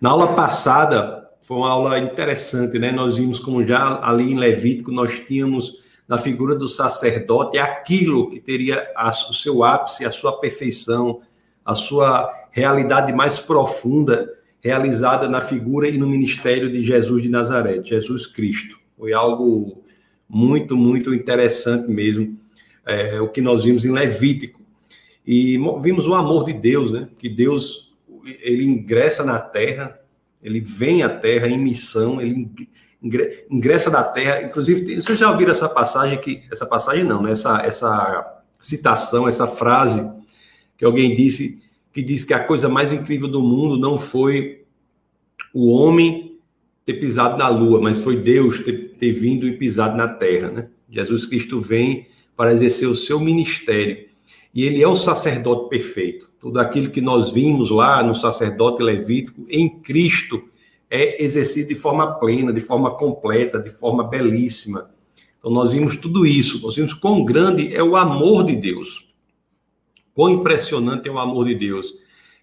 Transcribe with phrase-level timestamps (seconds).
[0.00, 2.92] Na aula passada, foi uma aula interessante, né?
[2.92, 8.40] Nós vimos como já ali em Levítico nós tínhamos na figura do sacerdote aquilo que
[8.40, 8.86] teria
[9.28, 11.20] o seu ápice, a sua perfeição,
[11.64, 17.82] a sua realidade mais profunda realizada na figura e no ministério de Jesus de Nazaré,
[17.82, 18.78] Jesus Cristo.
[18.96, 19.84] Foi algo
[20.28, 22.36] muito, muito interessante mesmo,
[22.84, 24.60] é, o que nós vimos em Levítico.
[25.26, 27.08] E vimos o amor de Deus, né?
[27.18, 27.85] Que Deus,
[28.40, 29.98] ele ingressa na terra,
[30.42, 32.50] ele vem à terra em missão, ele
[33.50, 34.42] ingressa na terra.
[34.42, 37.32] Inclusive, vocês já ouviram essa passagem que essa passagem não, né?
[37.32, 40.12] Essa essa citação, essa frase
[40.76, 41.62] que alguém disse
[41.92, 44.64] que diz que a coisa mais incrível do mundo não foi
[45.54, 46.38] o homem
[46.84, 50.68] ter pisado na lua, mas foi Deus ter, ter vindo e pisado na terra, né?
[50.90, 54.06] Jesus Cristo vem para exercer o seu ministério
[54.56, 56.30] e ele é o sacerdote perfeito.
[56.40, 60.42] Tudo aquilo que nós vimos lá no sacerdote levítico em Cristo
[60.90, 64.90] é exercido de forma plena, de forma completa, de forma belíssima.
[65.38, 69.06] Então nós vimos tudo isso, nós vimos quão grande é o amor de Deus.
[70.14, 71.92] Quão impressionante é o amor de Deus,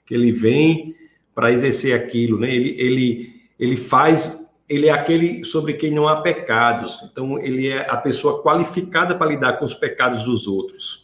[0.05, 0.95] que ele vem
[1.33, 2.53] para exercer aquilo, né?
[2.53, 4.39] Ele, ele, ele faz,
[4.69, 6.99] ele é aquele sobre quem não há pecados.
[7.11, 11.02] Então ele é a pessoa qualificada para lidar com os pecados dos outros.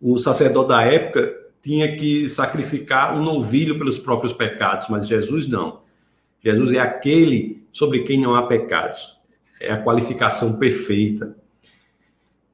[0.00, 5.80] O sacerdote da época tinha que sacrificar um novilho pelos próprios pecados, mas Jesus não.
[6.42, 9.16] Jesus é aquele sobre quem não há pecados.
[9.60, 11.36] É a qualificação perfeita.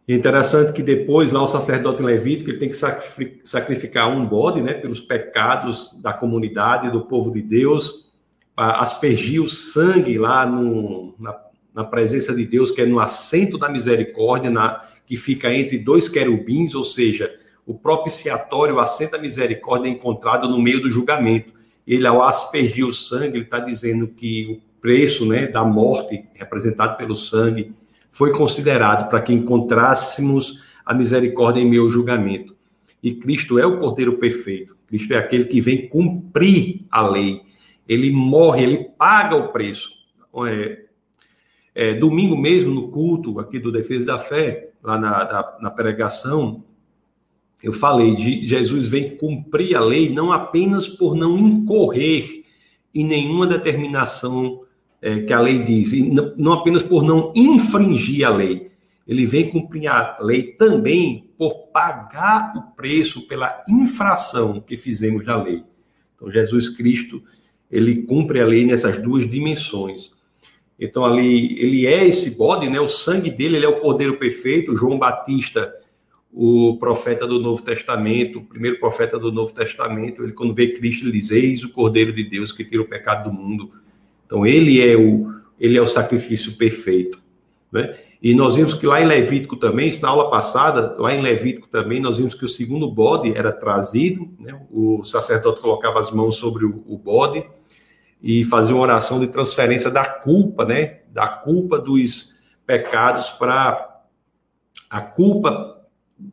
[0.06, 4.74] É interessante que depois, lá o sacerdote levítico, ele tem que sacrificar um bode, né,
[4.74, 8.12] pelos pecados da comunidade, do povo de Deus,
[8.54, 11.34] aspergir o sangue lá no, na,
[11.74, 16.08] na, presença de Deus, que é no assento da misericórdia, na, que fica entre dois
[16.08, 17.34] querubins, ou seja,
[17.66, 21.54] o propiciatório, o assento misericórdia é encontrado no meio do julgamento
[21.86, 26.96] ele ao aspergir o sangue, ele está dizendo que o preço né, da morte, representado
[26.96, 27.72] pelo sangue,
[28.10, 32.54] foi considerado para que encontrássemos a misericórdia em meu julgamento.
[33.02, 34.76] E Cristo é o Cordeiro perfeito.
[34.86, 37.42] Cristo é aquele que vem cumprir a lei.
[37.86, 39.90] Ele morre, ele paga o preço.
[40.46, 40.84] É,
[41.74, 46.62] é, domingo mesmo, no culto aqui do Defesa da Fé, lá na, da, na pregação,
[47.62, 52.44] eu falei de Jesus vem cumprir a lei não apenas por não incorrer
[52.94, 54.60] em nenhuma determinação
[55.00, 58.70] é, que a lei diz, e não, não apenas por não infringir a lei,
[59.06, 65.42] ele vem cumprir a lei também por pagar o preço pela infração que fizemos da
[65.42, 65.64] lei.
[66.14, 67.22] Então, Jesus Cristo,
[67.70, 70.12] ele cumpre a lei nessas duas dimensões.
[70.78, 72.80] Então, ali, ele é esse bode, né?
[72.80, 74.74] O sangue dele, ele é o cordeiro perfeito.
[74.74, 75.72] João Batista,
[76.32, 81.04] o profeta do Novo Testamento, o primeiro profeta do Novo Testamento, ele quando vê Cristo,
[81.04, 83.70] ele diz: Eis o Cordeiro de Deus que tira o pecado do mundo.
[84.26, 87.22] Então, ele é o, ele é o sacrifício perfeito.
[87.70, 87.96] Né?
[88.20, 92.00] E nós vimos que lá em Levítico também, na aula passada, lá em Levítico também,
[92.00, 94.58] nós vimos que o segundo bode era trazido, né?
[94.70, 97.44] o sacerdote colocava as mãos sobre o, o bode
[98.24, 101.00] e fazia uma oração de transferência da culpa, né?
[101.12, 102.34] da culpa dos
[102.66, 104.00] pecados para
[104.88, 105.82] a culpa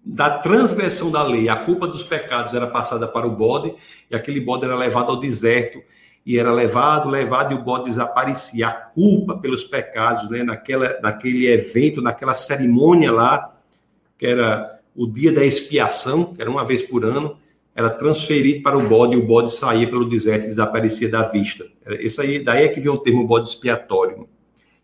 [0.06, 3.76] da transgressão da lei, a culpa dos pecados era passada para o bode,
[4.10, 5.84] e aquele bode era levado ao deserto,
[6.26, 8.70] e era levado, levado, e o bode desaparecia.
[8.70, 13.54] A culpa pelos pecados, né, naquela, naquele evento, naquela cerimônia lá,
[14.18, 17.38] que era o dia da expiação, que era uma vez por ano,
[17.76, 21.66] era transferido para o bode, e o bode saía pelo deserto e desaparecia da vista.
[22.00, 24.28] Isso aí, daí é que vem o termo bode expiatório.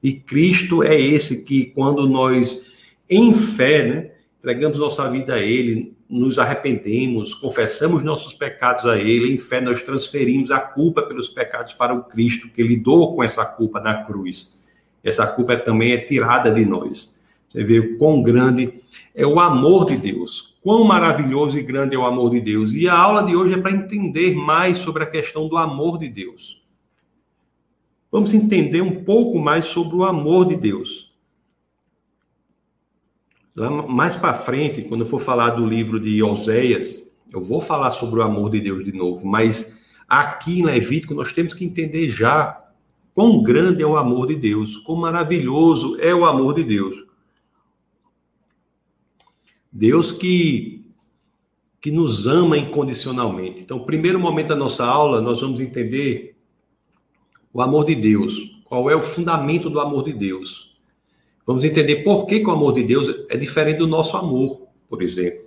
[0.02, 2.66] E Cristo é esse que, quando nós,
[3.09, 9.34] em fé, né, entregamos nossa vida a Ele, nos arrependemos, confessamos nossos pecados a Ele,
[9.34, 13.46] em fé nós transferimos a culpa pelos pecados para o Cristo, que lidou com essa
[13.46, 14.56] culpa na cruz.
[15.03, 17.16] Essa culpa também é tirada de nós.
[17.50, 18.74] Você vê o quão grande
[19.17, 22.75] é o amor de Deus, quão maravilhoso e grande é o amor de Deus.
[22.75, 26.07] E a aula de hoje é para entender mais sobre a questão do amor de
[26.07, 26.63] Deus.
[28.11, 31.17] Vamos entender um pouco mais sobre o amor de Deus.
[33.55, 37.02] Lá mais para frente, quando eu for falar do livro de Oséias,
[37.34, 39.75] eu vou falar sobre o amor de Deus de novo, mas
[40.08, 42.63] aqui em Levítico nós temos que entender já
[43.16, 47.07] quão grande é o amor de Deus, quão maravilhoso é o amor de Deus.
[49.72, 50.78] Deus que
[51.79, 53.61] que nos ama incondicionalmente.
[53.61, 56.35] Então, primeiro momento da nossa aula, nós vamos entender
[57.53, 58.59] o amor de Deus.
[58.66, 60.75] Qual é o fundamento do amor de Deus?
[61.46, 65.02] Vamos entender por que, que o amor de Deus é diferente do nosso amor, por
[65.02, 65.46] exemplo.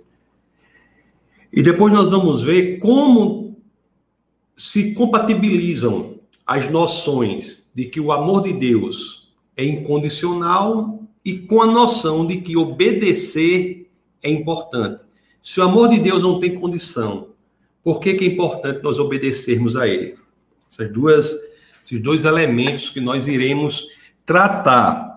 [1.53, 3.57] E depois nós vamos ver como
[4.55, 6.15] se compatibilizam
[6.45, 12.37] as noções de que o amor de Deus é incondicional e com a noção de
[12.37, 13.90] que obedecer
[14.21, 15.03] é importante.
[15.41, 17.29] Se o amor de Deus não tem condição,
[17.83, 20.15] por que, que é importante nós obedecermos a Ele?
[20.71, 21.35] Essas duas,
[21.83, 23.87] esses dois elementos que nós iremos
[24.25, 25.11] tratar.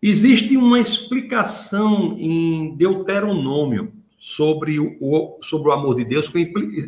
[0.00, 6.38] Existe uma explicação em Deuteronômio sobre o, sobre o amor de Deus com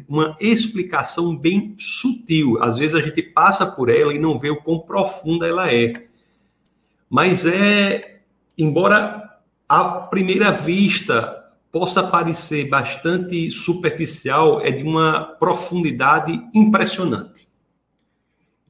[0.08, 2.62] uma explicação bem sutil.
[2.62, 6.06] Às vezes a gente passa por ela e não vê o quão profunda ela é.
[7.08, 8.20] Mas é,
[8.56, 9.29] embora
[9.70, 17.48] à primeira vista possa parecer bastante superficial, é de uma profundidade impressionante.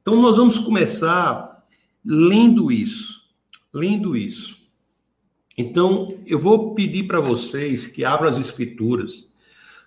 [0.02, 1.64] Então nós vamos começar
[2.05, 3.19] lendo isso,
[3.73, 4.58] lendo isso.
[5.56, 9.26] Então eu vou pedir para vocês que abram as escrituras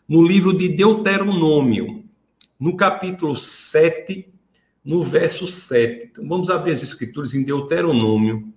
[0.10, 2.06] no livro de Deuteronômio,
[2.60, 4.34] no capítulo 7,
[4.84, 6.10] no verso 7.
[6.12, 8.52] Então vamos abrir as escrituras em Deuteronômio,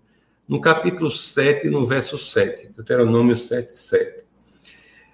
[0.48, 2.68] no capítulo 7, no verso 7.
[2.74, 4.24] Deuteronômio 7, 7.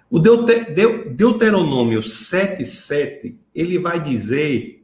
[0.09, 4.83] O Deuteronômio 7, 7, ele vai dizer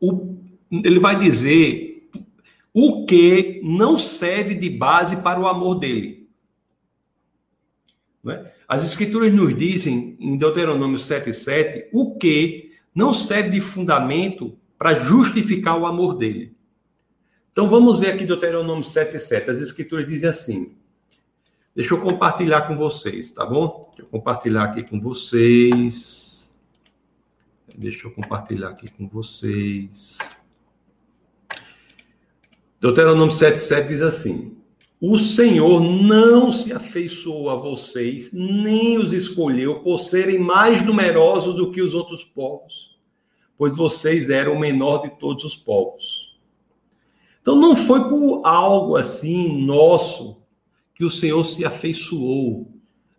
[0.00, 0.38] o,
[0.72, 2.08] ele vai dizer
[2.72, 6.26] o que não serve de base para o amor dele.
[8.26, 8.52] É?
[8.66, 15.78] As escrituras nos dizem, em Deuteronômio 7,7, o que não serve de fundamento para justificar
[15.78, 16.54] o amor dele.
[17.52, 19.48] Então vamos ver aqui Deuteronômio 7,7.
[19.48, 20.76] As escrituras dizem assim.
[21.74, 23.88] Deixa eu compartilhar com vocês, tá bom?
[23.90, 26.58] Deixa eu compartilhar aqui com vocês.
[27.76, 30.18] Deixa eu compartilhar aqui com vocês.
[32.80, 34.56] Deuteronômio 7,7 diz assim:
[35.00, 41.70] O Senhor não se afeiçoou a vocês, nem os escolheu por serem mais numerosos do
[41.70, 42.98] que os outros povos,
[43.56, 46.29] pois vocês eram o menor de todos os povos.
[47.40, 50.40] Então não foi por algo assim nosso
[50.94, 52.70] que o Senhor se afeiçoou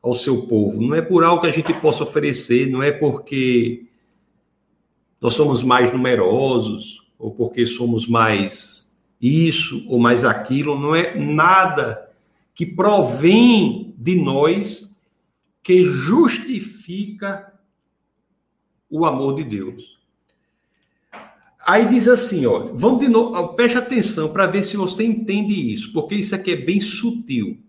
[0.01, 0.81] ao seu povo.
[0.81, 3.85] Não é por algo que a gente possa oferecer, não é porque
[5.19, 8.91] nós somos mais numerosos ou porque somos mais
[9.21, 12.11] isso ou mais aquilo, não é nada
[12.55, 14.91] que provém de nós
[15.61, 17.53] que justifica
[18.89, 20.00] o amor de Deus.
[21.71, 25.93] Aí diz assim, olha, vamos de novo, preste atenção para ver se você entende isso,
[25.93, 27.59] porque isso aqui é bem sutil.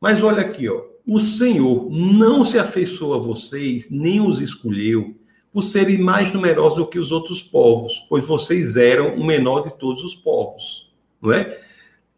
[0.00, 5.14] Mas olha aqui, ó, o Senhor não se afeiçoou a vocês, nem os escolheu,
[5.52, 9.78] por serem mais numerosos do que os outros povos, pois vocês eram o menor de
[9.78, 10.90] todos os povos,
[11.22, 11.60] não é?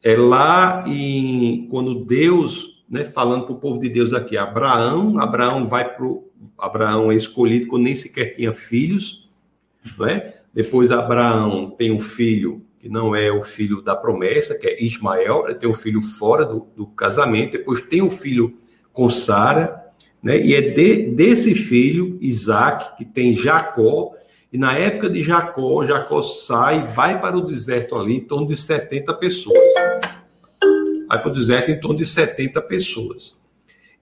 [0.02, 5.66] É lá em quando Deus, né, falando para o povo de Deus aqui, Abraão, Abraão
[5.66, 6.06] vai para
[6.56, 9.28] Abraão é escolhido quando nem sequer tinha filhos,
[9.98, 10.39] não é?
[10.52, 15.44] Depois Abraão tem um filho que não é o filho da promessa, que é Ismael,
[15.46, 18.58] ele tem um filho fora do, do casamento, depois tem um filho
[18.90, 19.84] com Sara,
[20.22, 20.40] né?
[20.40, 24.12] E é de, desse filho, Isaac, que tem Jacó,
[24.52, 28.56] e na época de Jacó, Jacó sai, vai para o deserto ali, em torno de
[28.56, 29.74] 70 pessoas.
[31.06, 33.39] Vai para o deserto em torno de 70 pessoas.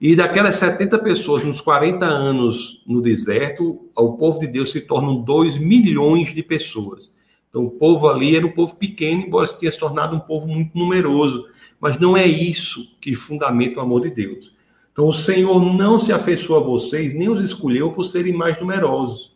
[0.01, 5.21] E daquelas 70 pessoas, nos 40 anos no deserto, o povo de Deus se tornam
[5.21, 7.13] 2 milhões de pessoas.
[7.49, 10.47] Então, o povo ali era um povo pequeno, embora se tenha se tornado um povo
[10.47, 11.45] muito numeroso.
[11.81, 14.53] Mas não é isso que fundamenta o amor de Deus.
[14.93, 19.35] Então, o Senhor não se afeiçoou a vocês, nem os escolheu por serem mais numerosos.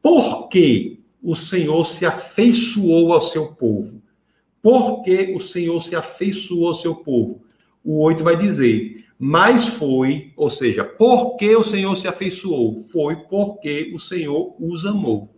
[0.00, 4.02] Por que o Senhor se afeiçoou ao seu povo?
[4.60, 7.42] Por que o Senhor se afeiçoou ao seu povo?
[7.84, 12.82] O 8 vai dizer: Mas foi, ou seja, por que o Senhor se afeiçoou?
[12.90, 15.32] Foi porque o Senhor os amou.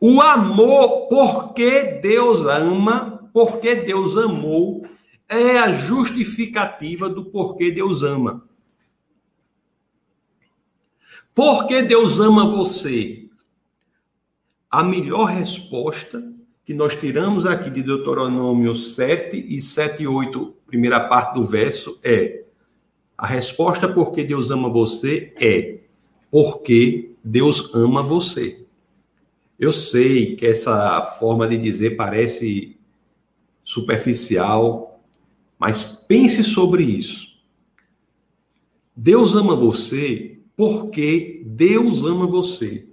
[0.00, 4.86] O amor, porque Deus ama, porque Deus amou
[5.28, 8.48] é a justificativa do porquê Deus ama.
[11.34, 13.28] Porque Deus ama você?
[14.70, 16.31] A melhor resposta
[16.64, 21.98] que nós tiramos aqui de Deuteronômio 7 e 7 e 8, primeira parte do verso,
[22.02, 22.44] é:
[23.16, 25.80] a resposta porque Deus ama você é
[26.30, 28.64] porque Deus ama você.
[29.58, 32.76] Eu sei que essa forma de dizer parece
[33.62, 35.00] superficial,
[35.58, 37.28] mas pense sobre isso.
[38.96, 42.86] Deus ama você porque Deus ama você.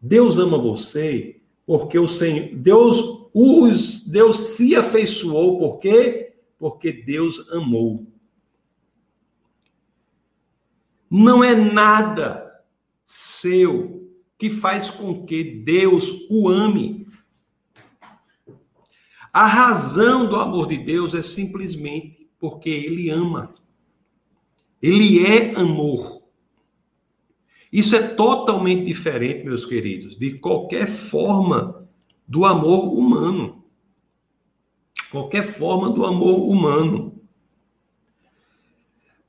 [0.00, 1.35] Deus ama você
[1.66, 6.36] porque o Senhor, Deus os Deus se afeiçoou por quê?
[6.58, 8.06] Porque Deus amou.
[11.10, 12.64] Não é nada
[13.04, 17.06] seu que faz com que Deus o ame.
[19.32, 23.52] A razão do amor de Deus é simplesmente porque ele ama.
[24.80, 26.25] Ele é amor.
[27.72, 31.86] Isso é totalmente diferente, meus queridos, de qualquer forma
[32.26, 33.64] do amor humano.
[35.10, 37.20] Qualquer forma do amor humano.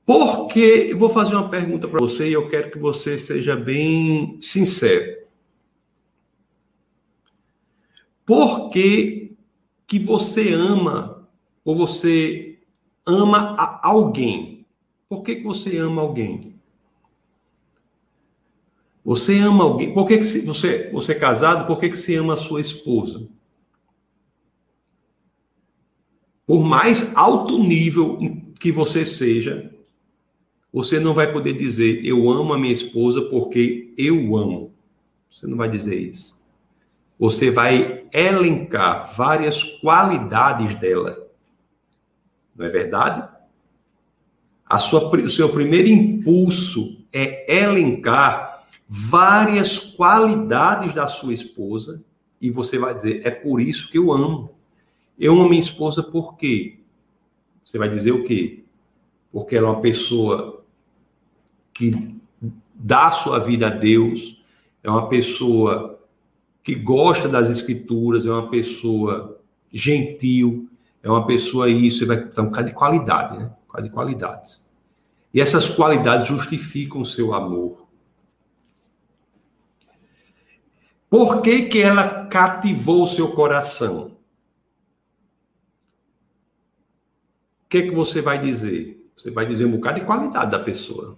[0.06, 5.18] Porque vou fazer uma pergunta para você e eu quero que você seja bem sincero.
[8.26, 9.36] Por que,
[9.86, 11.28] que você ama
[11.64, 12.60] ou você
[13.06, 14.66] ama alguém?
[15.08, 16.57] Por que, que você ama alguém?
[19.08, 19.94] Você ama alguém?
[19.94, 21.66] Por que, que você, você é casado?
[21.66, 23.26] Por que, que você ama a sua esposa?
[26.46, 28.20] Por mais alto nível
[28.60, 29.74] que você seja,
[30.74, 34.74] você não vai poder dizer, eu amo a minha esposa porque eu amo.
[35.32, 36.38] Você não vai dizer isso.
[37.18, 41.30] Você vai elencar várias qualidades dela.
[42.54, 43.26] Não é verdade?
[44.66, 48.57] A sua, o seu primeiro impulso é elencar
[48.88, 52.04] várias qualidades da sua esposa
[52.40, 54.52] e você vai dizer, é por isso que eu amo.
[55.20, 56.80] Eu amo minha esposa por quê?
[57.66, 58.64] Você vai dizer o quê?
[59.32, 60.64] Porque ela é uma pessoa
[61.74, 62.16] que
[62.74, 64.42] dá sua vida a Deus,
[64.84, 66.00] é uma pessoa
[66.64, 69.40] que gosta das escrituras, é uma pessoa
[69.72, 70.70] gentil,
[71.02, 73.52] é uma pessoa isso, vai então, de qualidade, né?
[73.82, 74.66] De qualidades.
[75.34, 77.87] E essas qualidades justificam o seu amor.
[81.10, 84.18] Por que, que ela cativou o seu coração?
[87.66, 89.10] O que, que você vai dizer?
[89.16, 91.18] Você vai dizer um bocado de qualidade da pessoa.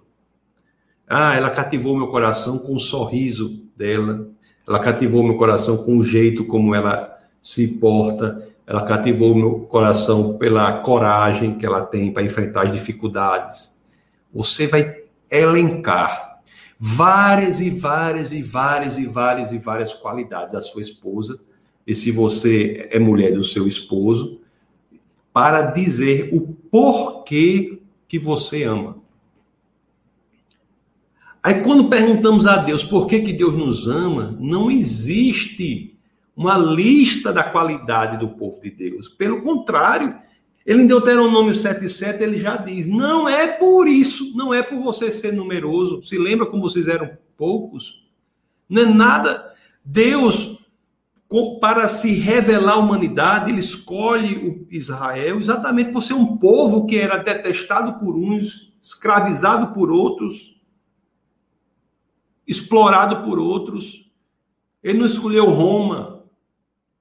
[1.07, 4.29] Ah, ela cativou meu coração com o sorriso dela,
[4.67, 10.37] ela cativou meu coração com o jeito como ela se porta, ela cativou meu coração
[10.37, 13.75] pela coragem que ela tem para enfrentar as dificuldades.
[14.31, 16.28] Você vai elencar
[16.81, 21.37] várias e várias e várias e várias e várias qualidades da sua esposa,
[21.85, 24.39] e se você é mulher do seu esposo,
[25.33, 28.97] para dizer o porquê que você ama.
[31.43, 35.97] Aí quando perguntamos a Deus por que, que Deus nos ama, não existe
[36.35, 39.09] uma lista da qualidade do povo de Deus.
[39.09, 40.15] Pelo contrário,
[40.69, 45.09] ele em Deuteronômio 7,7 ele já diz: não é por isso, não é por você
[45.09, 46.03] ser numeroso.
[46.03, 48.07] Se lembra como vocês eram poucos?
[48.67, 49.53] Não é nada.
[49.83, 50.59] Deus,
[51.59, 56.97] para se revelar à humanidade, ele escolhe o Israel exatamente por ser um povo que
[56.97, 60.59] era detestado por uns, escravizado por outros
[62.49, 64.09] explorado por outros.
[64.81, 66.18] Ele não escolheu Roma,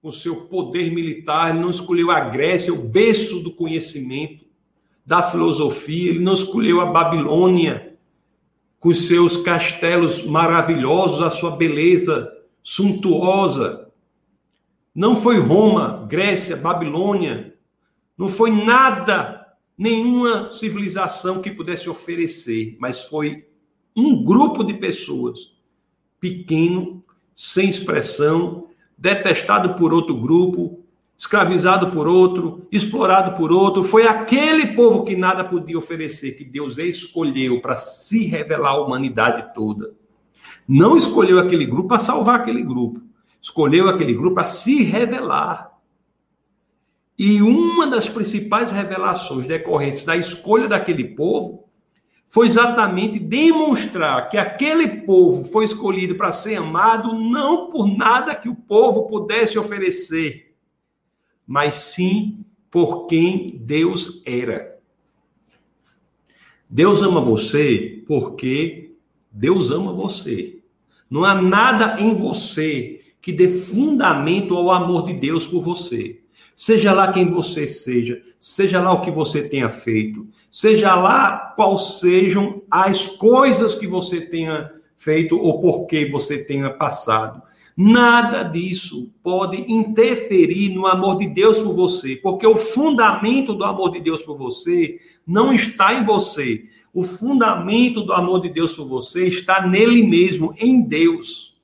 [0.08, 4.46] com seu poder militar, ele não escolheu a Grécia, o berço do conhecimento,
[5.04, 7.94] da filosofia, ele não escolheu a Babilônia,
[8.80, 13.90] com seus castelos maravilhosos, a sua beleza suntuosa.
[14.94, 17.54] Não foi Roma, Grécia, Babilônia,
[18.16, 19.46] não foi nada,
[19.76, 23.46] nenhuma civilização que pudesse oferecer, mas foi
[23.94, 25.54] um grupo de pessoas
[26.18, 27.04] pequeno,
[27.36, 28.67] sem expressão,
[28.98, 30.84] detestado por outro grupo,
[31.16, 36.78] escravizado por outro, explorado por outro, foi aquele povo que nada podia oferecer, que Deus
[36.78, 39.94] escolheu para se revelar à humanidade toda.
[40.66, 43.00] Não escolheu aquele grupo para salvar aquele grupo,
[43.40, 45.78] escolheu aquele grupo para se revelar.
[47.16, 51.67] E uma das principais revelações decorrentes da escolha daquele povo
[52.28, 58.48] foi exatamente demonstrar que aquele povo foi escolhido para ser amado não por nada que
[58.48, 60.54] o povo pudesse oferecer,
[61.46, 64.78] mas sim por quem Deus era.
[66.68, 68.94] Deus ama você porque
[69.32, 70.58] Deus ama você.
[71.08, 76.20] Não há nada em você que dê fundamento ao amor de Deus por você.
[76.60, 82.00] Seja lá quem você seja, seja lá o que você tenha feito, seja lá quais
[82.00, 87.40] sejam as coisas que você tenha feito ou por que você tenha passado.
[87.76, 93.92] Nada disso pode interferir no amor de Deus por você, porque o fundamento do amor
[93.92, 96.64] de Deus por você não está em você.
[96.92, 101.56] O fundamento do amor de Deus por você está nele mesmo, em Deus.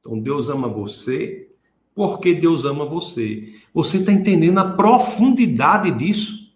[0.00, 1.49] Então Deus ama você,
[2.08, 3.54] porque Deus ama você.
[3.72, 6.50] Você está entendendo a profundidade disso?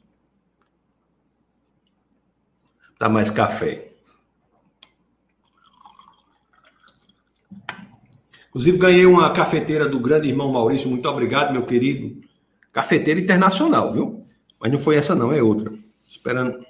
[2.99, 3.93] Tá mais café.
[8.49, 10.89] Inclusive, ganhei uma cafeteira do grande irmão Maurício.
[10.89, 12.23] Muito obrigado, meu querido.
[12.73, 14.25] Cafeteira internacional, viu?
[14.61, 15.73] Mas não foi essa, não, é outra.
[16.09, 16.65] Esperando.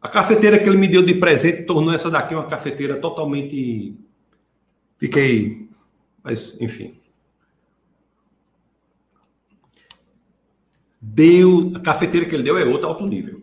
[0.00, 3.98] A cafeteira que ele me deu de presente tornou essa daqui uma cafeteira totalmente.
[4.96, 5.68] Fiquei.
[6.24, 6.98] Mas, enfim.
[10.98, 13.42] Deus, a cafeteira que ele deu é outro alto nível.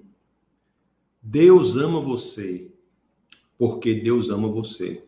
[1.22, 2.68] Deus ama você
[3.62, 5.04] porque Deus ama você.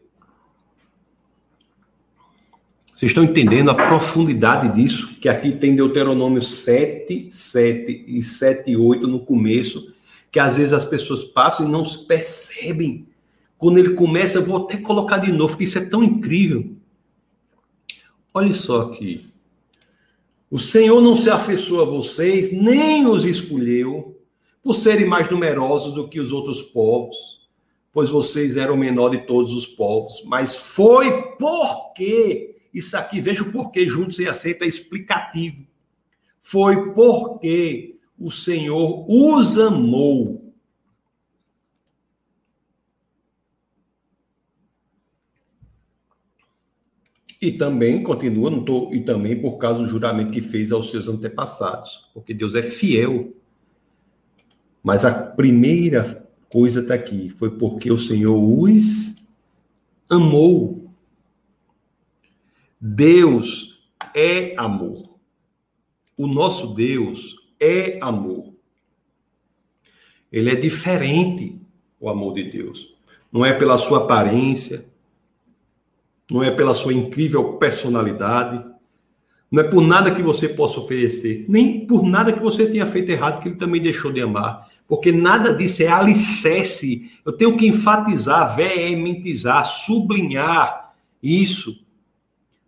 [2.94, 5.18] Vocês estão entendendo a profundidade disso?
[5.20, 9.92] Que aqui tem Deuteronômio 7, 7 e 7, 8 no começo,
[10.32, 13.08] que às vezes as pessoas passam e não se percebem.
[13.58, 16.76] Quando ele começa, eu vou até colocar de novo, porque isso é tão incrível.
[18.34, 19.28] Olha só aqui.
[20.50, 24.20] O Senhor não se afeiçoou a vocês, nem os escolheu,
[24.62, 27.48] por serem mais numerosos do que os outros povos,
[27.92, 33.44] pois vocês eram o menor de todos os povos, mas foi porque, isso aqui, veja
[33.44, 35.66] o porquê, juntos e aceita, é explicativo.
[36.42, 40.43] Foi porque o Senhor os amou
[47.44, 51.10] E também continua, não tô, e também por causa do juramento que fez aos seus
[51.10, 53.34] antepassados, porque Deus é fiel.
[54.82, 59.26] Mas a primeira coisa está aqui, foi porque o Senhor os
[60.10, 60.90] amou.
[62.80, 63.84] Deus
[64.16, 65.20] é amor.
[66.16, 68.54] O nosso Deus é amor.
[70.32, 71.60] Ele é diferente,
[72.00, 72.96] o amor de Deus.
[73.30, 74.86] Não é pela sua aparência,
[76.34, 78.66] não é pela sua incrível personalidade,
[79.52, 83.12] não é por nada que você possa oferecer, nem por nada que você tenha feito
[83.12, 87.12] errado que ele também deixou de amar, porque nada disso é alicerce.
[87.24, 91.80] Eu tenho que enfatizar, veementizar, sublinhar isso,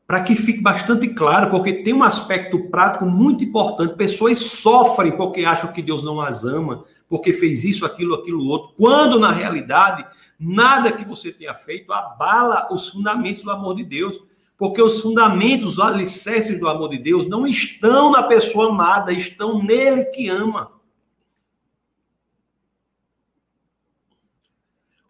[0.05, 3.95] para que fique bastante claro, porque tem um aspecto prático muito importante.
[3.95, 8.75] Pessoas sofrem porque acham que Deus não as ama, porque fez isso, aquilo, aquilo outro,
[8.77, 10.05] quando na realidade
[10.39, 14.21] nada que você tenha feito abala os fundamentos do amor de Deus,
[14.57, 19.61] porque os fundamentos, os alicerces do amor de Deus não estão na pessoa amada, estão
[19.61, 20.71] nele que ama.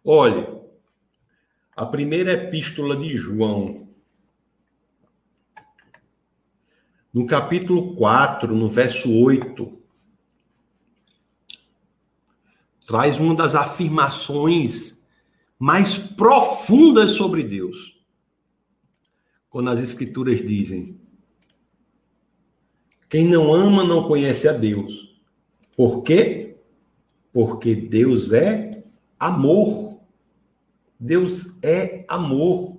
[0.04, 0.46] Olhe,
[1.74, 3.88] a primeira epístola de João,
[7.12, 9.80] no capítulo 4, no verso 8,
[12.86, 14.95] traz uma das afirmações
[15.58, 17.96] mais profundas sobre Deus.
[19.48, 21.00] Quando as Escrituras dizem:
[23.08, 25.16] Quem não ama não conhece a Deus.
[25.76, 26.56] Por quê?
[27.32, 28.70] Porque Deus é
[29.18, 30.00] amor.
[30.98, 32.76] Deus é amor.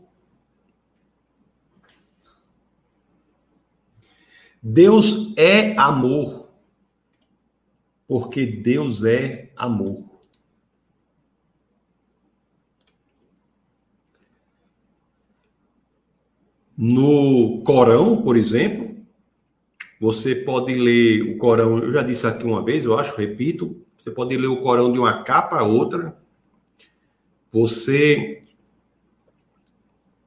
[4.62, 6.48] Deus é amor
[8.08, 10.07] porque Deus é amor.
[16.78, 18.96] No Corão, por exemplo,
[20.00, 24.12] você pode ler o Corão, eu já disse aqui uma vez, eu acho, repito, você
[24.12, 26.16] pode ler o Corão de uma capa a outra.
[27.52, 28.44] Você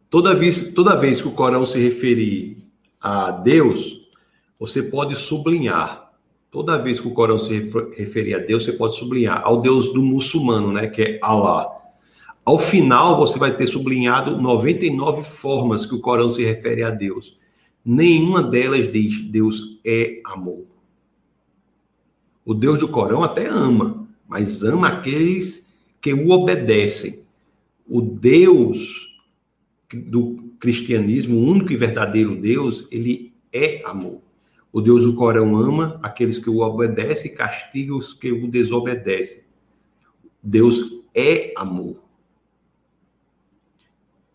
[0.09, 2.59] toda vez, toda vez que o Corão se referir
[3.01, 4.11] a Deus,
[4.59, 6.11] você pode sublinhar
[6.51, 10.03] Toda vez que o Corão se referir a Deus, você pode sublinhar ao Deus do
[10.03, 11.80] muçulmano, né, que é Allah.
[12.51, 17.39] Ao final, você vai ter sublinhado 99 formas que o Corão se refere a Deus.
[17.85, 20.65] Nenhuma delas diz Deus é amor.
[22.45, 27.23] O Deus do Corão até ama, mas ama aqueles que o obedecem.
[27.89, 29.17] O Deus
[29.95, 34.21] do cristianismo, o único e verdadeiro Deus, ele é amor.
[34.73, 39.45] O Deus do Corão ama aqueles que o obedecem e castiga os que o desobedecem.
[40.43, 42.10] Deus é amor.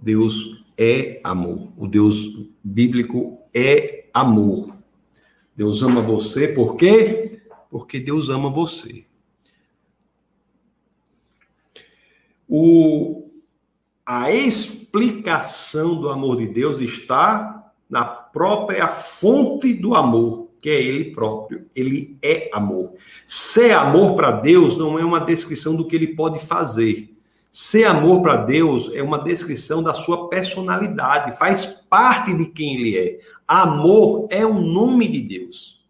[0.05, 1.73] Deus é amor.
[1.75, 4.77] O Deus bíblico é amor.
[5.55, 7.41] Deus ama você por quê?
[7.71, 9.03] Porque Deus ama você.
[12.47, 13.31] O,
[14.05, 21.15] a explicação do amor de Deus está na própria fonte do amor, que é ele
[21.15, 21.65] próprio.
[21.75, 22.93] Ele é amor.
[23.25, 27.14] Ser amor para Deus não é uma descrição do que ele pode fazer.
[27.57, 32.97] Ser amor para Deus é uma descrição da sua personalidade, faz parte de quem ele
[32.97, 33.19] é.
[33.47, 35.89] Amor é o nome de Deus.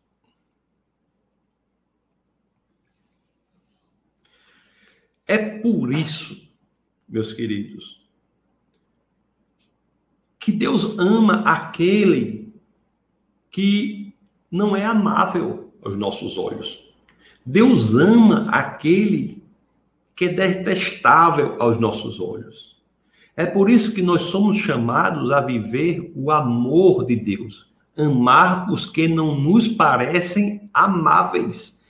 [5.26, 6.48] É por isso,
[7.10, 8.08] meus queridos,
[10.38, 12.54] que Deus ama aquele
[13.50, 14.14] que
[14.52, 16.94] não é amável aos nossos olhos.
[17.44, 19.35] Deus ama aquele
[20.16, 22.76] que é detestável aos nossos olhos.
[23.36, 28.86] É por isso que nós somos chamados a viver o amor de Deus, amar os
[28.86, 31.82] que não nos parecem amáveis.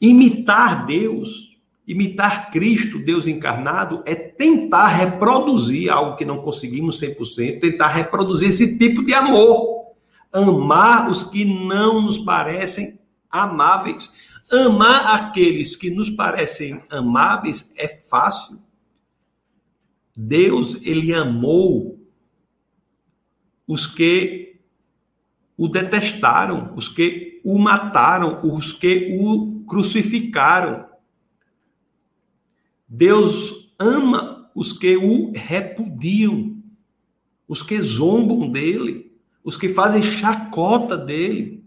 [0.00, 7.88] Imitar Deus, imitar Cristo, Deus encarnado, é tentar reproduzir algo que não conseguimos 100%, tentar
[7.88, 9.80] reproduzir esse tipo de amor.
[10.32, 12.98] Amar os que não nos parecem
[13.30, 14.29] amáveis.
[14.50, 18.60] Amar aqueles que nos parecem amáveis é fácil.
[20.16, 22.00] Deus, ele amou
[23.66, 24.60] os que
[25.56, 30.86] o detestaram, os que o mataram, os que o crucificaram.
[32.88, 36.60] Deus ama os que o repudiam,
[37.46, 39.12] os que zombam dele,
[39.44, 41.64] os que fazem chacota dele,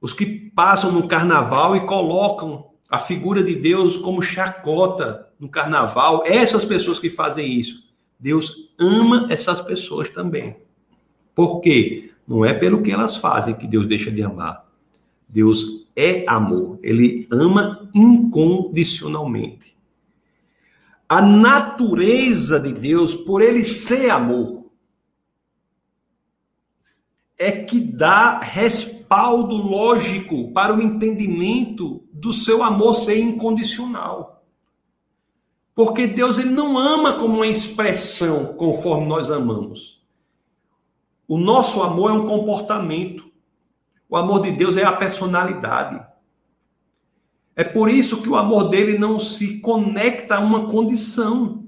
[0.00, 6.22] os que passam no carnaval e colocam a figura de Deus como chacota no carnaval.
[6.24, 7.84] Essas pessoas que fazem isso,
[8.18, 10.56] Deus ama essas pessoas também.
[11.34, 12.10] Por quê?
[12.26, 14.66] Não é pelo que elas fazem que Deus deixa de amar.
[15.28, 16.78] Deus é amor.
[16.82, 19.76] Ele ama incondicionalmente.
[21.06, 24.64] A natureza de Deus, por ele ser amor,
[27.38, 28.40] é que dá
[29.06, 34.44] respaldo lógico para o entendimento do seu amor ser incondicional.
[35.74, 40.04] Porque Deus ele não ama como uma expressão conforme nós amamos.
[41.28, 43.30] O nosso amor é um comportamento.
[44.08, 46.04] O amor de Deus é a personalidade.
[47.54, 51.64] É por isso que o amor dele não se conecta a uma condição.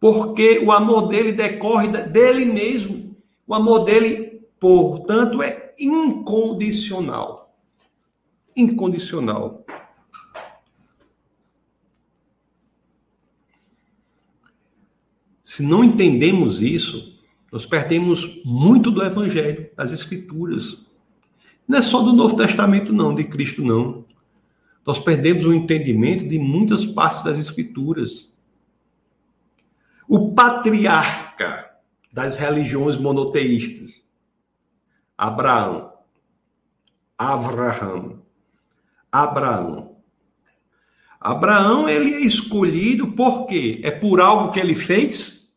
[0.00, 3.16] Porque o amor dele decorre dele mesmo.
[3.46, 4.23] O amor dele,
[4.64, 7.54] portanto, é incondicional.
[8.56, 9.62] Incondicional.
[15.42, 17.20] Se não entendemos isso,
[17.52, 20.82] nós perdemos muito do Evangelho, das Escrituras.
[21.68, 24.06] Não é só do Novo Testamento, não, de Cristo, não.
[24.86, 28.32] Nós perdemos o entendimento de muitas partes das Escrituras.
[30.08, 31.70] O patriarca
[32.10, 34.03] das religiões monoteístas.
[35.16, 35.92] Abraão.
[37.16, 38.22] Avraham.
[39.10, 39.96] Abraão.
[41.20, 43.80] Abraão, ele é escolhido por quê?
[43.82, 45.50] É por algo que ele fez?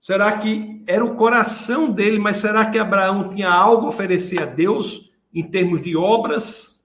[0.00, 4.46] Será que era o coração dele, mas será que Abraão tinha algo a oferecer a
[4.46, 6.82] Deus em termos de obras?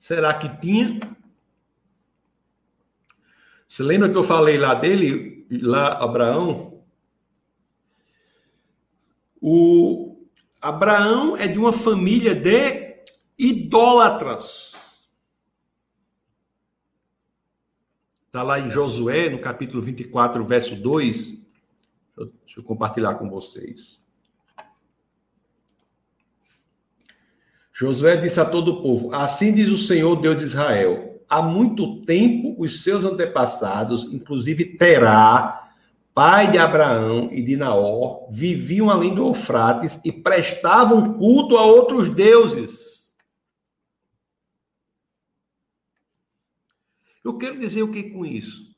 [0.00, 1.00] Será que tinha?
[3.66, 5.34] Você lembra que eu falei lá dele?
[5.50, 6.73] lá Abraão,
[9.46, 10.26] o
[10.58, 13.04] Abraão é de uma família de
[13.38, 15.06] idólatras.
[18.24, 21.46] Está lá em Josué, no capítulo 24, verso 2.
[22.16, 24.02] Deixa eu compartilhar com vocês.
[27.70, 32.02] Josué disse a todo o povo: Assim diz o Senhor Deus de Israel: há muito
[32.06, 35.63] tempo os seus antepassados, inclusive Terá,
[36.14, 42.08] pai de Abraão e de Naor, viviam além do Eufrates e prestavam culto a outros
[42.08, 43.16] deuses.
[47.24, 48.74] Eu quero dizer o que com isso?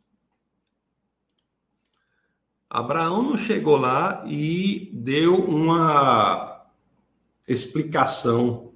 [2.71, 6.67] Abraão não chegou lá e deu uma
[7.47, 8.73] explicação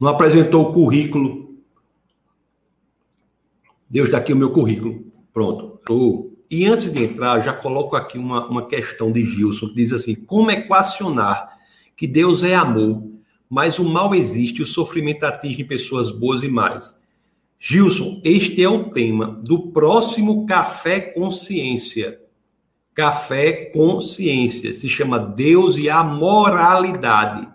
[0.00, 1.49] não apresentou o currículo.
[3.90, 5.04] Deus, está aqui o meu currículo.
[5.32, 5.80] Pronto.
[6.48, 10.14] E antes de entrar, já coloco aqui uma, uma questão de Gilson, que diz assim:
[10.14, 11.58] como equacionar
[11.96, 13.02] que Deus é amor,
[13.48, 16.98] mas o mal existe e o sofrimento atinge pessoas boas e mais?
[17.58, 22.20] Gilson, este é o tema do próximo Café Consciência.
[22.94, 24.72] Café Consciência.
[24.72, 27.48] Se chama Deus e a Moralidade.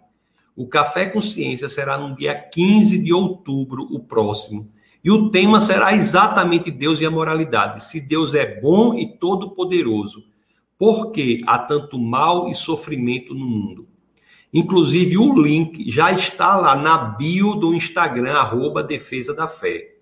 [0.55, 4.69] O Café Consciência será no dia 15 de outubro, o próximo.
[5.05, 7.83] E o tema será exatamente Deus e a moralidade.
[7.83, 10.23] Se Deus é bom e todo-poderoso,
[10.79, 13.87] por que há tanto mal e sofrimento no mundo?
[14.51, 19.95] Inclusive, o link já está lá na bio do Instagram, arroba Defesa da Fé.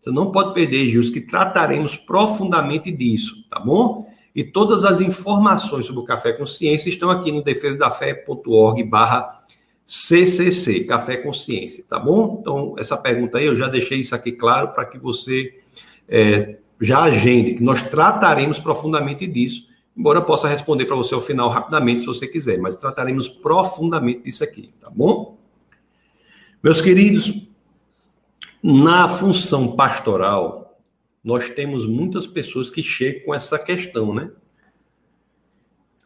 [0.00, 4.10] Você não pode perder, Gils, que trataremos profundamente disso, tá bom?
[4.34, 9.44] E todas as informações sobre o Café Consciência estão aqui no defesadafé.org barra
[9.88, 12.36] CCC, Café Consciência, tá bom?
[12.42, 15.62] Então, essa pergunta aí, eu já deixei isso aqui claro para que você
[16.06, 21.22] é, já agende, que nós trataremos profundamente disso, embora eu possa responder para você ao
[21.22, 25.38] final rapidamente, se você quiser, mas trataremos profundamente disso aqui, tá bom?
[26.62, 27.48] Meus queridos,
[28.62, 30.78] na função pastoral,
[31.24, 34.30] nós temos muitas pessoas que chegam com essa questão, né?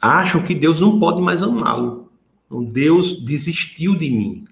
[0.00, 2.11] Acham que Deus não pode mais amá-lo.
[2.52, 4.44] Então, Deus desistiu de mim.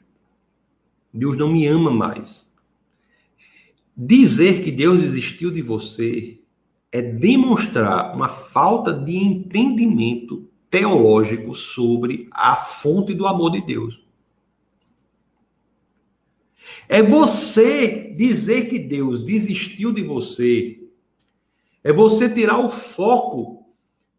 [1.13, 2.51] Deus não me ama mais.
[3.95, 6.41] Dizer que Deus desistiu de você
[6.91, 14.03] é demonstrar uma falta de entendimento teológico sobre a fonte do amor de Deus.
[16.89, 20.89] É você dizer que Deus desistiu de você.
[21.85, 23.60] É você tirar o foco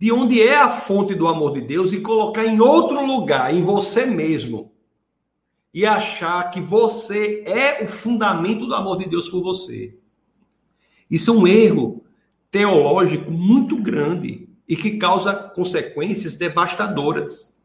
[0.01, 3.61] de onde é a fonte do amor de Deus e colocar em outro lugar, em
[3.61, 4.71] você mesmo.
[5.71, 9.95] E achar que você é o fundamento do amor de Deus por você.
[11.07, 12.03] Isso é um erro
[12.49, 17.55] teológico muito grande e que causa consequências devastadoras.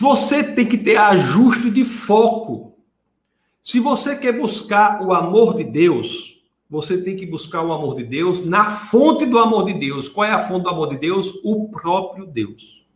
[0.00, 2.76] Você tem que ter ajuste de foco.
[3.62, 6.31] Se você quer buscar o amor de Deus,
[6.72, 10.08] você tem que buscar o amor de Deus na fonte do amor de Deus.
[10.08, 11.30] Qual é a fonte do amor de Deus?
[11.44, 12.86] O próprio Deus.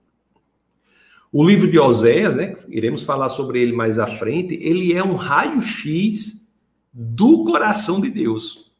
[1.30, 5.14] O livro de Oséias, né, iremos falar sobre ele mais à frente, ele é um
[5.14, 6.48] raio-x
[6.90, 8.72] do coração de Deus.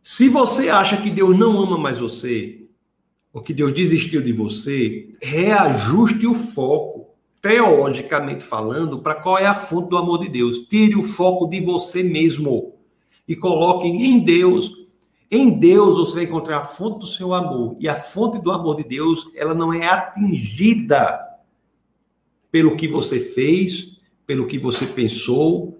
[0.00, 2.68] Se você acha que Deus não ama mais você,
[3.32, 6.93] ou que Deus desistiu de você, reajuste o foco
[7.44, 10.60] teologicamente falando, para qual é a fonte do amor de Deus.
[10.60, 12.72] Tire o foco de você mesmo
[13.28, 14.72] e coloque em Deus.
[15.30, 17.76] Em Deus você vai encontrar a fonte do seu amor.
[17.78, 21.20] E a fonte do amor de Deus, ela não é atingida
[22.50, 25.78] pelo que você fez, pelo que você pensou,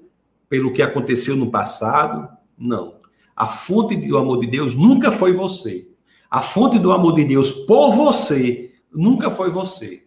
[0.50, 2.28] pelo que aconteceu no passado.
[2.58, 2.96] Não.
[3.34, 5.88] A fonte do amor de Deus nunca foi você.
[6.30, 10.03] A fonte do amor de Deus por você nunca foi você.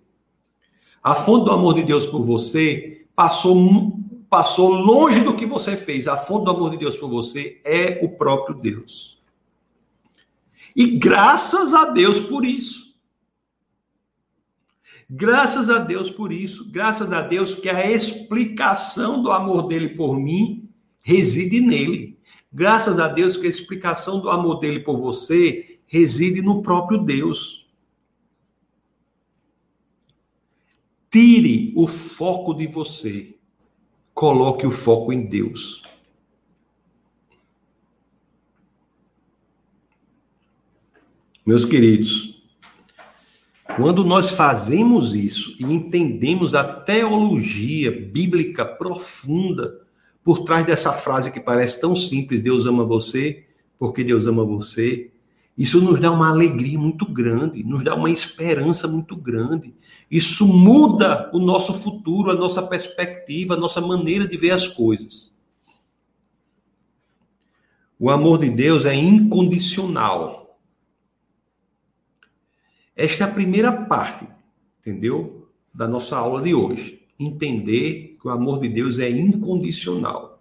[1.03, 6.07] A fonte do amor de Deus por você passou, passou longe do que você fez.
[6.07, 9.17] A fonte do amor de Deus por você é o próprio Deus.
[10.75, 12.88] E graças a Deus por isso.
[15.10, 16.69] Graças a Deus por isso.
[16.69, 20.69] Graças a Deus que a explicação do amor dele por mim
[21.03, 22.19] reside nele.
[22.51, 27.66] Graças a Deus que a explicação do amor dele por você reside no próprio Deus.
[31.17, 33.34] Tire o foco de você.
[34.13, 35.82] Coloque o foco em Deus.
[41.43, 42.39] Meus queridos,
[43.75, 49.82] quando nós fazemos isso e entendemos a teologia bíblica profunda
[50.23, 53.43] por trás dessa frase que parece tão simples, Deus ama você,
[53.80, 55.10] porque Deus ama você,
[55.58, 59.74] isso nos dá uma alegria muito grande, nos dá uma esperança muito grande.
[60.10, 65.34] Isso muda o nosso futuro, a nossa perspectiva, a nossa maneira de ver as coisas.
[68.00, 70.60] O amor de Deus é incondicional.
[72.96, 74.28] Esta é a primeira parte,
[74.80, 75.50] entendeu?
[75.74, 77.02] Da nossa aula de hoje.
[77.20, 80.39] Entender que o amor de Deus é incondicional.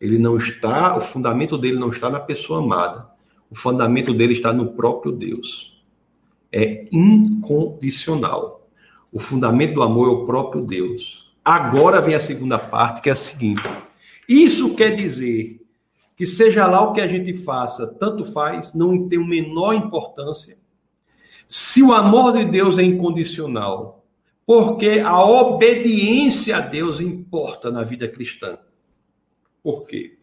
[0.00, 3.11] Ele não está, o fundamento dele não está na pessoa amada
[3.52, 5.78] o fundamento dele está no próprio Deus.
[6.50, 8.66] É incondicional.
[9.12, 11.30] O fundamento do amor é o próprio Deus.
[11.44, 13.62] Agora vem a segunda parte, que é a seguinte:
[14.26, 15.60] isso quer dizer
[16.16, 20.56] que seja lá o que a gente faça, tanto faz, não tem a menor importância.
[21.46, 24.02] Se o amor de Deus é incondicional,
[24.46, 28.56] porque a obediência a Deus importa na vida cristã.
[29.62, 30.16] Por quê?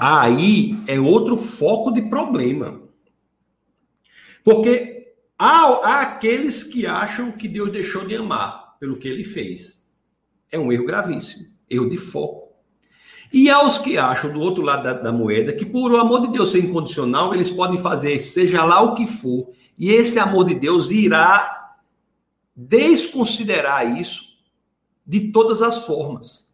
[0.00, 2.80] Aí é outro foco de problema.
[4.44, 9.86] Porque há, há aqueles que acham que Deus deixou de amar pelo que ele fez.
[10.50, 12.46] É um erro gravíssimo, erro de foco.
[13.32, 16.22] E há os que acham, do outro lado da, da, moeda, que por o amor
[16.22, 20.44] de Deus ser incondicional, eles podem fazer seja lá o que for, e esse amor
[20.44, 21.74] de Deus irá
[22.54, 24.22] desconsiderar isso
[25.04, 26.45] de todas as formas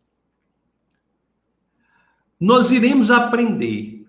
[2.43, 4.05] nós iremos aprender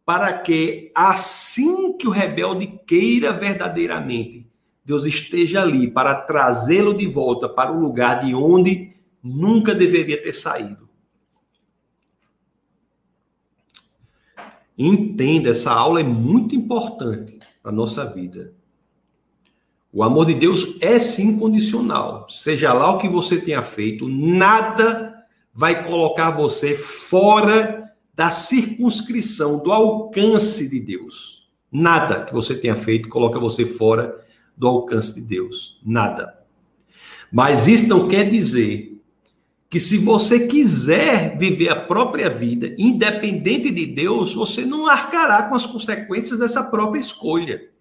[0.06, 4.48] para que, assim que o rebelde queira verdadeiramente,
[4.86, 10.34] Deus esteja ali para trazê-lo de volta para o lugar de onde nunca deveria ter
[10.34, 10.83] saído.
[14.78, 18.54] Entenda, essa aula é muito importante para a nossa vida.
[19.92, 22.28] O amor de Deus é sim condicional.
[22.28, 25.14] Seja lá o que você tenha feito, nada
[25.54, 31.48] vai colocar você fora da circunscrição, do alcance de Deus.
[31.72, 34.24] Nada que você tenha feito coloca você fora
[34.58, 35.80] do alcance de Deus.
[35.86, 36.40] Nada.
[37.32, 38.93] Mas isso não quer dizer
[39.74, 45.56] que se você quiser viver a própria vida, independente de Deus, você não arcará com
[45.56, 47.72] as consequências dessa própria escolha.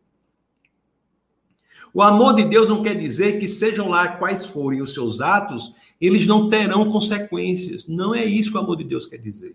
[1.92, 5.74] O amor de Deus não quer dizer que sejam lá quais forem os seus atos,
[6.00, 7.86] eles não terão consequências.
[7.86, 9.54] Não é isso que o amor de Deus quer dizer.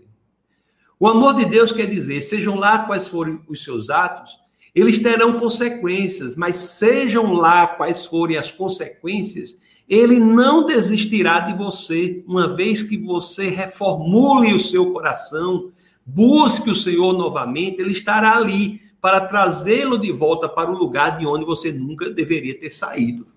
[0.99, 4.37] O amor de Deus quer dizer, sejam lá quais forem os seus atos,
[4.75, 12.23] eles terão consequências, mas sejam lá quais forem as consequências, ele não desistirá de você,
[12.27, 15.71] uma vez que você reformule o seu coração,
[16.05, 21.25] busque o Senhor novamente, ele estará ali para trazê-lo de volta para o lugar de
[21.25, 23.27] onde você nunca deveria ter saído.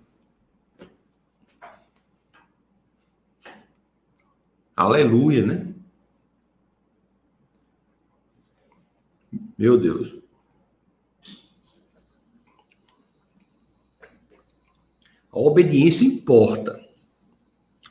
[4.75, 5.75] Aleluia, né?
[9.57, 10.20] Meu Deus.
[15.33, 16.81] A obediência importa.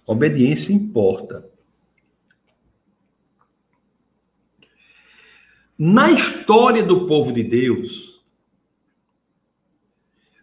[0.08, 1.50] A obediência importa.
[5.78, 8.22] Na história do povo de Deus,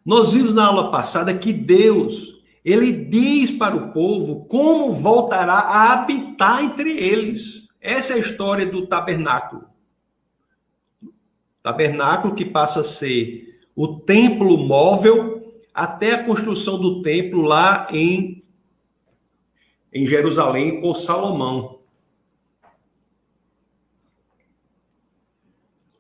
[0.03, 5.93] nós vimos na aula passada que Deus, ele diz para o povo como voltará a
[5.93, 7.69] habitar entre eles.
[7.81, 9.67] Essa é a história do tabernáculo.
[11.63, 15.36] Tabernáculo que passa a ser o templo móvel
[15.77, 18.43] até a construção do templo lá em,
[19.93, 21.81] em Jerusalém por Salomão.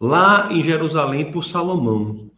[0.01, 2.31] Lá em Jerusalém por Salomão.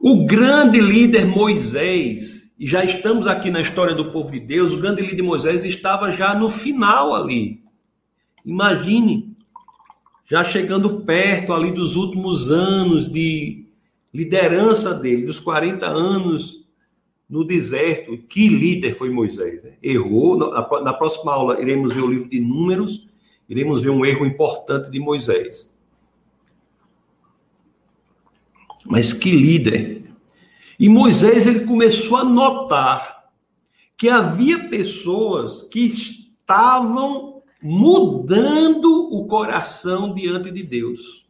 [0.00, 4.80] O grande líder Moisés, e já estamos aqui na história do povo de Deus, o
[4.80, 7.64] grande líder Moisés estava já no final ali.
[8.44, 9.36] Imagine,
[10.24, 13.65] já chegando perto ali dos últimos anos de
[14.16, 16.66] liderança dele, dos 40 anos
[17.28, 18.16] no deserto.
[18.16, 19.62] Que líder foi Moisés?
[19.62, 19.74] Né?
[19.82, 20.38] Errou.
[20.38, 23.06] Na, na próxima aula iremos ver o livro de Números,
[23.46, 25.76] iremos ver um erro importante de Moisés.
[28.86, 30.04] Mas que líder!
[30.78, 33.30] E Moisés ele começou a notar
[33.98, 41.25] que havia pessoas que estavam mudando o coração diante de Deus.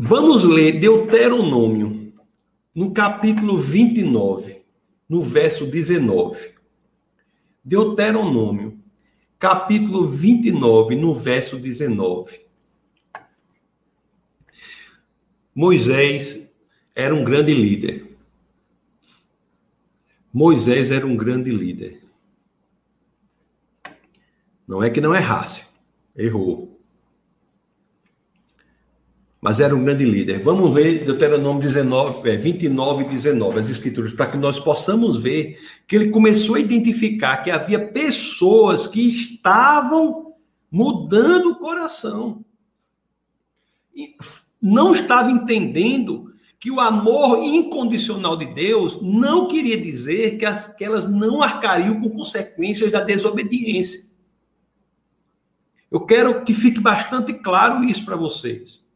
[0.00, 2.14] Vamos ler Deuteronômio,
[2.72, 4.64] no capítulo 29,
[5.08, 6.54] no verso 19.
[7.64, 8.78] Deuteronômio,
[9.40, 12.46] capítulo 29, no verso 19.
[15.52, 16.48] Moisés
[16.94, 18.16] era um grande líder.
[20.32, 22.04] Moisés era um grande líder.
[24.64, 25.66] Não é que não errasse,
[26.14, 26.77] errou
[29.40, 30.42] mas era um grande líder.
[30.42, 35.94] Vamos ler Deuteronômio 19, 29 e 19, as escrituras, para que nós possamos ver que
[35.94, 40.34] ele começou a identificar que havia pessoas que estavam
[40.70, 42.44] mudando o coração.
[43.94, 44.14] E
[44.60, 50.84] não estava entendendo que o amor incondicional de Deus não queria dizer que, as, que
[50.84, 54.04] elas não arcariam com consequências da desobediência.
[55.88, 58.87] Eu quero que fique bastante claro isso para vocês.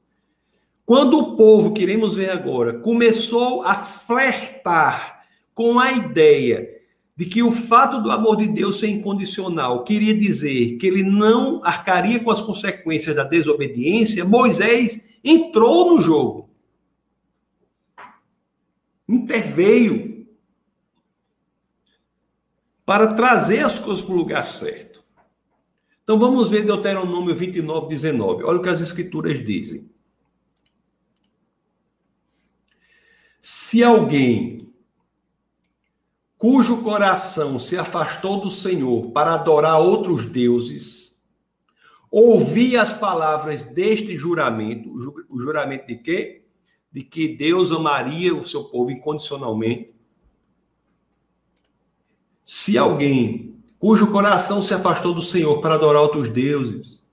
[0.85, 5.25] Quando o povo, queremos ver agora, começou a flertar
[5.55, 6.69] com a ideia
[7.17, 11.61] de que o fato do amor de Deus ser incondicional queria dizer que ele não
[11.65, 16.51] arcaria com as consequências da desobediência, Moisés entrou no jogo.
[19.09, 20.27] Interveio
[22.85, 25.05] para trazer as coisas para o lugar certo.
[26.03, 28.43] Então vamos ver Deuteronômio 29, 19.
[28.43, 29.92] Olha o que as escrituras dizem.
[33.45, 34.73] Se alguém
[36.39, 41.21] cujo coração se afastou do Senhor para adorar outros deuses,
[42.09, 44.93] ouvir as palavras deste juramento,
[45.29, 46.45] o juramento de quê?
[46.93, 49.93] De que Deus amaria o seu povo incondicionalmente.
[52.45, 57.05] Se alguém cujo coração se afastou do Senhor para adorar outros deuses,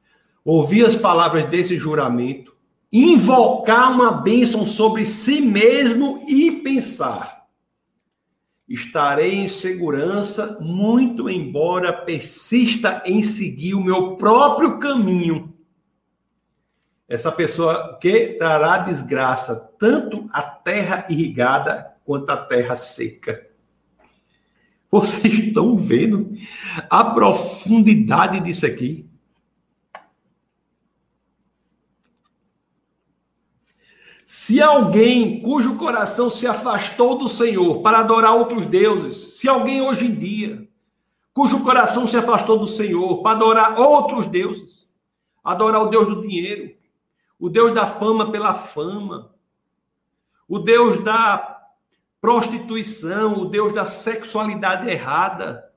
[0.46, 2.56] ouvir as palavras desse juramento,
[2.92, 7.46] invocar uma bênção sobre si mesmo e pensar:
[8.68, 15.54] estarei em segurança, muito embora persista em seguir o meu próprio caminho.
[17.08, 23.48] Essa pessoa que trará desgraça tanto a terra irrigada quanto a terra seca.
[24.92, 26.32] Vocês estão vendo
[26.90, 29.09] a profundidade disso aqui?
[34.32, 40.06] Se alguém cujo coração se afastou do Senhor para adorar outros deuses, se alguém hoje
[40.06, 40.70] em dia,
[41.34, 44.88] cujo coração se afastou do Senhor para adorar outros deuses,
[45.44, 46.78] adorar o Deus do dinheiro,
[47.40, 49.34] o Deus da fama pela fama,
[50.48, 51.64] o Deus da
[52.22, 55.74] prostituição, o Deus da sexualidade errada,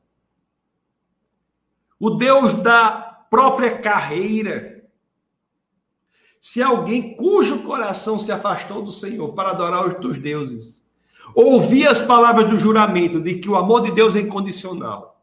[1.99, 2.91] o Deus da
[3.31, 4.72] própria carreira,
[6.43, 10.84] se alguém cujo coração se afastou do Senhor para adorar os teus deuses,
[11.36, 15.22] ouvir as palavras do juramento de que o amor de Deus é incondicional,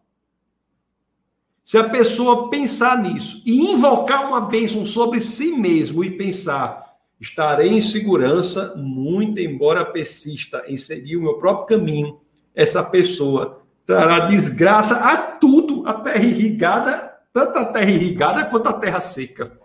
[1.61, 7.73] se a pessoa pensar nisso e invocar uma bênção sobre si mesmo e pensar, estarei
[7.73, 12.21] em segurança, muito embora persista em seguir o meu próprio caminho,
[12.55, 18.73] essa pessoa trará desgraça a tudo, a terra irrigada, tanto a terra irrigada quanto a
[18.73, 19.59] terra seca.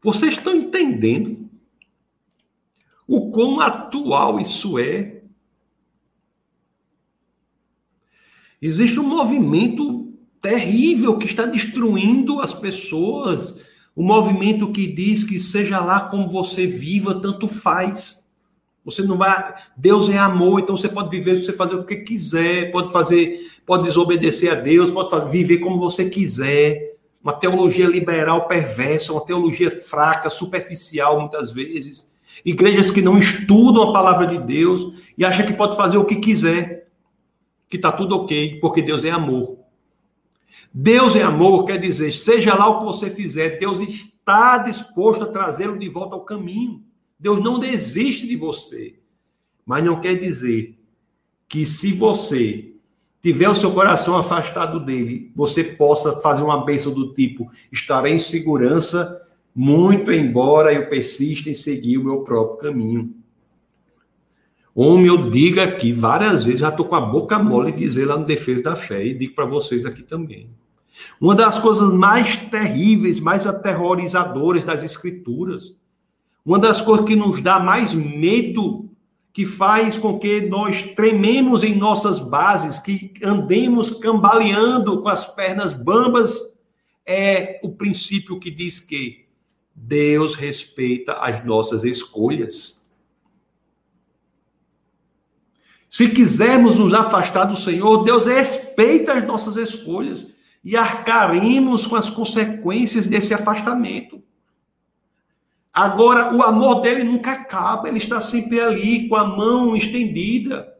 [0.00, 1.48] Vocês estão entendendo
[3.06, 5.22] o quão atual isso é?
[8.60, 13.54] Existe um movimento terrível que está destruindo as pessoas.
[13.94, 18.24] O um movimento que diz que seja lá como você viva, tanto faz.
[18.84, 19.54] Você não vai.
[19.76, 23.84] Deus é amor, então você pode viver, você fazer o que quiser, pode fazer, pode
[23.84, 26.87] desobedecer a Deus, pode fazer, viver como você quiser
[27.22, 32.08] uma teologia liberal perversa, uma teologia fraca, superficial muitas vezes.
[32.44, 36.16] Igrejas que não estudam a palavra de Deus e acham que pode fazer o que
[36.16, 36.88] quiser,
[37.68, 39.58] que está tudo ok, porque Deus é amor.
[40.72, 45.32] Deus é amor quer dizer, seja lá o que você fizer, Deus está disposto a
[45.32, 46.82] trazê-lo de volta ao caminho.
[47.18, 48.94] Deus não desiste de você.
[49.66, 50.78] Mas não quer dizer
[51.48, 52.67] que se você
[53.22, 58.18] tiver o seu coração afastado dele, você possa fazer uma bênção do tipo: estarei em
[58.18, 59.22] segurança,
[59.54, 63.14] muito embora eu persista em seguir o meu próprio caminho.
[64.74, 68.24] Homem, eu digo aqui várias vezes, já estou com a boca mole dizer lá no
[68.24, 70.48] Defesa da Fé, e digo para vocês aqui também.
[71.20, 75.76] Uma das coisas mais terríveis, mais aterrorizadoras das Escrituras,
[76.44, 78.87] uma das coisas que nos dá mais medo
[79.32, 85.74] que faz com que nós trememos em nossas bases, que andemos cambaleando com as pernas
[85.74, 86.36] bambas,
[87.06, 89.26] é o princípio que diz que
[89.74, 92.84] Deus respeita as nossas escolhas.
[95.88, 100.26] Se quisermos nos afastar do Senhor, Deus respeita as nossas escolhas
[100.62, 104.22] e arcaremos com as consequências desse afastamento.
[105.78, 110.74] Agora, o amor dele nunca acaba, ele está sempre ali com a mão estendida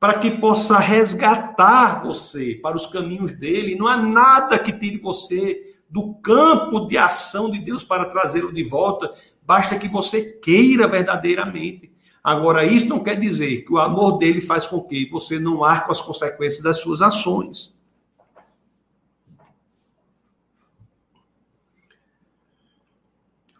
[0.00, 3.76] para que possa resgatar você para os caminhos dele.
[3.76, 8.64] Não há nada que tire você do campo de ação de Deus para trazê-lo de
[8.64, 11.92] volta, basta que você queira verdadeiramente.
[12.20, 15.92] Agora, isso não quer dizer que o amor dele faz com que você não arque
[15.92, 17.72] as consequências das suas ações.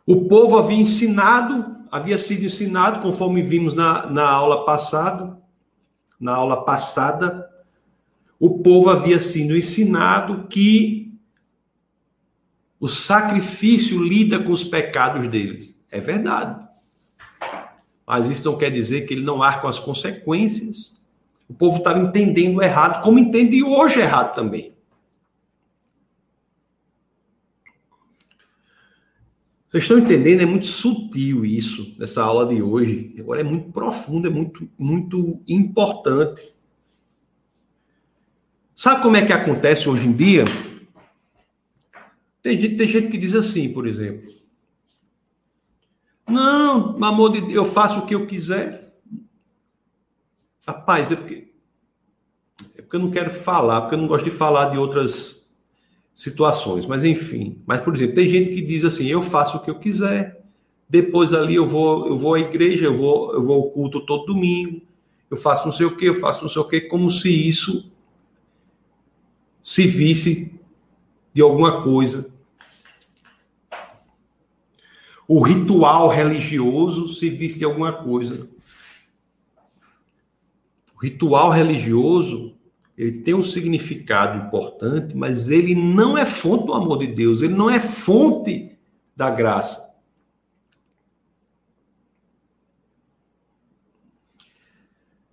[0.07, 5.39] O povo havia ensinado, havia sido ensinado, conforme vimos na, na aula passada,
[6.21, 7.49] na aula passada,
[8.39, 11.13] o povo havia sido ensinado que
[12.79, 15.79] o sacrifício lida com os pecados deles.
[15.91, 16.63] É verdade.
[18.07, 21.01] Mas isso não quer dizer que ele não arca as consequências.
[21.49, 24.74] O povo estava entendendo errado, como entende hoje errado também.
[29.75, 30.41] Vocês estão entendendo?
[30.41, 33.13] É muito sutil isso, nessa aula de hoje.
[33.19, 36.55] Agora é muito profundo, é muito, muito importante.
[38.73, 40.45] Sabe como é que acontece hoje em dia?
[42.41, 44.33] Tem gente, tem gente que diz assim, por exemplo.
[46.25, 48.95] Não, amor de Deus, eu faço o que eu quiser.
[50.65, 51.53] Rapaz, é porque,
[52.77, 55.44] é porque eu não quero falar, porque eu não gosto de falar de outras
[56.15, 57.59] situações, mas enfim.
[57.67, 60.45] Mas, por exemplo, tem gente que diz assim: eu faço o que eu quiser,
[60.89, 64.27] depois ali eu vou, eu vou à igreja, eu vou, eu vou ao culto todo
[64.27, 64.81] domingo,
[65.31, 67.91] eu faço não sei o que, eu faço não sei o que, como se isso
[69.63, 70.55] se visse
[71.33, 72.33] de alguma coisa.
[75.27, 78.47] O ritual religioso se visse de alguma coisa.
[80.95, 82.55] O ritual religioso
[82.97, 87.55] ele tem um significado importante, mas ele não é fonte do amor de Deus, ele
[87.55, 88.77] não é fonte
[89.17, 89.93] da graça.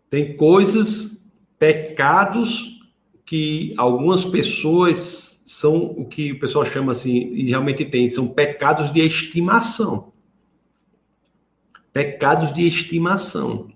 [0.10, 1.24] Tem coisas,
[1.58, 2.82] pecados
[3.26, 8.92] que algumas pessoas são o que o pessoal chama assim, e realmente tem, são pecados
[8.92, 10.12] de estimação.
[11.94, 13.72] Pecados de estimação.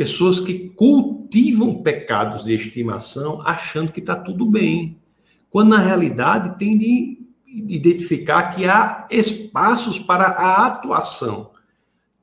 [0.00, 4.96] Pessoas que cultivam pecados de estimação achando que está tudo bem.
[5.50, 11.50] Quando na realidade tem de identificar que há espaços para a atuação.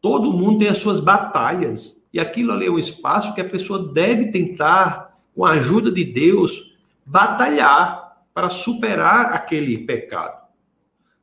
[0.02, 2.02] Todo mundo tem as suas batalhas.
[2.12, 6.04] E aquilo ali é um espaço que a pessoa deve tentar com a ajuda de
[6.04, 6.76] Deus,
[7.06, 10.48] batalhar para superar aquele pecado.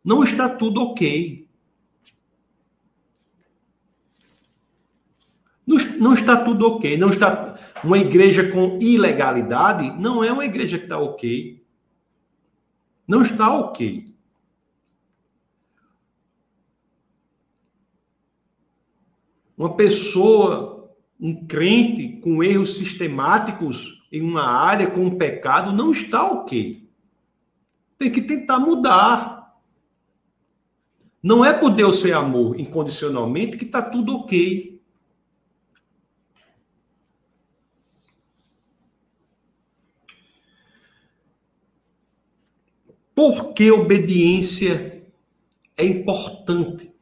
[0.05, 1.44] Não está tudo ok.
[5.67, 6.97] Não, não está tudo ok.
[6.97, 11.63] Não está uma igreja com ilegalidade não é uma igreja que está ok.
[13.07, 14.15] Não está ok.
[19.57, 20.91] Uma pessoa,
[21.21, 26.89] um crente com erros sistemáticos, em uma área com um pecado não está ok.
[27.97, 29.55] Tem que tentar mudar.
[31.23, 34.74] Não é por Deus ser amor incondicionalmente que está tudo ok.
[43.15, 45.05] Por que obediência
[45.77, 46.93] é importante?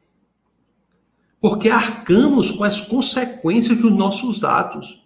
[1.41, 5.03] Porque arcamos com as consequências dos nossos atos.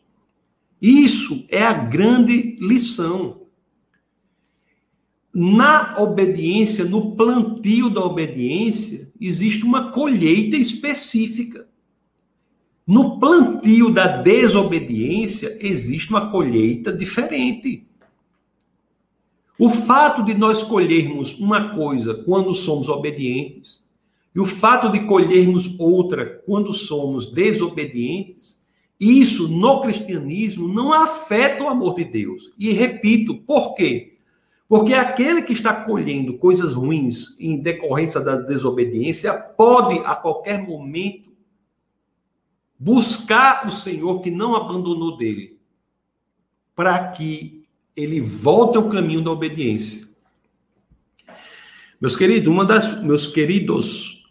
[0.82, 3.42] Isso é a grande lição.
[5.34, 11.68] Na obediência, no plantio da obediência, existe uma colheita específica.
[12.86, 17.86] No plantio da desobediência, existe uma colheita diferente.
[19.60, 23.84] O fato de nós colhermos uma coisa quando somos obedientes,
[24.36, 28.62] e o fato de colhermos outra quando somos desobedientes,
[29.00, 32.52] isso no cristianismo não afeta o amor de Deus.
[32.58, 34.18] E repito, por quê?
[34.70, 41.32] Porque aquele que está colhendo coisas ruins em decorrência da desobediência pode a qualquer momento
[42.78, 45.58] buscar o Senhor que não abandonou dele,
[46.76, 47.57] para que
[47.98, 50.08] ele volte ao caminho da obediência.
[52.00, 54.24] Meus queridos, uma das meus queridos,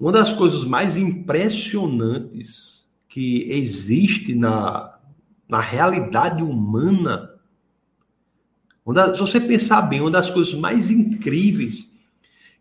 [0.00, 4.98] uma das coisas mais impressionantes que existe na,
[5.46, 7.30] na realidade humana,
[9.14, 11.92] se você pensar bem, uma das coisas mais incríveis,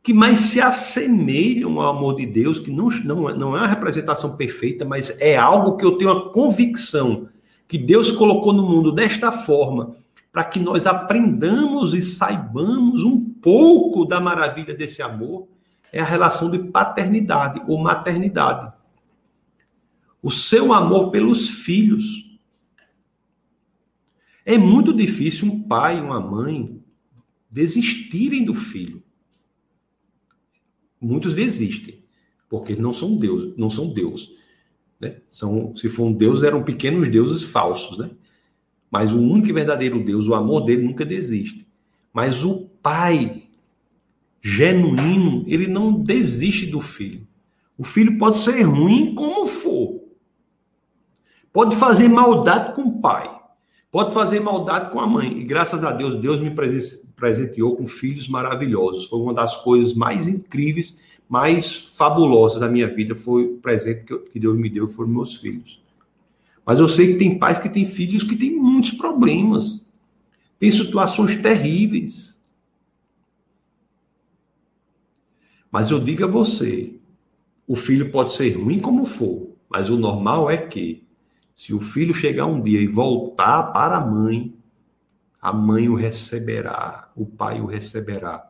[0.03, 4.35] que mais se assemelham ao amor de Deus, que não, não, não é uma representação
[4.35, 7.27] perfeita, mas é algo que eu tenho a convicção
[7.65, 9.95] que Deus colocou no mundo desta forma,
[10.33, 15.47] para que nós aprendamos e saibamos um pouco da maravilha desse amor,
[15.93, 18.73] é a relação de paternidade ou maternidade
[20.23, 22.25] o seu amor pelos filhos.
[24.45, 26.81] É muito difícil um pai uma mãe
[27.51, 29.03] desistirem do filho.
[30.99, 32.01] Muitos desistem,
[32.49, 34.31] porque não são Deus, não são Deus.
[34.99, 35.21] Né?
[35.29, 38.09] São, se for um Deus, eram pequenos deuses falsos, né?
[38.93, 41.67] Mas o único e verdadeiro Deus, o amor dele nunca desiste.
[42.13, 43.41] Mas o pai
[44.39, 47.25] genuíno, ele não desiste do filho.
[47.75, 49.99] O filho pode ser ruim como for.
[51.51, 53.35] Pode fazer maldade com o pai,
[53.91, 55.39] pode fazer maldade com a mãe.
[55.39, 56.53] E graças a Deus, Deus me
[57.15, 59.07] presenteou com filhos maravilhosos.
[59.07, 63.15] Foi uma das coisas mais incríveis, mais fabulosas da minha vida.
[63.15, 65.82] Foi o presente que Deus me deu, foram meus filhos.
[66.65, 69.87] Mas eu sei que tem pais que têm filhos que têm muitos problemas,
[70.57, 72.41] tem situações terríveis.
[75.69, 76.95] Mas eu digo a você,
[77.67, 81.03] o filho pode ser ruim como for, mas o normal é que
[81.55, 84.55] se o filho chegar um dia e voltar para a mãe,
[85.41, 88.49] a mãe o receberá, o pai o receberá.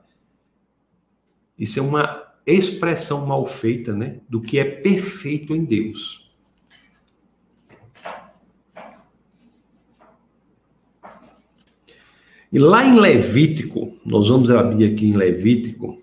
[1.57, 6.22] Isso é uma expressão mal feita, né, do que é perfeito em Deus.
[12.53, 15.99] E lá em Levítico, nós vamos abrir aqui em Levítico,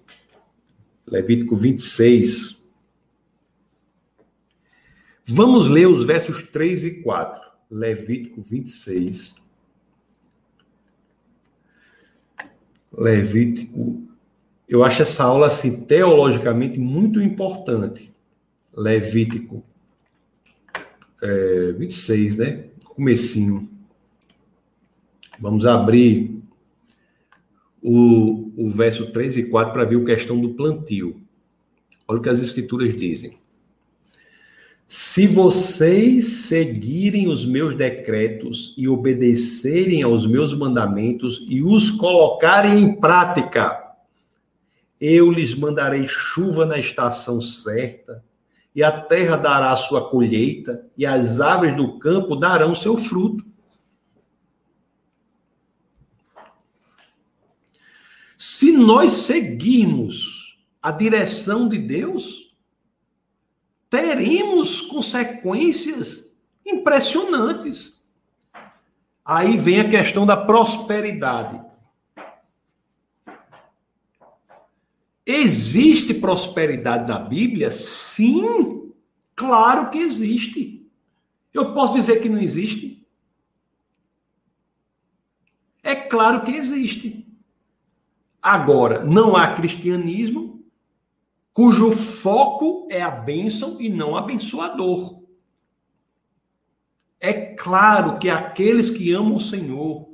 [1.09, 2.61] Levítico 26.
[5.29, 7.41] Vamos ler os versos 3 e 4.
[7.71, 9.37] Levítico 26.
[12.99, 14.03] Levítico.
[14.69, 18.13] Eu acho essa aula, assim, teologicamente muito importante.
[18.77, 19.63] Levítico
[21.23, 22.65] é, 26, né?
[22.87, 23.71] Comecinho.
[25.39, 26.40] Vamos abrir
[27.83, 31.21] o, o verso 3 e 4 para ver a questão do plantio.
[32.07, 33.39] Olha o que as escrituras dizem.
[34.89, 42.97] Se vocês seguirem os meus decretos e obedecerem aos meus mandamentos e os colocarem em
[42.97, 43.91] prática,
[45.01, 48.25] eu lhes mandarei chuva na estação certa,
[48.75, 53.45] e a terra dará sua colheita, e as aves do campo darão seu fruto.
[58.43, 62.57] Se nós seguirmos a direção de Deus,
[63.91, 66.27] teremos consequências
[66.65, 68.03] impressionantes.
[69.23, 71.63] Aí vem a questão da prosperidade.
[75.27, 77.71] Existe prosperidade na Bíblia?
[77.71, 78.91] Sim,
[79.37, 80.91] claro que existe.
[81.53, 83.07] Eu posso dizer que não existe?
[85.83, 87.30] É claro que existe.
[88.43, 90.65] Agora, não há cristianismo
[91.53, 95.21] cujo foco é a bênção e não abençoador.
[97.19, 100.09] É claro que aqueles que amam o Senhor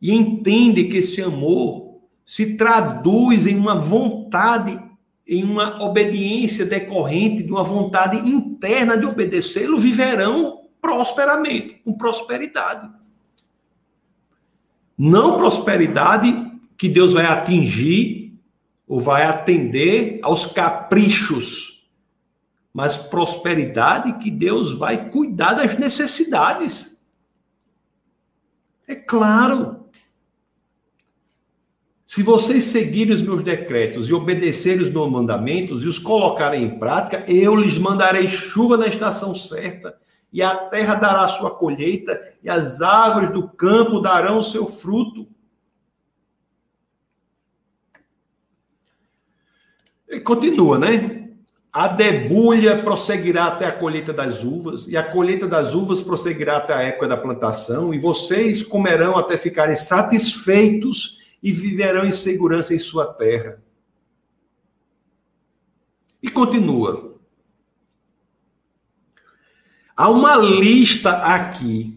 [0.00, 4.82] e entendem que esse amor se traduz em uma vontade,
[5.26, 12.90] em uma obediência decorrente de uma vontade interna de obedecê-lo, viverão prosperamente, com prosperidade.
[14.96, 16.49] Não prosperidade
[16.80, 18.40] que Deus vai atingir
[18.88, 21.86] ou vai atender aos caprichos,
[22.72, 26.98] mas prosperidade que Deus vai cuidar das necessidades.
[28.88, 29.90] É claro.
[32.06, 36.78] Se vocês seguirem os meus decretos e obedecerem os meus mandamentos e os colocarem em
[36.78, 39.98] prática, eu lhes mandarei chuva na estação certa,
[40.32, 45.28] e a terra dará sua colheita, e as árvores do campo darão seu fruto.
[50.10, 51.28] E continua, né?
[51.72, 56.74] A debulha prosseguirá até a colheita das uvas, e a colheita das uvas prosseguirá até
[56.74, 62.78] a época da plantação, e vocês comerão até ficarem satisfeitos e viverão em segurança em
[62.78, 63.62] sua terra.
[66.20, 67.14] E continua.
[69.96, 71.96] Há uma lista aqui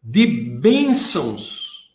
[0.00, 1.90] de bênçãos.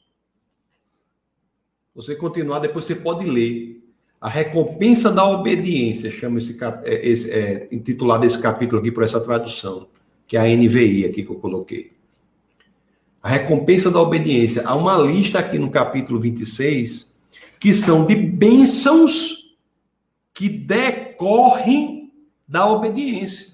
[1.95, 3.80] Você continuar, depois você pode ler.
[4.21, 9.19] A recompensa da obediência, chama esse, é, esse é, intitulado esse capítulo aqui por essa
[9.19, 9.87] tradução,
[10.27, 11.91] que é a NVI aqui que eu coloquei.
[13.23, 14.61] A recompensa da obediência.
[14.63, 17.17] Há uma lista aqui no capítulo 26
[17.59, 19.55] que são de bênçãos
[20.33, 22.13] que decorrem
[22.47, 23.51] da obediência.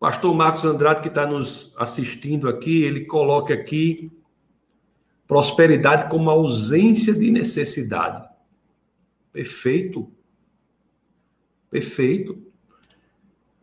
[0.00, 4.12] Pastor Marcos Andrade, que está nos assistindo aqui, ele coloca aqui
[5.26, 8.28] Prosperidade como ausência de necessidade.
[9.32, 10.10] Perfeito.
[11.70, 12.38] Perfeito.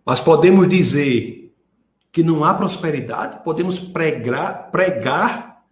[0.06, 1.54] Mas podemos dizer
[2.12, 3.44] que não há prosperidade?
[3.44, 5.64] Podemos pregar, pregar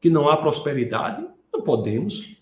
[0.00, 1.26] que não há prosperidade?
[1.52, 2.36] Não podemos.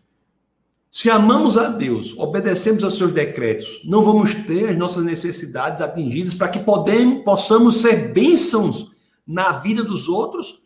[0.90, 6.34] Se amamos a Deus, obedecemos aos seus decretos, não vamos ter as nossas necessidades atingidas
[6.34, 8.90] para que podemos, possamos ser bênçãos
[9.26, 10.62] na vida dos outros?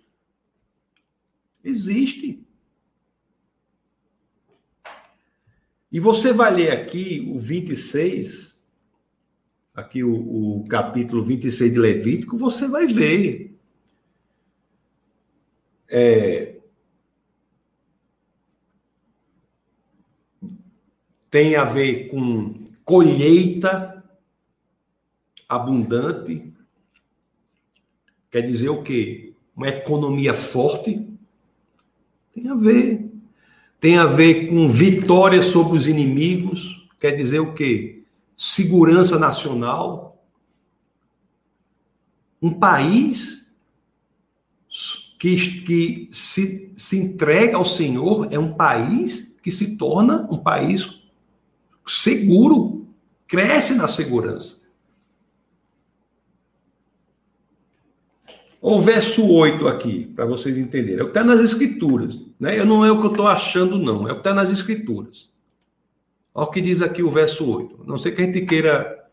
[1.63, 2.45] Existe.
[5.93, 8.65] E você vai ler aqui o 26,
[9.75, 13.59] aqui o, o capítulo 26 de Levítico, você vai ver.
[15.89, 16.61] É,
[21.31, 22.55] tem a ver com
[22.85, 24.05] colheita
[25.49, 26.53] abundante.
[28.31, 29.35] Quer dizer o quê?
[29.57, 31.10] Uma economia forte.
[32.35, 33.11] Tem a ver.
[33.79, 36.89] Tem a ver com vitória sobre os inimigos.
[36.99, 38.03] Quer dizer o quê?
[38.37, 40.23] Segurança nacional.
[42.43, 43.47] Um país
[45.19, 51.01] que, que se, se entrega ao Senhor é um país que se torna um país
[51.87, 52.87] seguro,
[53.27, 54.60] cresce na segurança.
[58.61, 61.01] O verso 8 aqui, para vocês entenderem.
[61.01, 62.21] É o que está nas escrituras.
[62.39, 62.59] Né?
[62.59, 64.07] Eu não é o que eu estou achando, não.
[64.07, 65.31] É o que está nas escrituras.
[66.35, 67.85] Olha o que diz aqui o verso 8.
[67.87, 69.09] Não sei que a gente queira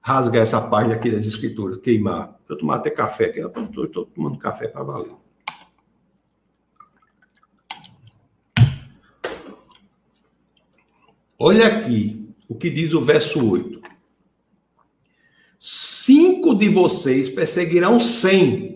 [0.00, 2.36] rasgar essa página aqui das escrituras, queimar.
[2.38, 3.40] Deixa eu tomar até café aqui.
[3.40, 5.12] Estou tomando café para valer.
[11.36, 13.82] Olha aqui o que diz o verso 8.
[15.58, 18.73] Cinco de vocês perseguirão cem.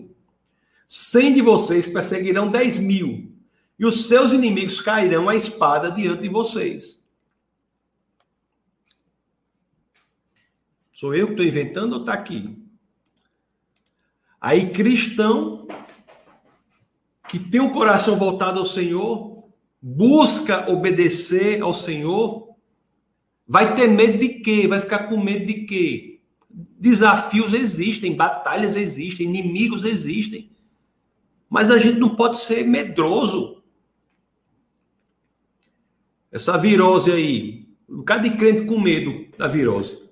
[0.91, 3.31] Cem de vocês perseguirão dez mil.
[3.77, 7.05] E os seus inimigos cairão a espada diante de vocês.
[10.91, 12.57] Sou eu que estou inventando ou está aqui?
[14.41, 15.67] Aí, cristão
[17.29, 19.47] que tem o coração voltado ao Senhor,
[19.79, 22.55] busca obedecer ao Senhor,
[23.47, 24.67] vai ter medo de quê?
[24.67, 26.21] Vai ficar com medo de quê?
[26.49, 30.49] Desafios existem, batalhas existem, inimigos existem.
[31.49, 33.63] Mas a gente não pode ser medroso.
[36.31, 40.09] Essa virose aí, um bocado de crente com medo da virose.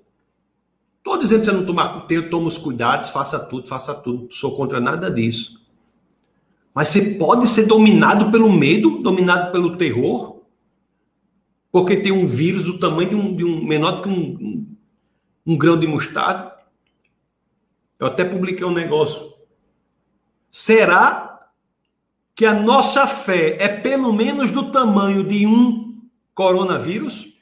[0.98, 4.24] Estou dizendo para você não tomar toma os cuidados, faça tudo, faça tudo.
[4.24, 5.64] Não sou contra nada disso.
[6.74, 10.42] Mas você pode ser dominado pelo medo, dominado pelo terror,
[11.70, 14.76] porque tem um vírus do tamanho de um, de um menor que um, um,
[15.46, 16.56] um grão de mostarda.
[17.98, 19.34] Eu até publiquei um negócio.
[20.50, 21.27] Será
[22.38, 26.00] que a nossa fé é pelo menos do tamanho de um
[26.32, 27.36] coronavírus?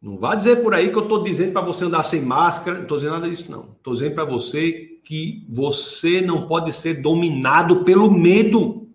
[0.00, 2.84] Não vá dizer por aí que eu estou dizendo para você andar sem máscara, não
[2.84, 3.72] estou dizendo nada disso, não.
[3.76, 8.88] Estou dizendo para você que você não pode ser dominado pelo medo.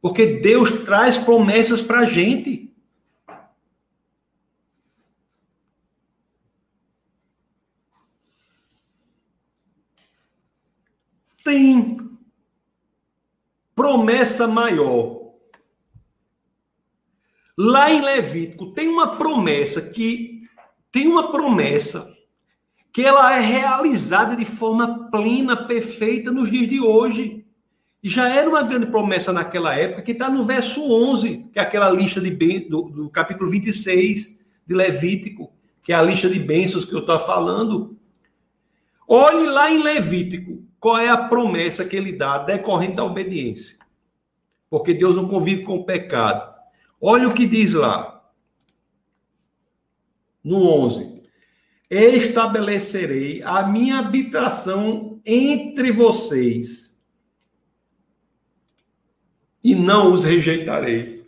[0.00, 2.67] Porque Deus traz promessas para a gente.
[11.48, 11.96] Tem
[13.74, 15.32] promessa maior
[17.56, 20.42] Lá em Levítico tem uma promessa que
[20.92, 22.14] tem uma promessa
[22.92, 27.46] que ela é realizada de forma plena, perfeita nos dias de hoje.
[28.02, 31.62] E já era uma grande promessa naquela época, que está no verso 11, que é
[31.62, 32.30] aquela lista de
[32.68, 37.18] do, do capítulo 26 de Levítico, que é a lista de bênçãos que eu estou
[37.18, 37.98] falando.
[39.08, 43.76] Olhe lá em Levítico qual é a promessa que ele dá decorrente da obediência.
[44.70, 46.54] Porque Deus não convive com o pecado.
[47.00, 48.30] Olha o que diz lá.
[50.42, 51.22] No 11.
[51.90, 56.88] Estabelecerei a minha habitação entre vocês
[59.64, 61.26] e não os rejeitarei.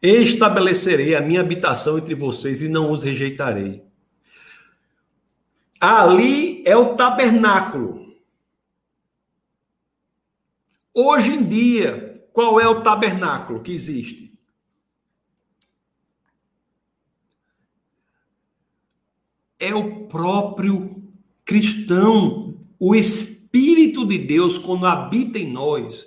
[0.00, 3.87] Estabelecerei a minha habitação entre vocês e não os rejeitarei.
[5.80, 8.16] Ali é o tabernáculo.
[10.92, 14.36] Hoje em dia, qual é o tabernáculo que existe?
[19.60, 21.02] É o próprio
[21.44, 26.06] cristão, o Espírito de Deus, quando habita em nós.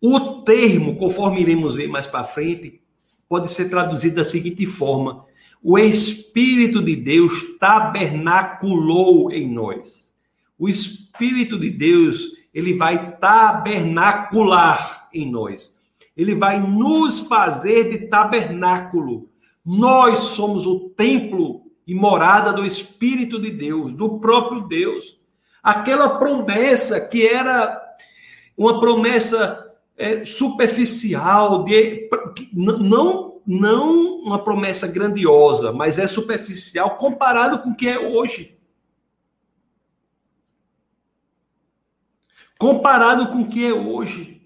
[0.00, 2.80] O termo, conforme iremos ver mais para frente,
[3.28, 5.24] pode ser traduzido da seguinte forma:
[5.68, 10.14] o Espírito de Deus tabernaculou em nós.
[10.56, 15.74] O Espírito de Deus, ele vai tabernacular em nós.
[16.16, 19.28] Ele vai nos fazer de tabernáculo.
[19.64, 25.18] Nós somos o templo e morada do Espírito de Deus, do próprio Deus.
[25.60, 27.82] Aquela promessa que era
[28.56, 29.66] uma promessa
[29.98, 32.08] é, superficial, de,
[32.52, 38.58] não, não uma promessa grandiosa, mas é superficial comparado com o que é hoje.
[42.58, 44.36] Comparado com o que é hoje.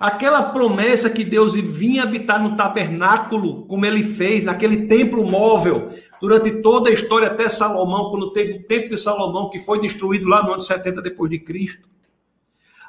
[0.00, 6.62] Aquela promessa que Deus vinha habitar no tabernáculo, como ele fez, naquele templo móvel, durante
[6.62, 10.42] toda a história até Salomão, quando teve o templo de Salomão, que foi destruído lá
[10.42, 11.88] no ano 70 depois de Cristo.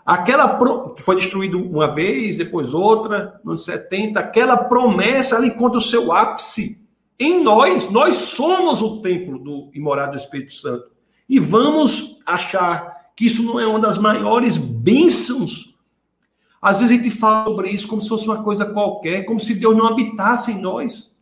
[0.10, 0.90] Aquela pro...
[0.96, 5.82] que foi destruído uma vez, depois outra, no ano 70, aquela promessa, ela encontra o
[5.84, 6.84] seu ápice
[7.20, 7.92] em nós.
[7.92, 10.90] Nós somos o templo do e morada do Espírito Santo.
[11.30, 15.76] E vamos achar que isso não é uma das maiores bênçãos
[16.60, 19.54] Às vezes a gente fala sobre isso como se fosse uma coisa qualquer, como se
[19.54, 21.14] Deus não habitasse em nós.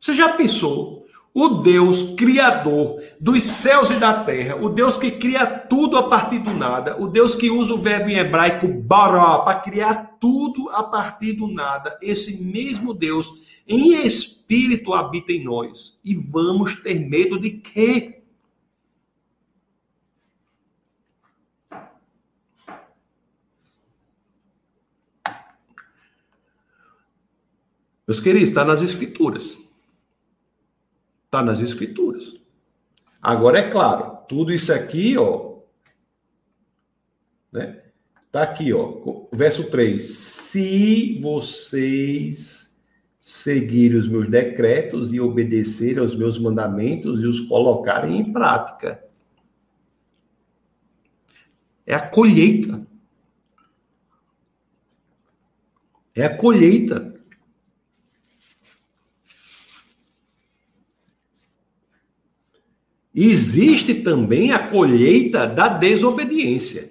[0.00, 1.01] Você já pensou?
[1.34, 6.40] O Deus criador dos céus e da terra, o Deus que cria tudo a partir
[6.40, 10.82] do nada, o Deus que usa o verbo em hebraico bara para criar tudo a
[10.82, 13.32] partir do nada, esse mesmo Deus
[13.66, 15.98] em espírito habita em nós.
[16.04, 18.22] E vamos ter medo de quê?
[28.06, 29.61] Meus queridos, está nas Escrituras.
[31.32, 32.34] Está nas Escrituras.
[33.22, 35.60] Agora é claro, tudo isso aqui, ó.
[37.50, 37.84] Né?
[38.30, 39.00] Tá aqui, ó.
[39.32, 40.02] Verso 3.
[40.02, 42.78] Se vocês
[43.18, 49.02] seguirem os meus decretos e obedecerem aos meus mandamentos e os colocarem em prática.
[51.86, 52.86] É a colheita.
[56.14, 57.11] É a colheita.
[63.14, 66.90] Existe também a colheita da desobediência.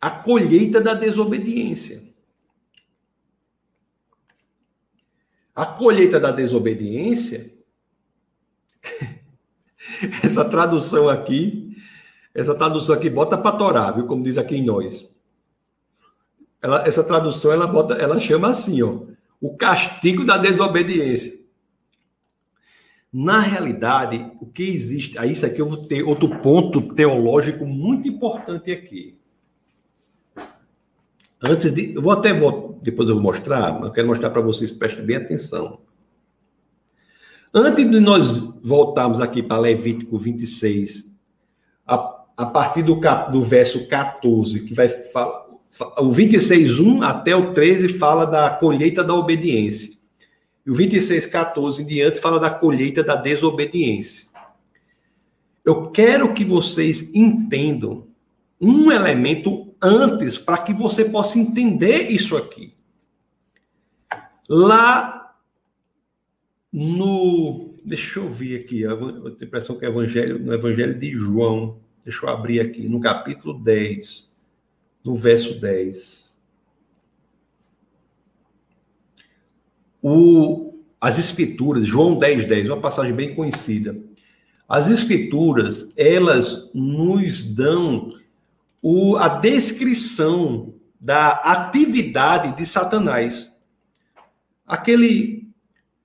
[0.00, 2.08] A colheita da desobediência.
[5.54, 7.52] A colheita da desobediência,
[10.22, 11.76] essa tradução aqui,
[12.32, 14.06] essa tradução aqui bota para torar, viu?
[14.06, 15.12] Como diz aqui em nós.
[16.62, 19.00] Ela, essa tradução ela bota, ela chama assim, ó,
[19.40, 21.37] o castigo da desobediência.
[23.12, 25.18] Na realidade, o que existe.
[25.18, 29.18] Aí, isso aqui eu vou ter outro ponto teológico muito importante aqui.
[31.42, 31.94] Antes de.
[31.94, 32.32] Eu vou até.
[32.82, 35.80] Depois eu vou mostrar, mas eu quero mostrar para vocês, prestem bem atenção.
[37.52, 41.10] Antes de nós voltarmos aqui para Levítico 26,
[41.86, 45.48] a, a partir do, cap, do verso 14, que vai falar.
[45.98, 49.97] O 26, 1 até o 13 fala da colheita da obediência.
[50.68, 54.28] E o 26,14 em diante fala da colheita da desobediência.
[55.64, 58.06] Eu quero que vocês entendam
[58.60, 62.74] um elemento antes para que você possa entender isso aqui.
[64.46, 65.34] Lá
[66.70, 67.74] no.
[67.82, 68.98] Deixa eu ver aqui, eu
[69.30, 71.80] tenho a impressão que é evangelho, no Evangelho de João.
[72.04, 74.30] Deixa eu abrir aqui, no capítulo 10,
[75.02, 76.27] no verso 10.
[80.02, 83.96] O, as escrituras, João 10, 10, uma passagem bem conhecida.
[84.68, 88.12] As escrituras, elas nos dão
[88.82, 93.50] o, a descrição da atividade de Satanás.
[94.66, 95.48] Aquele.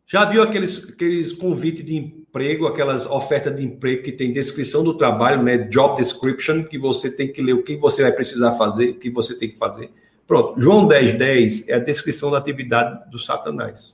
[0.06, 4.98] Já viu aqueles, aqueles convites de emprego, aquelas ofertas de emprego que tem descrição do
[4.98, 5.58] trabalho, né?
[5.58, 9.10] Job description, que você tem que ler o que você vai precisar fazer, o que
[9.10, 9.90] você tem que fazer.
[10.26, 13.94] Pronto, João 10, 10 é a descrição da atividade do Satanás.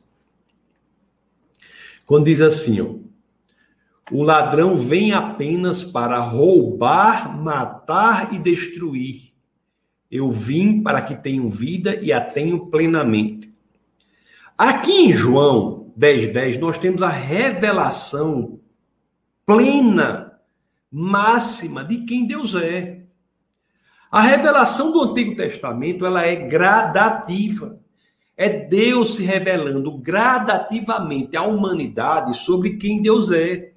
[2.05, 2.95] Quando diz assim, ó,
[4.11, 9.33] o ladrão vem apenas para roubar, matar e destruir.
[10.09, 13.53] Eu vim para que tenham vida e a tenham plenamente.
[14.57, 18.59] Aqui em João 10, 10, nós temos a revelação
[19.45, 20.39] plena,
[20.91, 22.98] máxima de quem Deus é.
[24.11, 27.79] A revelação do Antigo Testamento, ela é gradativa.
[28.35, 33.73] É Deus se revelando gradativamente à humanidade sobre quem Deus é.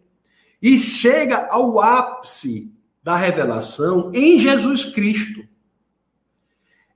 [0.61, 2.73] E chega ao ápice
[3.03, 5.43] da revelação em Jesus Cristo.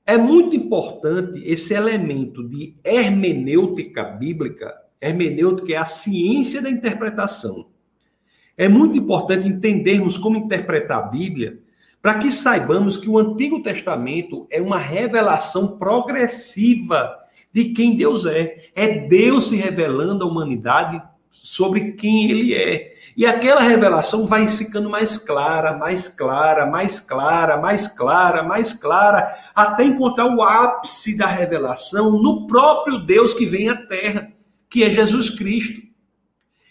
[0.06, 4.72] É muito importante esse elemento de hermenêutica bíblica.
[4.98, 7.66] Hermenêutica é a ciência da interpretação.
[8.56, 11.65] É muito importante entendermos como interpretar a Bíblia
[12.06, 17.18] para que saibamos que o Antigo Testamento é uma revelação progressiva
[17.52, 18.70] de quem Deus é.
[18.76, 22.94] É Deus se revelando à humanidade sobre quem ele é.
[23.16, 29.26] E aquela revelação vai ficando mais clara, mais clara, mais clara, mais clara, mais clara,
[29.52, 34.32] até encontrar o ápice da revelação no próprio Deus que vem à terra,
[34.70, 35.82] que é Jesus Cristo.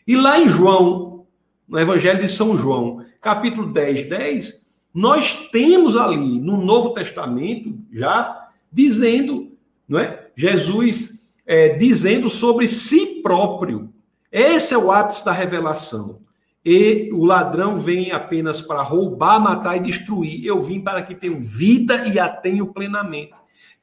[0.07, 1.25] E lá em João,
[1.67, 4.64] no Evangelho de São João, capítulo 10, 10,
[4.95, 9.51] nós temos ali no Novo Testamento já dizendo,
[9.85, 10.29] não é?
[10.37, 13.93] Jesus é, dizendo sobre si próprio.
[14.31, 16.15] Esse é o ápice da revelação.
[16.63, 20.45] E o ladrão vem apenas para roubar, matar e destruir.
[20.45, 23.33] Eu vim para que tenham vida e a tenham plenamente.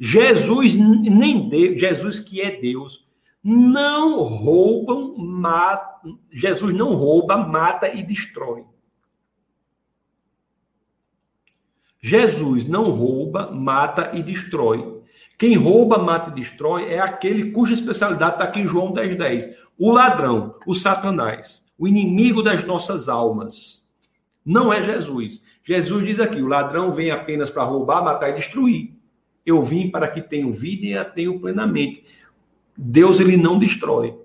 [0.00, 3.04] Jesus nem Deus, Jesus que é Deus,
[3.44, 8.64] não roubam, mata, Jesus não rouba, mata e destrói.
[12.02, 15.00] Jesus não rouba, mata e destrói.
[15.38, 19.48] Quem rouba, mata e destrói é aquele cuja especialidade está aqui em João 10, 10.
[19.78, 23.88] O ladrão, o satanás, o inimigo das nossas almas.
[24.44, 25.40] Não é Jesus.
[25.62, 28.94] Jesus diz aqui: o ladrão vem apenas para roubar, matar e destruir.
[29.46, 32.04] Eu vim para que tenham vida e a tenham plenamente.
[32.76, 34.16] Deus ele não destrói.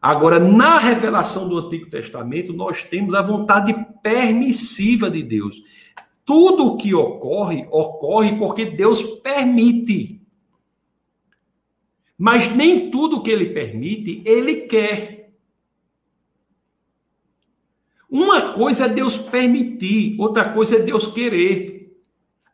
[0.00, 5.62] Agora, na revelação do Antigo Testamento, nós temos a vontade permissiva de Deus.
[6.26, 10.20] Tudo o que ocorre, ocorre porque Deus permite.
[12.18, 15.30] Mas nem tudo que ele permite, ele quer.
[18.10, 21.96] Uma coisa é Deus permitir, outra coisa é Deus querer.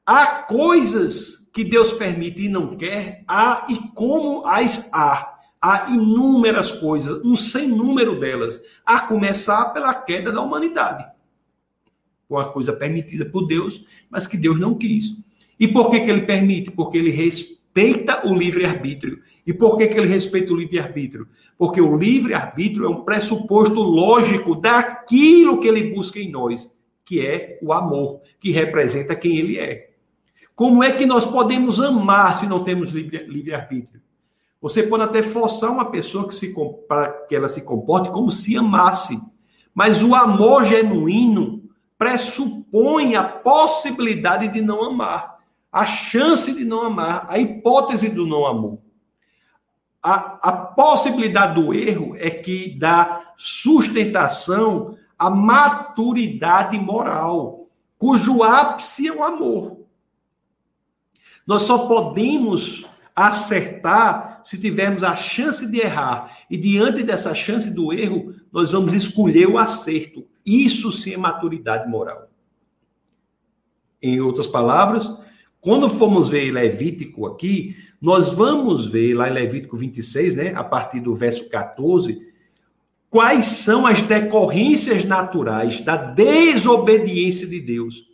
[0.04, 5.38] Há coisas que Deus permite e não quer, há e como as há.
[5.60, 11.08] Há inúmeras coisas, um sem número delas, a começar pela queda da humanidade.
[12.32, 15.16] Uma coisa permitida por Deus, mas que Deus não quis.
[15.58, 16.70] E por que, que ele permite?
[16.70, 19.20] Porque ele respeita o livre-arbítrio.
[19.46, 21.28] E por que, que ele respeita o livre-arbítrio?
[21.58, 26.74] Porque o livre-arbítrio é um pressuposto lógico daquilo que ele busca em nós,
[27.04, 29.90] que é o amor, que representa quem ele é.
[30.54, 34.00] Como é que nós podemos amar se não temos livre-arbítrio?
[34.60, 36.54] Você pode até forçar uma pessoa que
[36.86, 39.20] para que ela se comporte como se amasse.
[39.74, 41.51] Mas o amor genuíno
[42.02, 45.38] pressupõe a possibilidade de não amar,
[45.70, 48.80] a chance de não amar, a hipótese do não amor.
[50.02, 59.12] A, a possibilidade do erro é que dá sustentação à maturidade moral, cujo ápice é
[59.12, 59.86] o amor.
[61.46, 62.84] Nós só podemos
[63.14, 66.36] acertar se tivermos a chance de errar.
[66.50, 70.26] E diante dessa chance do erro, nós vamos escolher o acerto.
[70.44, 72.28] Isso sim é maturidade moral.
[74.00, 75.12] Em outras palavras,
[75.60, 80.98] quando formos ver Levítico aqui, nós vamos ver lá em Levítico 26, né, a partir
[80.98, 82.32] do verso 14,
[83.08, 88.10] quais são as decorrências naturais da desobediência de Deus.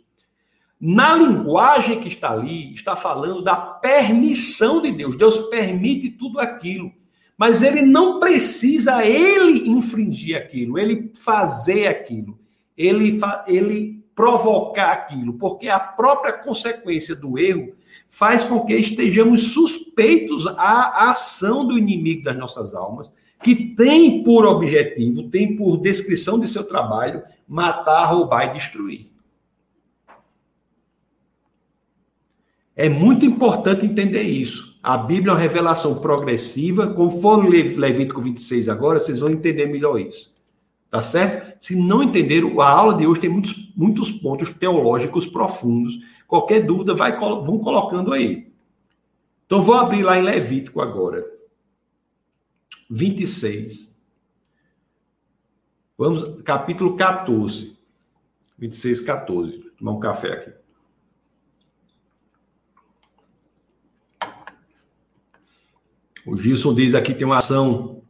[0.79, 5.15] Na linguagem que está ali, está falando da permissão de Deus.
[5.15, 6.91] Deus permite tudo aquilo.
[7.39, 12.37] Mas ele não precisa ele infringir aquilo, ele fazer aquilo,
[12.77, 13.17] ele,
[13.47, 17.71] ele provocar aquilo, porque a própria consequência do erro
[18.09, 23.09] faz com que estejamos suspeitos à ação do inimigo das nossas almas,
[23.41, 29.09] que tem por objetivo, tem por descrição de seu trabalho, matar, roubar e destruir.
[32.75, 34.68] É muito importante entender isso.
[34.81, 36.93] A Bíblia é uma revelação progressiva.
[36.93, 40.33] Conforme Levítico 26 agora, vocês vão entender melhor isso.
[40.89, 41.63] Tá certo?
[41.63, 45.99] Se não entenderam, a aula de hoje tem muitos, muitos pontos teológicos profundos.
[46.27, 48.51] Qualquer dúvida, vai, vão colocando aí.
[49.45, 51.25] Então, vou abrir lá em Levítico agora.
[52.89, 53.95] 26.
[55.97, 57.77] Vamos, capítulo 14.
[58.57, 59.57] 26, 14.
[59.57, 60.58] Vou tomar um café aqui.
[66.25, 68.01] O Gilson diz aqui tem uma ação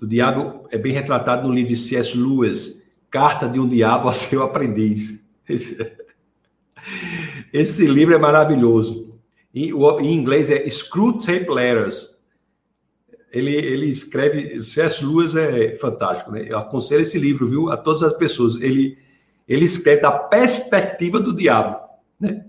[0.00, 2.16] do diabo, é bem retratado no livro de C.S.
[2.16, 5.24] Lewis, Carta de um Diabo a seu Aprendiz.
[5.48, 5.76] Esse,
[7.52, 9.18] esse livro é maravilhoso.
[9.54, 12.16] Em, em inglês é Screwtape Letters.
[13.32, 15.04] Ele, ele escreve, C.S.
[15.04, 16.44] Lewis é fantástico, né?
[16.46, 18.56] Eu aconselho esse livro, viu, a todas as pessoas.
[18.56, 18.98] Ele,
[19.48, 21.80] ele escreve da perspectiva do diabo,
[22.20, 22.44] né?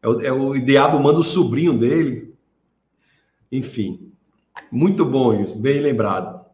[0.00, 2.35] É o, é o diabo manda o sobrinho dele
[3.50, 4.12] enfim,
[4.70, 6.44] muito bom isso, bem lembrado.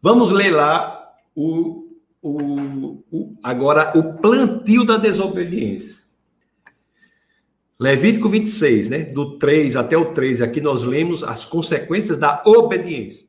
[0.00, 1.88] Vamos ler lá o,
[2.22, 6.04] o, o, agora o plantio da desobediência.
[7.78, 8.98] Levítico 26, né?
[9.04, 13.28] Do 3 até o 13, aqui nós lemos as consequências da obediência.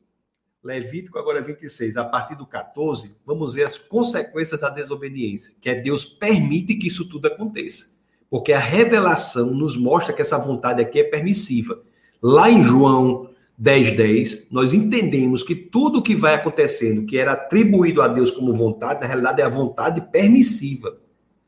[0.63, 5.75] Levítico agora 26, a partir do 14, vamos ver as consequências da desobediência, que é
[5.75, 7.96] Deus permite que isso tudo aconteça.
[8.29, 11.81] Porque a revelação nos mostra que essa vontade aqui é permissiva.
[12.21, 18.01] Lá em João 10, 10, nós entendemos que tudo que vai acontecendo, que era atribuído
[18.01, 20.97] a Deus como vontade, na realidade é a vontade permissiva.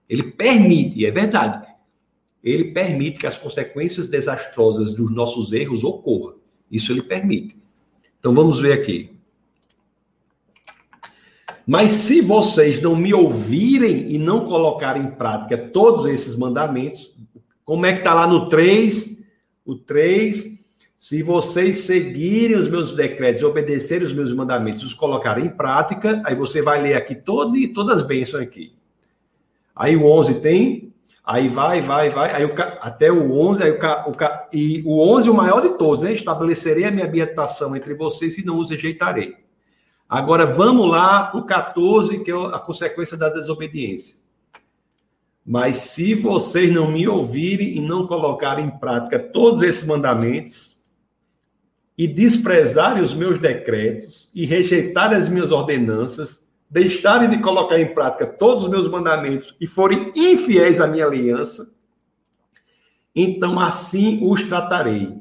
[0.08, 1.68] Ele permite, é verdade.
[2.44, 6.38] Ele permite que as consequências desastrosas dos nossos erros ocorram.
[6.72, 7.58] Isso ele permite.
[8.20, 9.19] Então vamos ver aqui.
[11.70, 17.14] Mas se vocês não me ouvirem e não colocarem em prática todos esses mandamentos,
[17.64, 19.20] como é que está lá no 3?
[19.64, 20.48] O 3,
[20.98, 26.34] se vocês seguirem os meus decretos, obedecerem os meus mandamentos, os colocarem em prática, aí
[26.34, 28.74] você vai ler aqui todo, todas as bênçãos aqui.
[29.76, 30.92] Aí o 11 tem,
[31.24, 34.16] aí vai, vai, vai, aí o, até o 11, aí o, o,
[34.52, 36.14] e o 11 o maior de todos, né?
[36.16, 39.36] Estabelecerei a minha habitação entre vocês e não os rejeitarei.
[40.10, 44.18] Agora vamos lá, o 14, que é a consequência da desobediência.
[45.46, 50.80] Mas se vocês não me ouvirem e não colocarem em prática todos esses mandamentos,
[51.96, 58.26] e desprezarem os meus decretos, e rejeitarem as minhas ordenanças, deixarem de colocar em prática
[58.26, 61.72] todos os meus mandamentos e forem infiéis à minha aliança,
[63.14, 65.14] então assim os tratarei.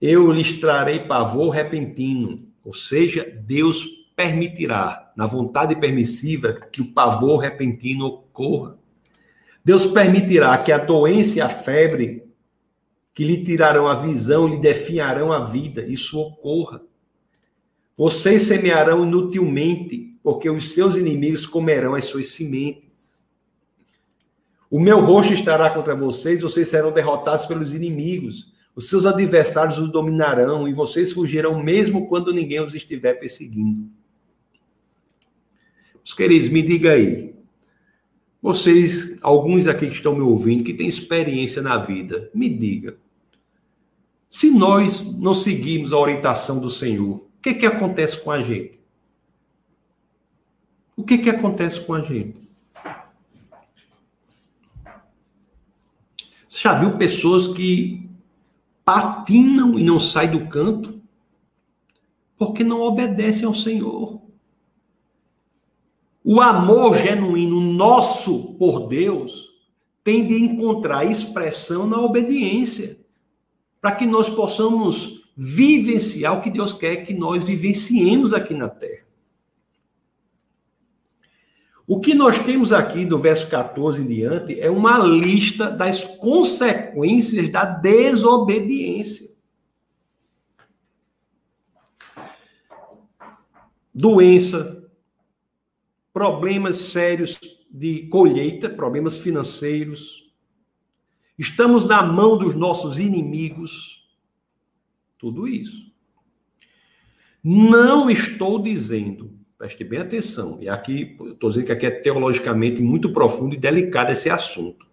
[0.00, 7.38] Eu lhes trarei pavor repentino, ou seja, Deus permitirá, na vontade permissiva, que o pavor
[7.38, 8.78] repentino ocorra.
[9.64, 12.22] Deus permitirá que a doença e a febre
[13.12, 16.80] que lhe tirarão a visão, lhe definharão a vida, isso ocorra.
[17.96, 23.24] Vocês semearão inutilmente, porque os seus inimigos comerão as suas sementes.
[24.70, 28.52] O meu rosto estará contra vocês, vocês serão derrotados pelos inimigos.
[28.80, 33.90] Os seus adversários os dominarão e vocês fugirão mesmo quando ninguém os estiver perseguindo.
[36.02, 37.34] Os queridos, me diga aí.
[38.40, 42.96] Vocês, alguns aqui que estão me ouvindo, que têm experiência na vida, me diga.
[44.30, 48.80] Se nós não seguirmos a orientação do Senhor, o que, que acontece com a gente?
[50.96, 52.48] O que, que acontece com a gente?
[56.48, 58.08] Você já viu pessoas que
[58.90, 61.00] patinam e não saem do canto?
[62.36, 64.20] Porque não obedecem ao Senhor.
[66.24, 69.48] O amor genuíno nosso por Deus
[70.02, 72.98] tem de encontrar expressão na obediência,
[73.80, 79.04] para que nós possamos vivenciar o que Deus quer que nós vivenciemos aqui na terra.
[81.92, 87.48] O que nós temos aqui do verso 14 em diante é uma lista das consequências
[87.48, 89.28] da desobediência.
[93.92, 94.88] Doença,
[96.12, 97.36] problemas sérios
[97.68, 100.32] de colheita, problemas financeiros.
[101.36, 104.08] Estamos na mão dos nossos inimigos
[105.18, 105.92] tudo isso.
[107.42, 113.12] Não estou dizendo, preste bem atenção, e aqui estou dizendo que aqui é teologicamente muito
[113.12, 114.86] profundo e delicado esse assunto.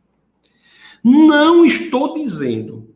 [1.01, 2.93] Não estou dizendo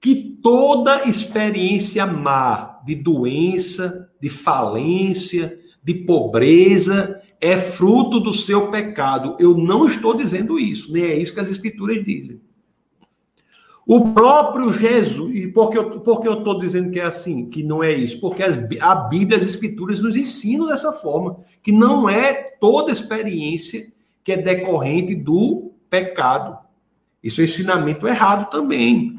[0.00, 9.36] que toda experiência má de doença, de falência, de pobreza é fruto do seu pecado.
[9.40, 12.40] Eu não estou dizendo isso, nem é isso que as escrituras dizem.
[13.86, 17.92] O próprio Jesus, e por que eu estou dizendo que é assim, que não é
[17.92, 18.20] isso?
[18.20, 23.90] Porque as, a Bíblia, as Escrituras nos ensinam dessa forma, que não é toda experiência
[24.22, 26.58] que é decorrente do pecado.
[27.22, 29.18] Isso é ensinamento errado também.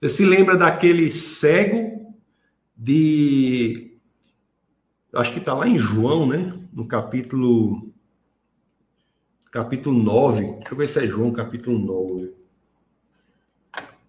[0.00, 2.14] Você se lembra daquele cego
[2.76, 3.98] de.
[5.14, 6.52] Acho que está lá em João, né?
[6.72, 7.89] No capítulo
[9.50, 10.42] capítulo 9.
[10.42, 12.32] Deixa eu ver se é João, capítulo 9.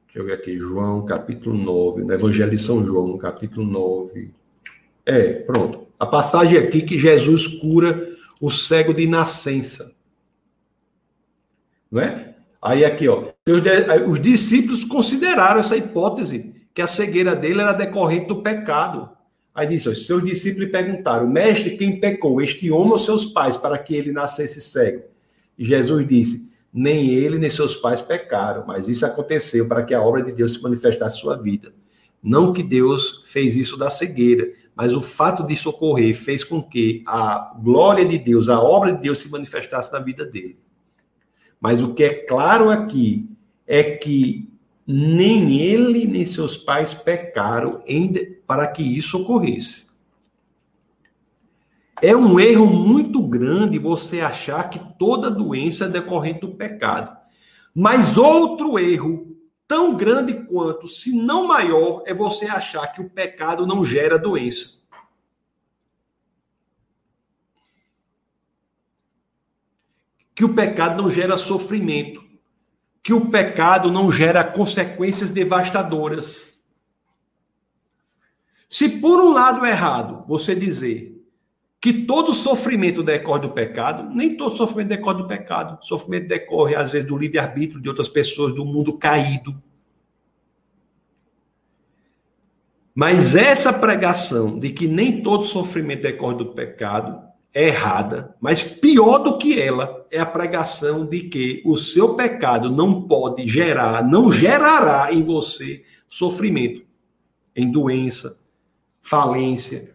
[0.05, 4.29] Deixa eu ver aqui, João, capítulo 9, no Evangelho de São João, capítulo 9.
[5.05, 5.87] É, pronto.
[5.99, 8.09] A passagem aqui que Jesus cura
[8.39, 9.95] o cego de nascença.
[11.89, 12.35] Não é?
[12.61, 13.31] Aí aqui, ó,
[14.07, 19.09] os discípulos consideraram essa hipótese que a cegueira dele era decorrente do pecado.
[19.53, 23.77] Aí disse, ó, seus discípulos perguntaram, mestre, quem pecou, este homem ou seus pais, para
[23.77, 25.10] que ele nascesse cego?
[25.63, 30.23] Jesus disse: Nem ele nem seus pais pecaram, mas isso aconteceu para que a obra
[30.23, 31.73] de Deus se manifestasse em sua vida.
[32.21, 37.03] Não que Deus fez isso da cegueira, mas o fato disso ocorrer fez com que
[37.05, 40.57] a glória de Deus, a obra de Deus se manifestasse na vida dele.
[41.59, 43.29] Mas o que é claro aqui
[43.67, 44.51] é que
[44.85, 47.83] nem ele nem seus pais pecaram
[48.47, 49.90] para que isso ocorresse.
[52.01, 57.15] É um erro muito grande você achar que toda doença é decorrente do pecado.
[57.75, 59.37] Mas outro erro,
[59.67, 64.81] tão grande quanto, se não maior, é você achar que o pecado não gera doença.
[70.33, 72.23] Que o pecado não gera sofrimento.
[73.03, 76.63] Que o pecado não gera consequências devastadoras.
[78.67, 81.10] Se por um lado é errado você dizer
[81.81, 85.83] que todo sofrimento decorre do pecado, nem todo sofrimento decorre do pecado.
[85.83, 89.59] Sofrimento decorre, às vezes, do livre-arbítrio de outras pessoas, do mundo caído.
[92.93, 97.19] Mas essa pregação de que nem todo sofrimento decorre do pecado
[97.53, 102.69] é errada, mas pior do que ela é a pregação de que o seu pecado
[102.69, 106.83] não pode gerar, não gerará em você sofrimento,
[107.55, 108.39] em doença,
[109.01, 109.93] falência.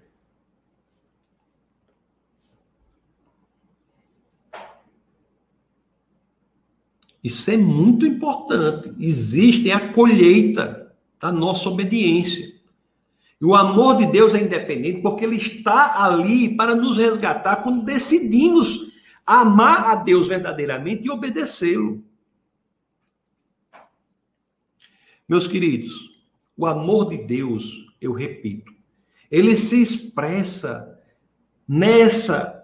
[7.26, 8.94] Isso é muito importante.
[9.00, 12.54] Existe a colheita da nossa obediência.
[13.40, 17.84] E o amor de Deus é independente porque ele está ali para nos resgatar quando
[17.84, 18.92] decidimos
[19.26, 22.00] amar a Deus verdadeiramente e obedecê-lo.
[25.28, 26.22] Meus queridos,
[26.56, 28.72] o amor de Deus, eu repito,
[29.28, 30.96] ele se expressa
[31.66, 32.55] nessa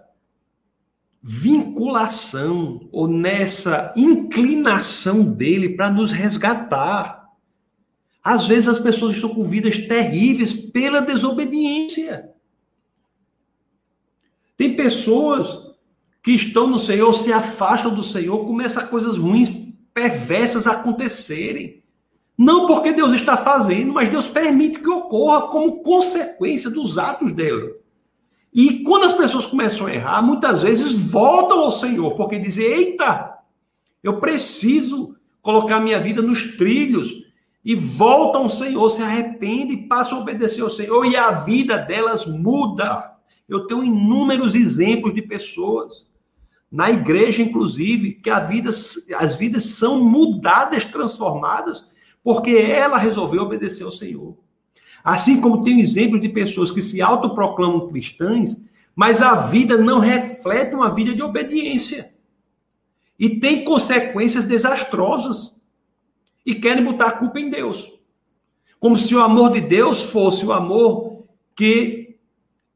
[1.25, 7.29] vinculação ou nessa inclinação dele para nos resgatar.
[8.21, 12.29] Às vezes as pessoas estão com vidas terríveis pela desobediência.
[14.57, 15.73] Tem pessoas
[16.21, 19.49] que estão no Senhor, se afastam do Senhor, começam coisas ruins,
[19.93, 21.81] perversas acontecerem.
[22.37, 27.82] Não porque Deus está fazendo, mas Deus permite que ocorra como consequência dos atos dela.
[28.53, 33.39] E quando as pessoas começam a errar, muitas vezes voltam ao Senhor, porque dizem: Eita,
[34.03, 37.23] eu preciso colocar minha vida nos trilhos
[37.65, 41.77] e voltam ao Senhor, se arrependem e passam a obedecer ao Senhor, e a vida
[41.77, 43.11] delas muda.
[43.47, 46.07] Eu tenho inúmeros exemplos de pessoas,
[46.71, 51.85] na igreja, inclusive, que a vida, as vidas são mudadas, transformadas,
[52.23, 54.35] porque ela resolveu obedecer ao Senhor.
[55.03, 58.63] Assim como tem exemplos de pessoas que se autoproclamam cristãs,
[58.95, 62.13] mas a vida não reflete uma vida de obediência.
[63.19, 65.55] E tem consequências desastrosas
[66.45, 67.91] e querem botar a culpa em Deus.
[68.79, 71.23] Como se o amor de Deus fosse o amor
[71.55, 72.03] que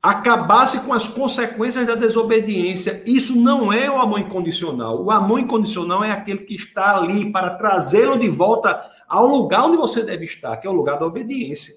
[0.02, 3.02] acabasse com as consequências da desobediência.
[3.06, 5.04] Isso não é o amor incondicional.
[5.04, 9.78] O amor incondicional é aquele que está ali para trazê-lo de volta ao lugar onde
[9.78, 11.76] você deve estar, que é o lugar da obediência.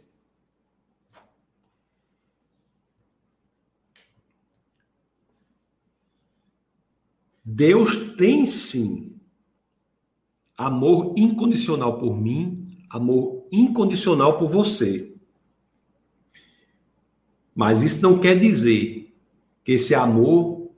[7.53, 9.13] Deus tem sim
[10.57, 15.13] amor incondicional por mim, amor incondicional por você.
[17.55, 19.13] Mas isso não quer dizer
[19.65, 20.71] que esse amor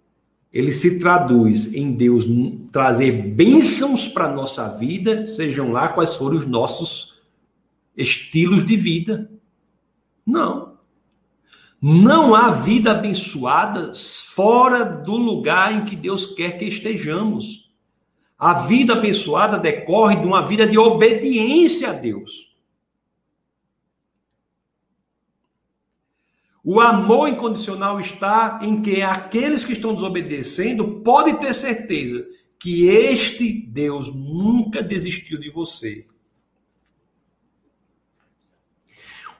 [0.51, 2.27] ele se traduz em Deus
[2.71, 7.21] trazer bênçãos para nossa vida, sejam lá quais forem os nossos
[7.95, 9.31] estilos de vida.
[10.25, 10.72] Não.
[11.85, 13.93] Não há vida abençoada
[14.37, 17.73] fora do lugar em que Deus quer que estejamos.
[18.39, 22.53] A vida abençoada decorre de uma vida de obediência a Deus.
[26.63, 32.25] O amor incondicional está em que aqueles que estão desobedecendo podem ter certeza
[32.61, 36.07] que este Deus nunca desistiu de você.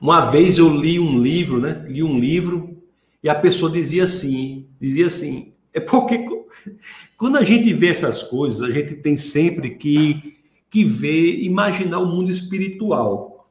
[0.03, 1.87] Uma vez eu li um livro, né?
[1.87, 2.77] Li um livro
[3.23, 6.27] e a pessoa dizia assim, dizia assim, é porque
[7.17, 12.07] quando a gente vê essas coisas, a gente tem sempre que, que ver, imaginar o
[12.07, 13.47] mundo espiritual.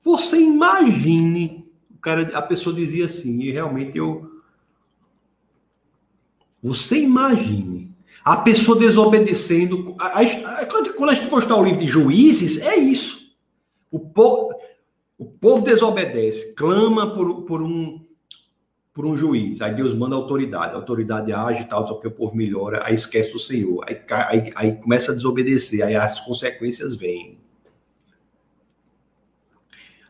[0.00, 4.30] Você imagine, o cara, a pessoa dizia assim, e realmente eu.
[6.62, 7.92] Você imagine
[8.24, 9.94] a pessoa desobedecendo.
[9.98, 13.23] A, a, quando a gente for estudar o livro de juízes, é isso.
[13.94, 14.52] O povo,
[15.16, 18.04] o povo desobedece, clama por, por um
[18.92, 19.60] por um juiz.
[19.62, 22.84] Aí Deus manda a autoridade, a autoridade age e tal, só que o povo melhora,
[22.84, 27.38] aí esquece do Senhor, aí, aí, aí começa a desobedecer, aí as consequências vêm.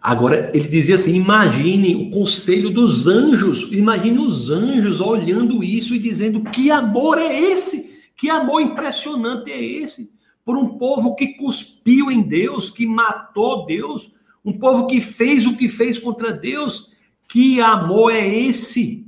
[0.01, 5.99] Agora, ele dizia assim: imagine o conselho dos anjos, imagine os anjos olhando isso e
[5.99, 8.03] dizendo: que amor é esse?
[8.17, 10.14] Que amor impressionante é esse?
[10.45, 14.13] Por um povo que cuspiu em Deus, que matou Deus,
[14.45, 16.91] um povo que fez o que fez contra Deus,
[17.29, 19.07] que amor é esse?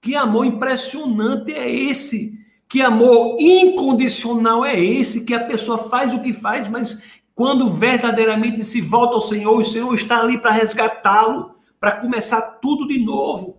[0.00, 2.38] Que amor impressionante é esse?
[2.68, 5.24] Que amor incondicional é esse?
[5.24, 7.02] Que a pessoa faz o que faz, mas
[7.34, 12.86] quando verdadeiramente se volta ao Senhor, o Senhor está ali para resgatá-lo, para começar tudo
[12.86, 13.58] de novo.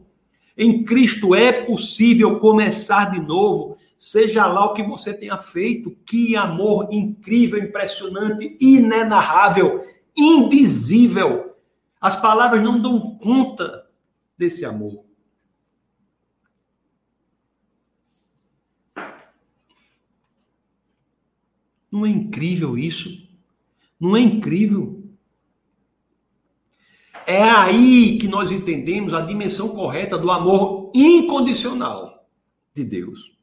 [0.58, 5.90] Em Cristo é possível começar de novo, seja lá o que você tenha feito.
[6.06, 9.84] Que amor incrível, impressionante, inenarrável,
[10.16, 11.56] indizível
[12.00, 13.90] as palavras não dão conta
[14.38, 15.04] desse amor.
[21.92, 23.28] Não é incrível isso?
[24.00, 25.04] Não é incrível?
[27.26, 32.30] É aí que nós entendemos a dimensão correta do amor incondicional
[32.72, 33.35] de Deus.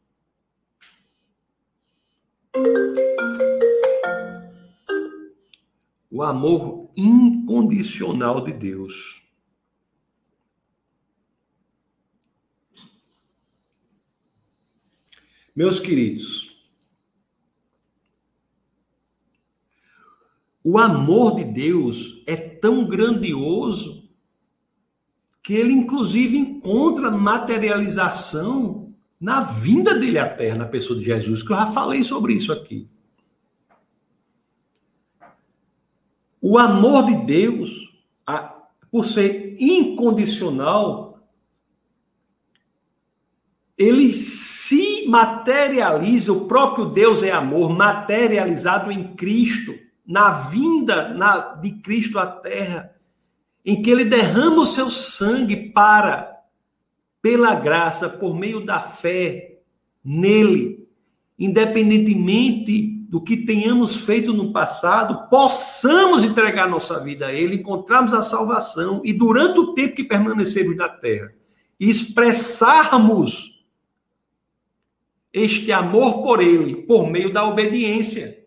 [6.11, 9.23] O amor incondicional de Deus.
[15.57, 16.63] Meus queridos,
[20.63, 24.11] o amor de Deus é tão grandioso
[25.43, 28.82] que ele, inclusive, encontra materialização
[29.23, 32.53] na vinda dele à Terra, na pessoa de Jesus, que eu já falei sobre isso
[32.53, 32.89] aqui.
[36.41, 37.95] O amor de Deus,
[38.91, 41.21] por ser incondicional,
[43.79, 49.73] ele se materializa, o próprio Deus é amor, materializado em Cristo,
[50.05, 52.93] na vinda na, de Cristo à Terra,
[53.65, 56.32] em que ele derrama o seu sangue para,
[57.23, 59.61] pela graça, por meio da fé
[60.05, 60.89] nele,
[61.39, 68.23] independentemente do que tenhamos feito no passado, possamos entregar nossa vida a Ele, encontrarmos a
[68.23, 71.33] salvação e, durante o tempo que permanecemos na terra,
[71.79, 73.63] expressarmos
[75.33, 78.43] este amor por Ele por meio da obediência.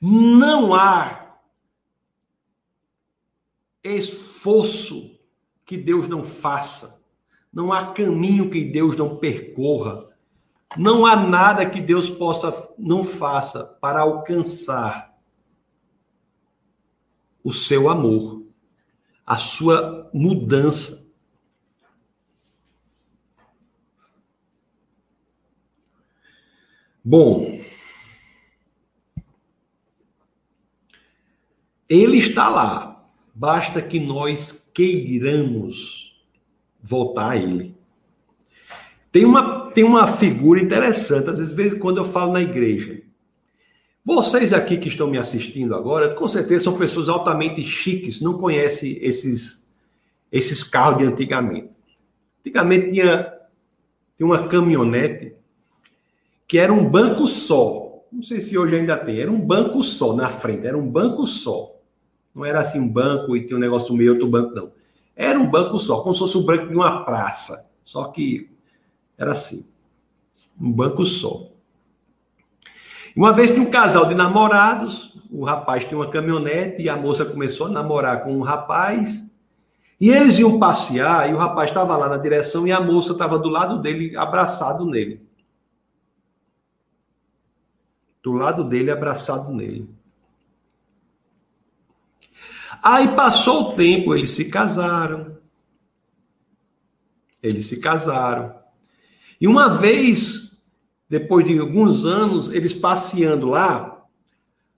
[0.00, 1.36] Não há
[3.84, 4.31] esforço
[5.64, 7.00] que Deus não faça,
[7.52, 10.10] não há caminho que Deus não percorra.
[10.76, 15.14] Não há nada que Deus possa não faça para alcançar
[17.44, 18.46] o seu amor,
[19.26, 21.02] a sua mudança.
[27.04, 27.60] Bom,
[31.88, 32.91] ele está lá,
[33.42, 36.16] basta que nós queiramos
[36.80, 37.74] voltar a ele.
[39.10, 43.02] Tem uma, tem uma figura interessante, às vezes, quando eu falo na igreja.
[44.04, 48.96] Vocês aqui que estão me assistindo agora, com certeza são pessoas altamente chiques, não conhecem
[49.04, 49.66] esses,
[50.30, 51.68] esses carros de antigamente.
[52.42, 53.24] Antigamente tinha,
[54.16, 55.34] tinha uma caminhonete
[56.46, 58.04] que era um banco só.
[58.12, 59.18] Não sei se hoje ainda tem.
[59.18, 61.72] Era um banco só na frente, era um banco só.
[62.34, 64.72] Não era assim um banco e tinha um negócio meio, outro banco, não.
[65.14, 67.70] Era um banco só, como se fosse um banco de uma praça.
[67.84, 68.50] Só que
[69.18, 69.66] era assim,
[70.60, 71.48] um banco só.
[73.14, 77.24] Uma vez que um casal de namorados, o rapaz tinha uma caminhonete e a moça
[77.24, 79.30] começou a namorar com um rapaz.
[80.00, 83.38] E eles iam passear e o rapaz estava lá na direção e a moça estava
[83.38, 85.24] do lado dele, abraçado nele.
[88.22, 89.88] Do lado dele, abraçado nele.
[92.82, 95.36] Aí passou o tempo, eles se casaram.
[97.40, 98.54] Eles se casaram.
[99.40, 100.58] E uma vez,
[101.08, 104.04] depois de alguns anos, eles passeando lá,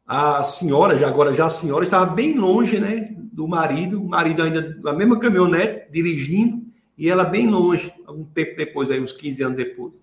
[0.07, 4.43] a senhora, já agora já a senhora, estava bem longe, né, do marido, o marido
[4.43, 6.63] ainda na mesma caminhonete, dirigindo,
[6.97, 9.95] e ela bem longe, algum tempo depois, aí uns 15 anos depois.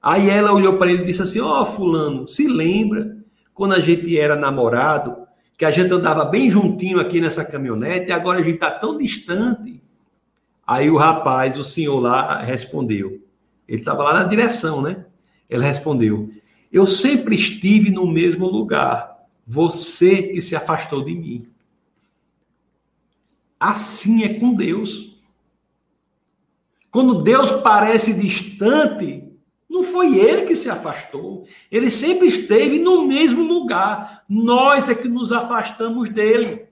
[0.00, 3.16] Aí ela olhou para ele e disse assim: Ó, oh, Fulano, se lembra
[3.52, 5.25] quando a gente era namorado,
[5.56, 8.96] que a gente andava bem juntinho aqui nessa caminhonete, e agora a gente está tão
[8.96, 9.82] distante.
[10.66, 13.26] Aí o rapaz, o senhor lá, respondeu:
[13.68, 15.04] ele estava lá na direção, né?
[15.50, 16.30] Ele respondeu:
[16.72, 19.16] Eu sempre estive no mesmo lugar.
[19.46, 21.48] Você que se afastou de mim.
[23.58, 25.16] Assim é com Deus.
[26.90, 29.25] Quando Deus parece distante,
[29.76, 31.46] não foi ele que se afastou.
[31.70, 34.24] Ele sempre esteve no mesmo lugar.
[34.26, 36.66] Nós é que nos afastamos dele.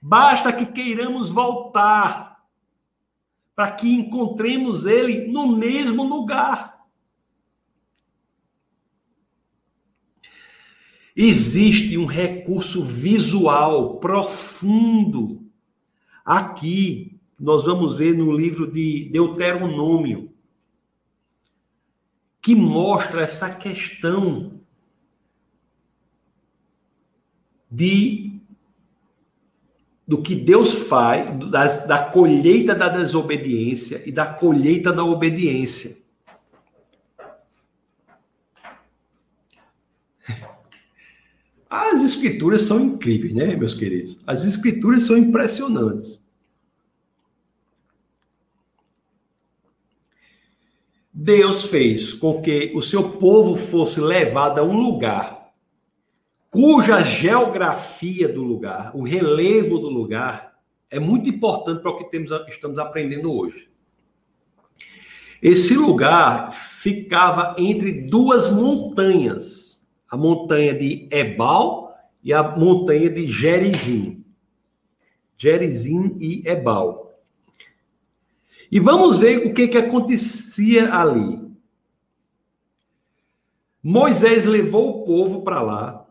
[0.00, 2.42] Basta que queiramos voltar
[3.54, 6.80] para que encontremos ele no mesmo lugar.
[11.14, 15.44] Existe um recurso visual profundo
[16.24, 20.29] aqui, nós vamos ver no livro de Deuteronômio,
[22.40, 24.60] que mostra essa questão
[27.70, 28.30] de
[30.06, 31.38] do que Deus faz,
[31.86, 35.98] da colheita da desobediência e da colheita da obediência.
[41.68, 44.20] As escrituras são incríveis, né, meus queridos?
[44.26, 46.28] As escrituras são impressionantes.
[51.22, 55.52] Deus fez com que o seu povo fosse levado a um lugar
[56.48, 60.54] cuja geografia do lugar, o relevo do lugar,
[60.90, 63.70] é muito importante para o que temos, estamos aprendendo hoje.
[65.42, 71.94] Esse lugar ficava entre duas montanhas, a montanha de Ebal
[72.24, 74.24] e a montanha de Gerizim.
[75.36, 76.99] Gerizim e Ebal.
[78.70, 81.40] E vamos ver o que, que acontecia ali.
[83.82, 86.06] Moisés levou o povo para lá.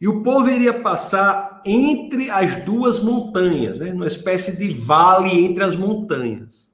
[0.00, 3.92] E o povo iria passar entre as duas montanhas, né?
[3.92, 6.70] numa espécie de vale entre as montanhas.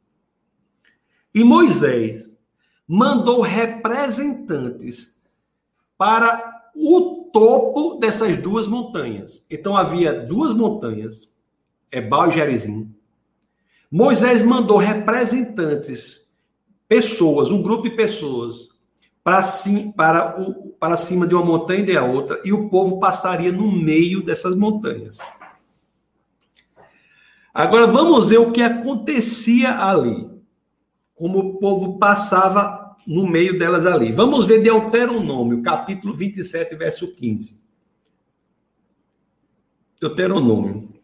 [1.34, 2.36] E Moisés
[2.86, 5.14] mandou representantes
[5.98, 9.44] para o topo dessas duas montanhas.
[9.50, 11.28] Então havia duas montanhas,
[11.90, 12.95] Ebal e Gerizim.
[13.90, 16.28] Moisés mandou representantes,
[16.88, 18.68] pessoas, um grupo de pessoas,
[19.22, 19.42] para,
[19.96, 23.70] para, o, para cima de uma montanha e da outra, e o povo passaria no
[23.70, 25.18] meio dessas montanhas.
[27.52, 30.36] Agora vamos ver o que acontecia ali
[31.16, 34.12] como o povo passava no meio delas ali.
[34.12, 37.60] Vamos ver Deuteronômio, capítulo 27, verso 15.
[39.98, 40.95] Deuteronômio,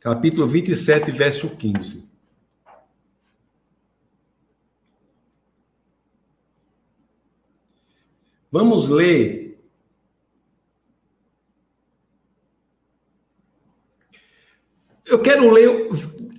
[0.00, 2.08] capítulo 27, verso 15.
[8.50, 9.58] Vamos ler.
[15.06, 15.88] Eu quero ler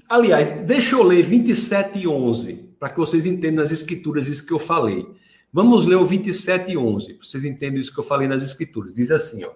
[0.10, 4.52] Aliás, deixa eu ler 27 e 11, para que vocês entendam nas escrituras isso que
[4.52, 5.06] eu falei.
[5.54, 8.92] Vamos ler o 27 e 11, para vocês entenderem isso que eu falei nas escrituras.
[8.92, 9.52] Diz assim, ó.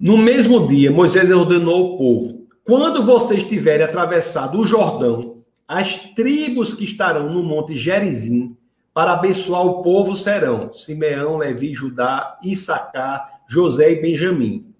[0.00, 6.74] No mesmo dia, Moisés ordenou ao povo: quando vocês tiverem atravessado o Jordão, as tribos
[6.74, 8.56] que estarão no monte Gerizim
[8.92, 14.72] para abençoar o povo serão Simeão, Levi, Judá, Issacar, José e Benjamim.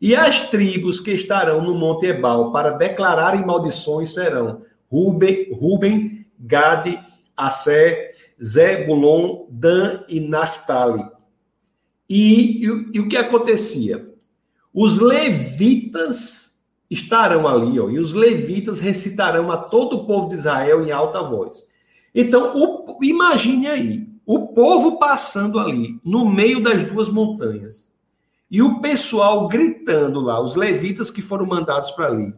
[0.00, 6.98] E as tribos que estarão no Monte Ebal para declararem maldições serão Ruben, Ruben Gade,
[7.36, 11.04] Assé, Zebulon, Dan e Naphtali.
[12.08, 14.04] E, e, e, o que acontecia?
[14.74, 16.41] Os levitas
[16.92, 21.22] estarão ali, ó, e os levitas recitarão a todo o povo de Israel em alta
[21.22, 21.64] voz.
[22.14, 27.90] Então, o, imagine aí, o povo passando ali, no meio das duas montanhas
[28.52, 32.34] e o pessoal gritando lá, os levitas que foram mandados para ali,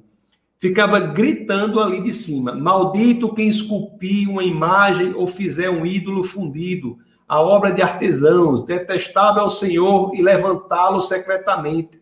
[0.59, 6.97] ficava gritando ali de cima: Maldito quem esculpir uma imagem ou fizer um ídolo fundido,
[7.27, 12.01] a obra de artesãos, detestável ao Senhor e levantá-lo secretamente.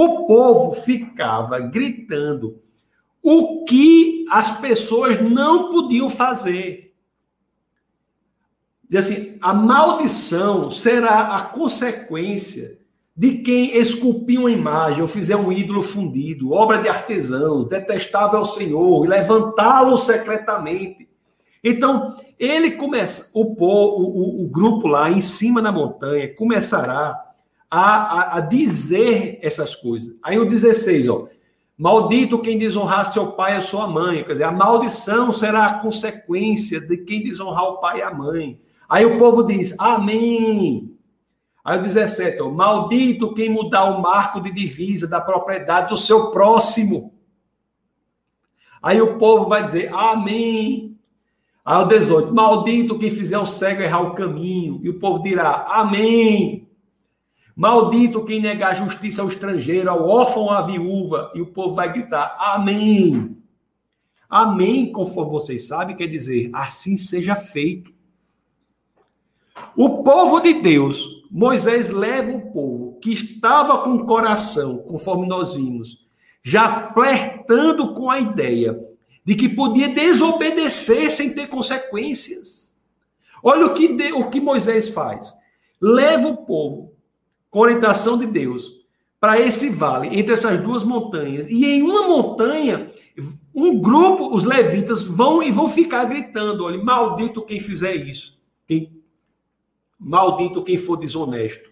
[0.00, 2.62] O povo ficava gritando
[3.20, 6.94] o que as pessoas não podiam fazer.
[8.88, 12.78] Diz assim: a maldição será a consequência
[13.16, 18.44] de quem esculpir uma imagem ou fizer um ídolo fundido, obra de artesão, detestável ao
[18.44, 21.08] Senhor, e levantá-lo secretamente.
[21.64, 27.27] Então, ele começa, o, o, o, grupo lá em cima na montanha começará
[27.70, 30.14] a, a, a dizer essas coisas.
[30.22, 31.28] Aí o 16, ó.
[31.76, 34.24] Maldito quem desonrar seu pai e sua mãe.
[34.24, 38.60] Quer dizer, a maldição será a consequência de quem desonrar o pai e a mãe.
[38.88, 40.98] Aí o povo diz: Amém.
[41.64, 46.30] Aí o 17, ó, maldito quem mudar o marco de divisa da propriedade do seu
[46.30, 47.12] próximo.
[48.82, 50.96] Aí o povo vai dizer, amém.
[51.64, 54.80] Aí o 18, maldito quem fizer o cego errar o caminho.
[54.82, 56.67] E o povo dirá, amém.
[57.58, 61.32] Maldito quem negar justiça ao estrangeiro, ao órfão, à viúva.
[61.34, 63.36] E o povo vai gritar, amém.
[64.30, 67.92] Amém, conforme vocês sabem, quer dizer, assim seja feito.
[69.76, 75.56] O povo de Deus Moisés leva o povo que estava com o coração, conforme nós
[75.56, 76.06] vimos,
[76.44, 78.78] já flertando com a ideia
[79.24, 82.72] de que podia desobedecer sem ter consequências.
[83.42, 85.36] Olha o que, de, o que Moisés faz.
[85.80, 86.92] Leva o povo,
[87.50, 88.78] com orientação de Deus,
[89.20, 91.46] para esse vale, entre essas duas montanhas.
[91.48, 92.90] E em uma montanha,
[93.54, 98.38] um grupo, os levitas, vão e vão ficar gritando: olha, maldito quem fizer isso.
[98.66, 98.98] Quem
[99.98, 101.68] Maldito quem for desonesto.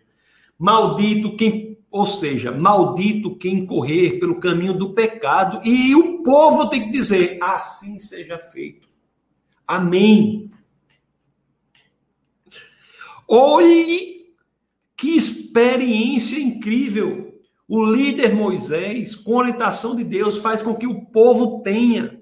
[0.59, 5.61] Maldito quem, ou seja, maldito quem correr pelo caminho do pecado.
[5.65, 8.89] E o povo tem que dizer: assim seja feito.
[9.67, 10.51] Amém.
[13.29, 14.16] Olhe
[14.97, 17.35] que experiência incrível.
[17.69, 22.17] O líder Moisés, com orientação de Deus, faz com que o povo tenha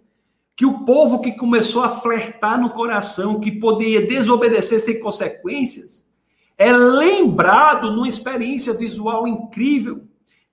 [0.56, 6.06] que o povo que começou a flertar no coração, que poderia desobedecer sem consequências,
[6.56, 10.04] é lembrado numa experiência visual incrível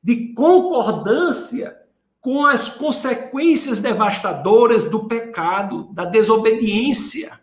[0.03, 1.77] de concordância
[2.19, 7.39] com as consequências devastadoras do pecado, da desobediência.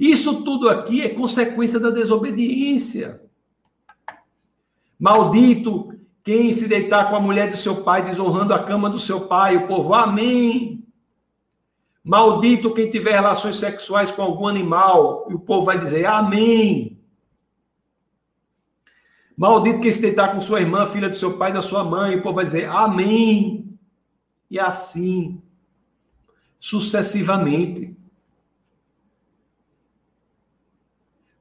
[0.00, 3.20] Isso tudo aqui é consequência da desobediência.
[4.98, 5.94] Maldito
[6.24, 9.58] quem se deitar com a mulher de seu pai, desonrando a cama do seu pai,
[9.58, 10.82] o povo, amém.
[12.02, 16.98] Maldito quem tiver relações sexuais com algum animal, e o povo vai dizer, amém.
[19.36, 22.16] Maldito quem se deitar com sua irmã, filha do seu pai, da sua mãe, e
[22.16, 23.78] o povo vai dizer, amém.
[24.50, 25.42] E assim,
[26.58, 27.99] sucessivamente.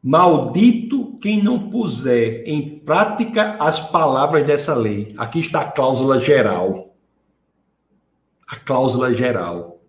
[0.09, 5.13] Maldito quem não puser em prática as palavras dessa lei.
[5.15, 6.95] Aqui está a cláusula geral.
[8.47, 9.79] A cláusula geral.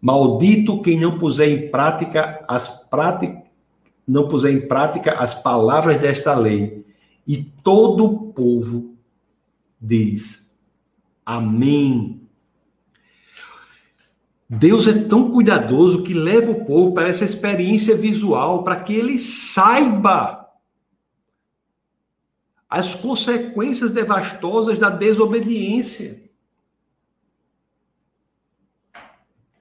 [0.00, 3.44] Maldito quem não puser em prática as práticas
[4.08, 6.86] não puser em prática as palavras desta lei.
[7.26, 8.96] E todo o povo
[9.78, 10.50] diz:
[11.26, 12.23] Amém.
[14.58, 19.18] Deus é tão cuidadoso que leva o povo para essa experiência visual, para que ele
[19.18, 20.48] saiba
[22.68, 26.30] as consequências devastosas da desobediência.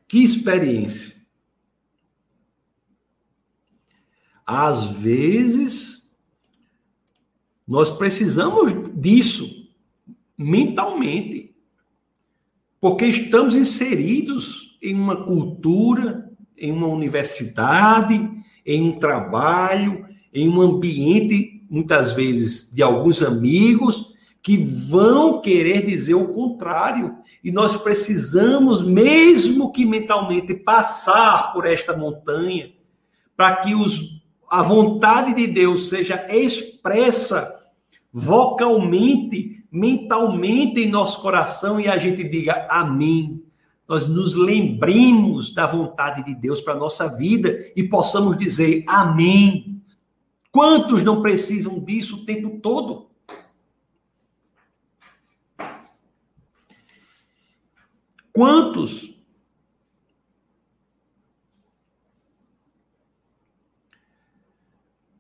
[0.07, 1.15] Que experiência!
[4.45, 6.03] Às vezes,
[7.68, 9.72] nós precisamos disso
[10.38, 11.56] mentalmente,
[12.80, 18.30] porque estamos inseridos em uma cultura, em uma universidade,
[18.65, 24.11] em um trabalho, em um ambiente, muitas vezes, de alguns amigos
[24.41, 27.15] que vão querer dizer o contrário.
[27.41, 32.73] E nós precisamos, mesmo que mentalmente, passar por esta montanha
[33.38, 37.61] para que os, a vontade de Deus seja expressa
[38.11, 43.43] vocalmente, mentalmente em nosso coração e a gente diga amém
[43.88, 49.81] nós nos lembremos da vontade de Deus para a nossa vida e possamos dizer amém.
[50.51, 53.10] Quantos não precisam disso o tempo todo?
[58.31, 59.14] Quantos?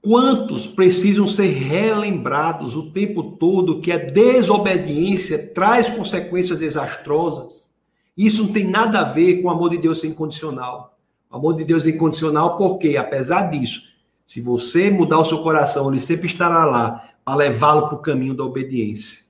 [0.01, 7.72] Quantos precisam ser relembrados o tempo todo que a desobediência traz consequências desastrosas?
[8.15, 10.97] Isso não tem nada a ver com o amor de Deus ser incondicional.
[11.29, 13.81] O amor de Deus é incondicional porque, apesar disso,
[14.25, 18.35] se você mudar o seu coração, ele sempre estará lá para levá-lo para o caminho
[18.35, 19.23] da obediência.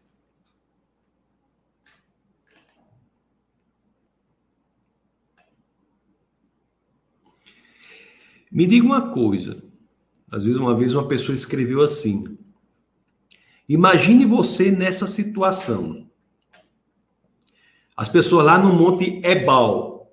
[8.51, 9.63] Me diga uma coisa.
[10.31, 12.37] Às vezes, uma vez, uma pessoa escreveu assim:
[13.67, 16.02] Imagine você nessa situação.
[17.95, 20.11] As pessoas lá no Monte Ebal,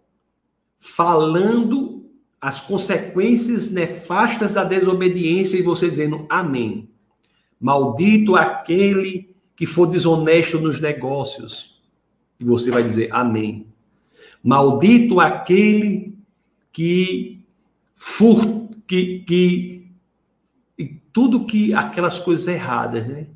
[0.79, 6.89] falando as consequências nefastas da desobediência e você dizendo amém.
[7.61, 11.79] Maldito aquele que for desonesto nos negócios.
[12.39, 13.67] E você vai dizer amém.
[14.43, 16.17] Maldito aquele
[16.73, 17.45] que
[17.95, 19.81] fur, que, que
[21.13, 23.27] tudo que aquelas coisas erradas, né?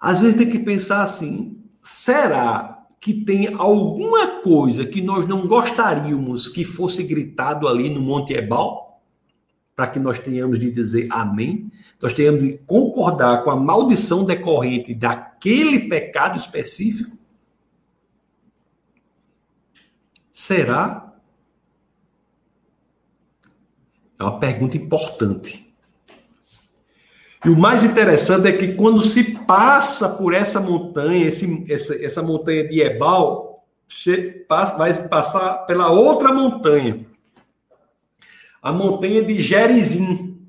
[0.00, 2.71] Às vezes tem que pensar assim: será
[3.02, 9.02] que tem alguma coisa que nós não gostaríamos que fosse gritado ali no Monte Ebal,
[9.74, 11.68] para que nós tenhamos de dizer amém,
[12.00, 17.18] nós tenhamos de concordar com a maldição decorrente daquele pecado específico?
[20.30, 21.12] Será?
[24.16, 25.71] É uma pergunta importante.
[27.44, 32.22] E o mais interessante é que quando se passa por essa montanha, esse, essa, essa
[32.22, 33.66] montanha de Ebal,
[34.78, 37.04] vai passar pela outra montanha,
[38.62, 40.40] a montanha de Gerizim.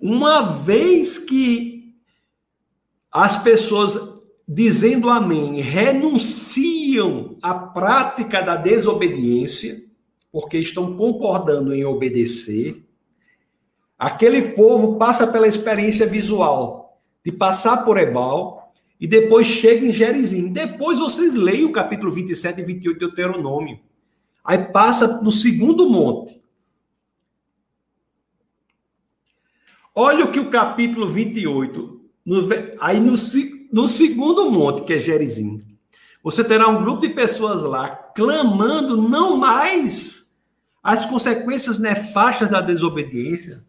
[0.00, 1.92] Uma vez que
[3.10, 3.98] as pessoas
[4.46, 9.82] dizendo amém renunciam à prática da desobediência,
[10.30, 12.83] porque estão concordando em obedecer,
[13.98, 20.52] Aquele povo passa pela experiência visual de passar por Ebal e depois chega em Gerizim.
[20.52, 23.80] Depois vocês leem o capítulo 27 e 28 de Deuteronômio.
[24.44, 26.42] Aí passa no segundo monte.
[29.94, 32.48] Olha o que o capítulo 28, no,
[32.80, 33.14] aí no,
[33.72, 35.64] no segundo monte, que é Gerizim,
[36.20, 40.34] você terá um grupo de pessoas lá clamando não mais
[40.82, 43.64] as consequências nefastas da desobediência,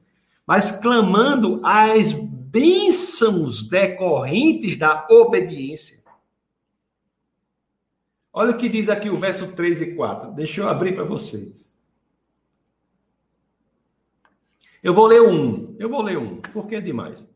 [0.46, 6.04] mas clamando as bênçãos decorrentes da obediência.
[8.32, 10.32] Olha o que diz aqui o verso 3 e 4.
[10.32, 11.78] Deixa eu abrir para vocês.
[14.84, 15.76] Eu vou ler um.
[15.80, 17.28] Eu vou ler um, porque é demais.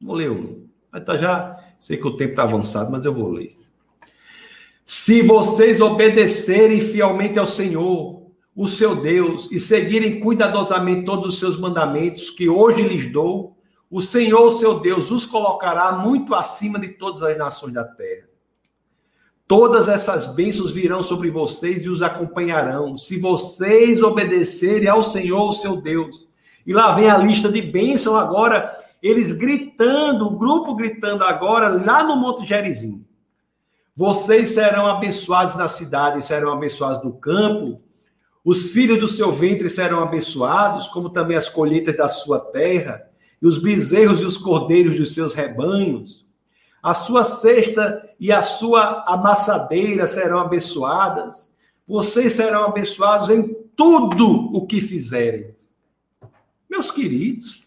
[0.00, 0.66] Vou ler um.
[0.90, 1.56] Mas tá já.
[1.78, 3.56] Sei que o tempo está avançado, mas eu vou ler.
[4.84, 8.19] Se vocês obedecerem fielmente ao Senhor,
[8.54, 13.56] o seu Deus, e seguirem cuidadosamente todos os seus mandamentos que hoje lhes dou,
[13.90, 18.28] o Senhor, seu Deus, os colocará muito acima de todas as nações da terra.
[19.48, 25.80] Todas essas bênçãos virão sobre vocês e os acompanharão, se vocês obedecerem ao Senhor, seu
[25.80, 26.28] Deus.
[26.64, 28.70] E lá vem a lista de bênçãos agora,
[29.02, 33.04] eles gritando, o grupo gritando agora, lá no Monte Gerizim.
[33.96, 37.82] Vocês serão abençoados na cidade, serão abençoados no campo.
[38.44, 43.06] Os filhos do seu ventre serão abençoados, como também as colheitas da sua terra,
[43.40, 46.26] e os bezerros e os cordeiros dos seus rebanhos.
[46.82, 51.50] A sua cesta e a sua amassadeira serão abençoadas.
[51.86, 55.54] Vocês serão abençoados em tudo o que fizerem.
[56.68, 57.66] Meus queridos,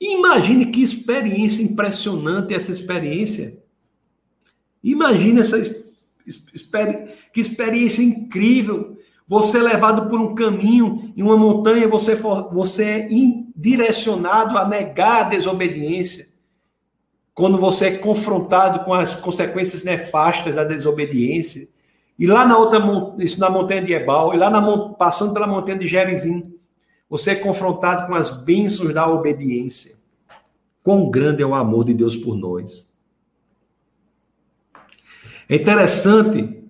[0.00, 3.62] imagine que experiência impressionante essa experiência.
[4.82, 5.60] Imagine essa
[7.32, 8.97] que experiência incrível.
[9.28, 13.08] Você é levado por um caminho em uma montanha, você, for, você é
[13.54, 16.26] direcionado a negar a desobediência
[17.34, 21.68] quando você é confrontado com as consequências nefastas da desobediência.
[22.18, 22.80] E lá na outra,
[23.18, 26.52] isso na montanha de Ebal, e lá na, passando pela montanha de Gerizim,
[27.08, 29.94] você é confrontado com as bênçãos da obediência.
[30.82, 32.92] Quão grande é o amor de Deus por nós.
[35.48, 36.64] É interessante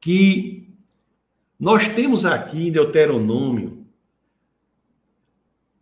[0.00, 0.65] que
[1.58, 3.84] nós temos aqui em Deuteronômio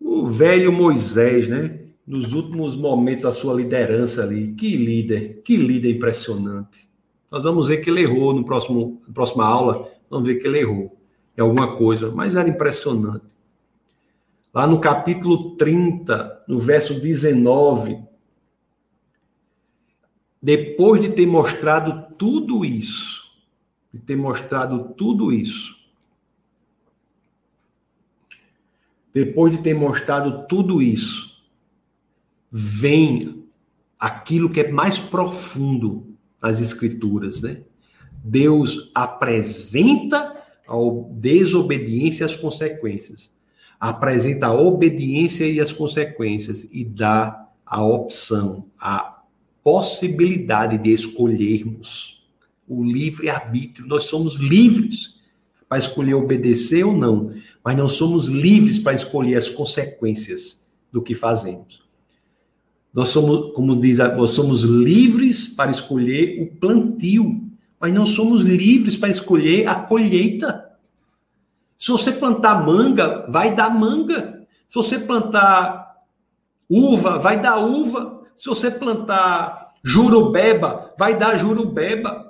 [0.00, 1.84] o velho Moisés, né?
[2.06, 4.52] nos últimos momentos da sua liderança ali.
[4.54, 6.88] Que líder, que líder impressionante.
[7.30, 10.60] Nós vamos ver que ele errou no próximo, na próxima aula, vamos ver que ele
[10.60, 10.96] errou
[11.36, 13.24] em alguma coisa, mas era impressionante.
[14.52, 17.98] Lá no capítulo 30, no verso 19,
[20.40, 23.23] depois de ter mostrado tudo isso,
[23.94, 25.76] de ter mostrado tudo isso,
[29.12, 31.40] depois de ter mostrado tudo isso,
[32.50, 33.44] vem
[33.96, 37.62] aquilo que é mais profundo nas escrituras, né?
[38.24, 40.74] Deus apresenta a
[41.12, 43.32] desobediência as consequências,
[43.78, 49.22] apresenta a obediência e as consequências e dá a opção, a
[49.62, 52.13] possibilidade de escolhermos
[52.68, 53.86] o livre arbítrio.
[53.86, 55.14] Nós somos livres
[55.68, 57.32] para escolher obedecer ou não,
[57.64, 61.82] mas não somos livres para escolher as consequências do que fazemos.
[62.92, 67.42] Nós somos, como diz, nós somos livres para escolher o plantio,
[67.80, 70.70] mas não somos livres para escolher a colheita.
[71.76, 74.46] Se você plantar manga, vai dar manga.
[74.68, 75.96] Se você plantar
[76.70, 78.22] uva, vai dar uva.
[78.36, 82.23] Se você plantar jurubeba, vai dar jurubeba.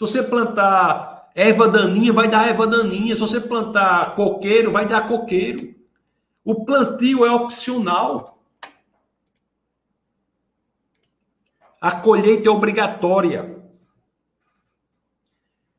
[0.00, 3.14] Se você plantar erva daninha, vai dar erva daninha.
[3.14, 5.74] Se você plantar coqueiro, vai dar coqueiro.
[6.42, 8.42] O plantio é opcional.
[11.78, 13.62] A colheita é obrigatória.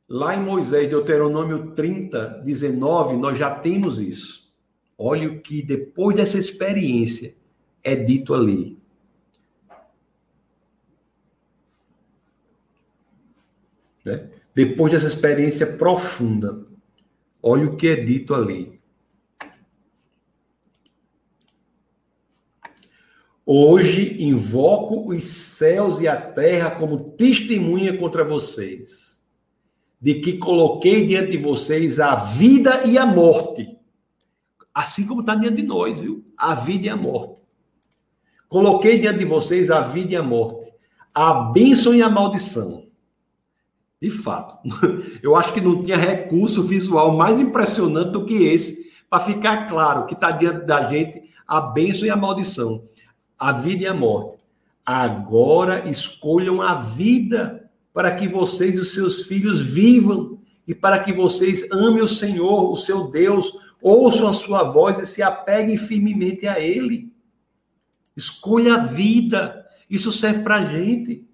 [0.07, 4.53] Lá em Moisés, Deuteronômio 30, 19, nós já temos isso.
[4.95, 7.35] Olha o que depois dessa experiência
[7.83, 8.80] é dito ali.
[14.05, 14.29] Né?
[14.53, 16.65] Depois dessa experiência profunda,
[17.41, 18.79] olha o que é dito ali.
[23.45, 29.21] Hoje invoco os céus e a terra como testemunha contra vocês,
[29.99, 33.77] de que coloquei diante de vocês a vida e a morte,
[34.73, 36.23] assim como está diante de nós, viu?
[36.37, 37.41] A vida e a morte.
[38.47, 40.71] Coloquei diante de vocês a vida e a morte,
[41.13, 42.90] a bênção e a maldição.
[44.01, 44.57] De fato,
[45.21, 50.05] eu acho que não tinha recurso visual mais impressionante do que esse, para ficar claro
[50.05, 52.83] que está diante da gente a bênção e a maldição
[53.41, 54.37] a vida e a morte.
[54.85, 61.11] Agora escolham a vida para que vocês e os seus filhos vivam e para que
[61.11, 63.51] vocês amem o Senhor, o seu Deus,
[63.81, 67.11] ouçam a sua voz e se apeguem firmemente a Ele.
[68.15, 69.65] Escolha a vida.
[69.89, 71.25] Isso serve para a gente.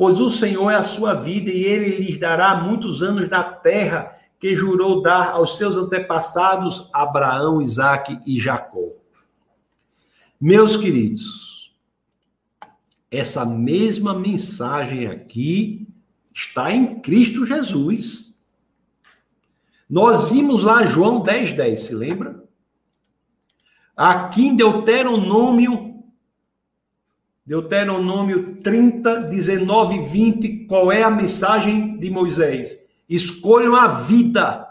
[0.00, 4.16] Pois o Senhor é a sua vida e Ele lhes dará muitos anos na terra
[4.38, 8.94] que jurou dar aos seus antepassados Abraão, Isaque e Jacó.
[10.40, 11.76] Meus queridos,
[13.10, 15.86] essa mesma mensagem aqui
[16.32, 18.40] está em Cristo Jesus.
[19.86, 22.42] Nós vimos lá João 10, 10, se lembra?
[23.94, 25.89] Aqui em Deuteronômio,
[27.44, 32.78] Deuteronômio 30, 19 e 20, qual é a mensagem de Moisés?
[33.08, 34.68] Escolham a vida.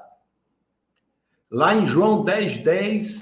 [1.51, 3.19] Lá em João 10, 10,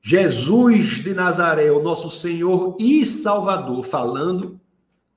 [0.00, 4.60] Jesus de Nazaré, o nosso Senhor e Salvador, falando.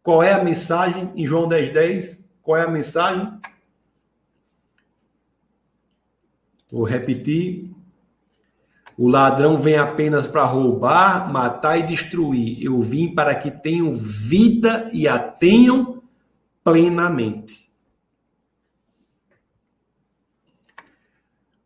[0.02, 2.30] Qual é a mensagem em João 10, 10?
[2.42, 3.32] Qual é a mensagem?
[6.72, 7.69] Vou repetir.
[9.00, 12.62] O ladrão vem apenas para roubar, matar e destruir.
[12.62, 16.04] Eu vim para que tenham vida e a tenham
[16.64, 17.70] plenamente.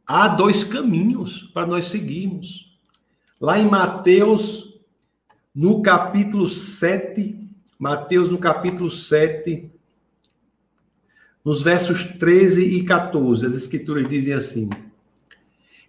[0.06, 2.78] há dois caminhos para nós seguirmos.
[3.40, 4.80] Lá em Mateus,
[5.56, 7.50] no capítulo 7,
[7.80, 9.72] Mateus no capítulo 7,
[11.44, 14.70] nos versos 13 e 14, as escrituras dizem assim: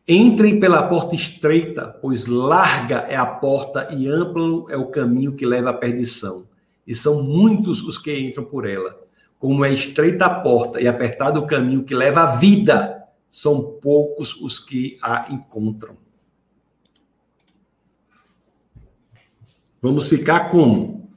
[0.07, 5.47] Entrem pela porta estreita, pois larga é a porta e amplo é o caminho que
[5.47, 6.47] leva à perdição.
[6.87, 9.01] E são muitos os que entram por ela.
[9.39, 14.37] Como é estreita a porta e apertado o caminho que leva à vida, são poucos
[14.37, 15.97] os que a encontram.
[19.81, 21.11] Vamos ficar como?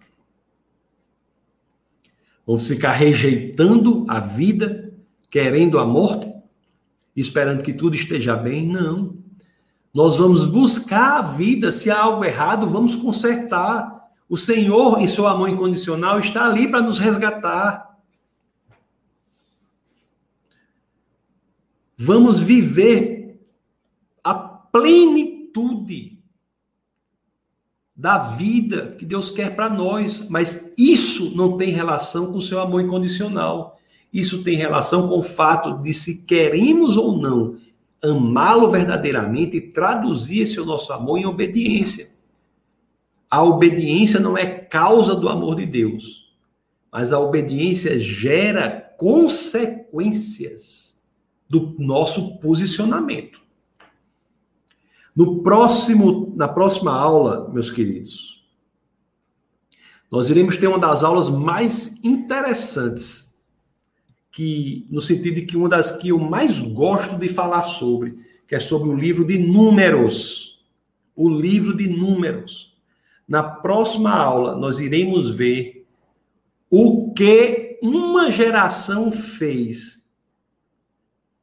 [2.46, 4.94] Vamos ficar rejeitando a vida,
[5.30, 6.37] querendo a morte,
[7.20, 8.68] esperando que tudo esteja bem?
[8.68, 9.18] Não.
[9.94, 11.72] Nós vamos buscar a vida.
[11.72, 14.12] Se há algo errado, vamos consertar.
[14.30, 17.98] O Senhor, em seu amor incondicional, está ali para nos resgatar.
[21.98, 23.40] Vamos viver
[24.24, 26.22] a plenitude
[27.96, 32.60] da vida que Deus quer para nós, mas isso não tem relação com o seu
[32.60, 33.77] amor incondicional.
[34.12, 37.58] Isso tem relação com o fato de se queremos ou não
[38.04, 42.10] amá-lo verdadeiramente e traduzir esse nosso amor em obediência.
[43.30, 46.32] A obediência não é causa do amor de Deus,
[46.92, 50.98] mas a obediência gera consequências
[51.50, 53.42] do nosso posicionamento.
[55.16, 58.46] No próximo, na próxima aula, meus queridos,
[60.12, 63.27] nós iremos ter uma das aulas mais interessantes,
[64.38, 68.54] que no sentido de que uma das que eu mais gosto de falar sobre, que
[68.54, 70.64] é sobre o livro de Números.
[71.16, 72.78] O livro de Números.
[73.28, 75.88] Na próxima aula, nós iremos ver
[76.70, 80.06] o que uma geração fez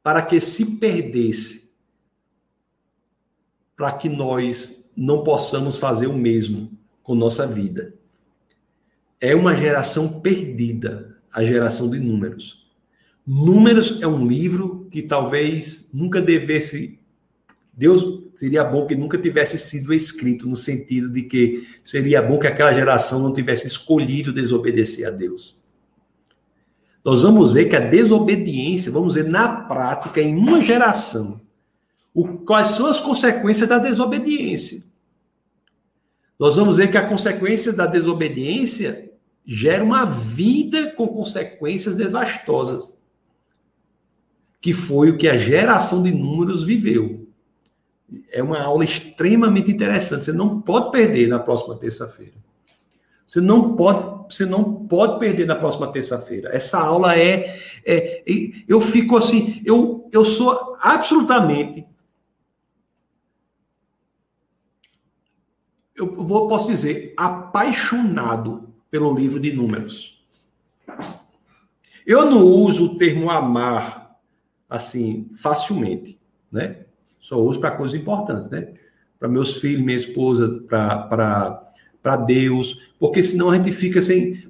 [0.01, 1.69] para que se perdesse,
[3.75, 6.71] para que nós não possamos fazer o mesmo
[7.03, 7.93] com nossa vida.
[9.19, 12.64] É uma geração perdida, a geração de números.
[13.25, 16.99] Números é um livro que talvez nunca devesse.
[17.73, 22.47] Deus seria bom que nunca tivesse sido escrito, no sentido de que seria bom que
[22.47, 25.57] aquela geração não tivesse escolhido desobedecer a Deus
[27.05, 31.39] nós vamos ver que a desobediência, vamos ver na prática, em uma geração,
[32.11, 34.83] o, quais são as consequências da desobediência.
[36.39, 39.11] Nós vamos ver que a consequência da desobediência
[39.45, 42.97] gera uma vida com consequências devastosas,
[44.65, 47.29] que foi o que a geração de números viveu.
[48.31, 52.33] É uma aula extremamente interessante, você não pode perder na próxima terça-feira.
[53.27, 56.49] Você não pode, você não pode perder na próxima terça-feira.
[56.51, 58.23] Essa aula é, é,
[58.67, 61.85] eu fico assim, eu, eu sou absolutamente
[65.95, 70.25] eu vou, posso dizer, apaixonado pelo livro de números.
[72.03, 74.04] Eu não uso o termo amar
[74.75, 76.19] assim facilmente,
[76.51, 76.77] né?
[77.19, 78.69] Só uso para coisas importantes, né?
[79.19, 84.47] Para meus filhos, minha esposa, para Deus, porque senão a gente fica sem.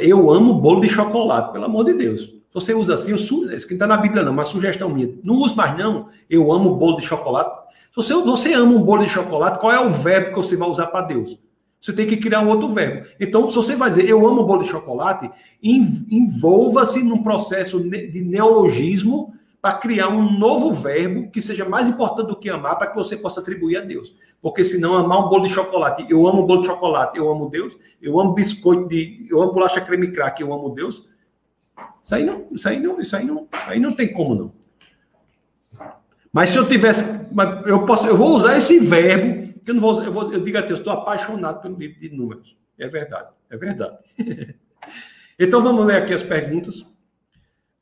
[0.00, 2.20] Eu amo bolo de chocolate, pelo amor de Deus.
[2.22, 3.50] Se você usa assim, eu su...
[3.52, 5.12] isso que não está na Bíblia, não, uma sugestão minha.
[5.24, 6.06] Não use mais, não.
[6.30, 7.64] Eu amo bolo de chocolate.
[7.90, 10.68] Se você, você ama um bolo de chocolate, qual é o verbo que você vai
[10.68, 11.36] usar para Deus?
[11.80, 13.06] Você tem que criar um outro verbo.
[13.18, 15.28] Então, se você vai dizer, eu amo bolo de chocolate,
[15.62, 19.34] envolva-se num processo de neologismo
[19.64, 23.16] para criar um novo verbo que seja mais importante do que amar, para que você
[23.16, 24.14] possa atribuir a Deus.
[24.42, 27.74] Porque senão amar um bolo de chocolate, eu amo bolo de chocolate, eu amo Deus,
[28.02, 31.08] eu amo biscoito de, eu amo bolacha creme crack, eu amo Deus.
[32.04, 34.52] Isso aí não, isso aí não, isso aí não, aí não tem como não.
[36.30, 37.26] Mas se eu tivesse,
[37.64, 40.58] eu posso, eu vou usar esse verbo, que eu não vou, eu, vou, eu digo
[40.58, 42.54] até, eu estou apaixonado pelo livro de números.
[42.78, 43.96] É verdade, é verdade.
[45.40, 46.84] então vamos ler aqui as perguntas.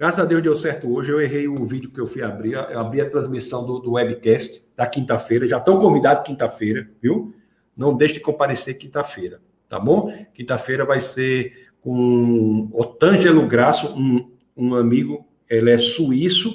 [0.02, 1.12] Graças a Deus deu certo hoje.
[1.12, 2.54] Eu errei o vídeo que eu fui abrir.
[2.54, 5.46] Eu abri a transmissão do, do webcast da quinta-feira.
[5.46, 7.32] Já estão convidados quinta-feira, viu?
[7.76, 10.12] Não deixe de comparecer quinta-feira, tá bom?
[10.34, 16.52] Quinta-feira vai ser com Otângelo Graço, um, um amigo, ele é suíço,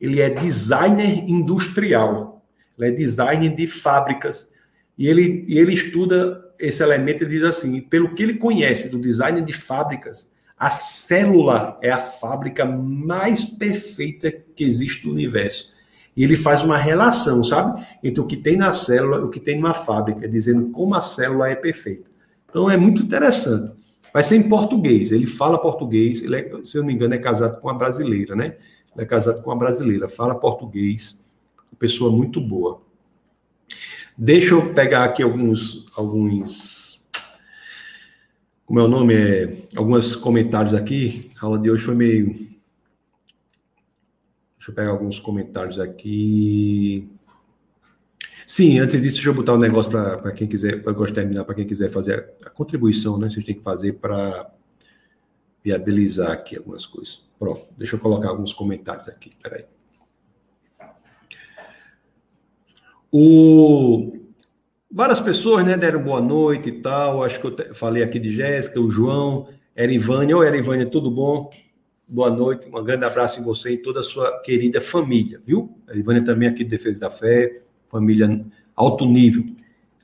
[0.00, 2.46] ele é designer industrial,
[2.78, 4.52] ele é designer de fábricas,
[4.96, 9.00] e ele, e ele estuda esse elemento, ele diz assim, pelo que ele conhece do
[9.00, 15.76] design de fábricas, a célula é a fábrica mais perfeita que existe no universo.
[16.16, 17.86] E ele faz uma relação, sabe?
[18.02, 21.00] Entre o que tem na célula e o que tem numa fábrica, dizendo como a
[21.00, 22.10] célula é perfeita.
[22.44, 23.72] Então é muito interessante.
[24.12, 25.12] Vai ser em português.
[25.12, 26.22] Ele fala português.
[26.22, 28.56] Ele é, se eu não me engano, é casado com uma brasileira, né?
[28.96, 30.08] Ele é casado com uma brasileira.
[30.08, 31.22] Fala português.
[31.78, 32.80] Pessoa muito boa.
[34.16, 36.77] Deixa eu pegar aqui alguns, alguns,
[38.68, 39.14] como é o nome?
[39.14, 41.30] É, alguns comentários aqui.
[41.40, 42.26] A aula de hoje foi meio.
[44.58, 47.08] Deixa eu pegar alguns comentários aqui.
[48.46, 51.54] Sim, antes disso, deixa eu botar um negócio para quem quiser, para gostar terminar, para
[51.54, 53.30] quem quiser fazer a contribuição, né?
[53.30, 54.52] Vocês têm que fazer para
[55.64, 57.26] viabilizar aqui algumas coisas.
[57.38, 59.64] Pronto, deixa eu colocar alguns comentários aqui, peraí.
[63.10, 64.27] O...
[64.90, 67.22] Várias pessoas né, deram boa noite e tal.
[67.22, 70.36] Acho que eu falei aqui de Jéssica, o João, Erivânia.
[70.36, 71.50] Oi, Erivânia, tudo bom?
[72.06, 75.78] Boa noite, um grande abraço em você e toda a sua querida família, viu?
[75.90, 78.44] Erivânia também aqui de Defesa da Fé família
[78.74, 79.44] alto nível.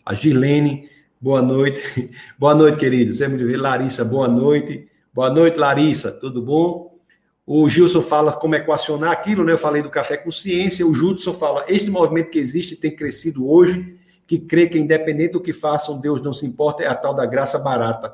[0.05, 0.89] A Gilene,
[1.21, 2.11] boa noite.
[2.39, 3.11] Boa noite, querida.
[3.11, 3.57] De ver.
[3.57, 4.87] Larissa, boa noite.
[5.15, 6.13] Boa noite, Larissa.
[6.13, 6.99] Tudo bom?
[7.47, 9.53] O Gilson fala como equacionar aquilo, né?
[9.53, 10.87] Eu falei do café com ciência.
[10.87, 13.97] O Judson fala: este movimento que existe tem crescido hoje,
[14.27, 17.27] que crê que independente do que façam, Deus não se importa, é a tal da
[17.27, 18.13] graça barata.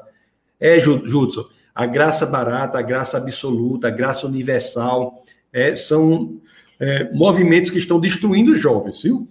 [0.58, 5.22] É, Judson, a graça barata, a graça absoluta, a graça universal,
[5.52, 6.40] é, são
[6.78, 9.28] é, movimentos que estão destruindo os jovens, viu?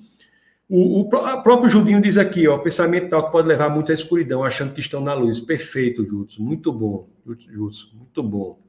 [0.69, 4.43] O, o próprio Judinho diz aqui, ó, pensamento tal que pode levar muito à escuridão,
[4.43, 5.41] achando que estão na luz.
[5.41, 6.43] Perfeito, Judson.
[6.43, 7.87] Muito bom, Judson.
[7.95, 8.59] Muito bom.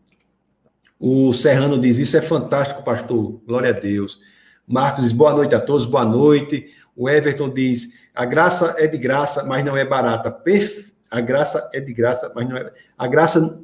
[0.99, 3.41] O Serrano diz, isso é fantástico, pastor.
[3.47, 4.19] Glória a Deus.
[4.67, 6.75] Marcos diz, boa noite a todos, boa noite.
[6.97, 10.31] O Everton diz, a graça é de graça, mas não é barata.
[10.31, 10.93] Perfe...
[11.11, 12.73] A graça é de graça, mas não é...
[12.97, 13.61] A graça...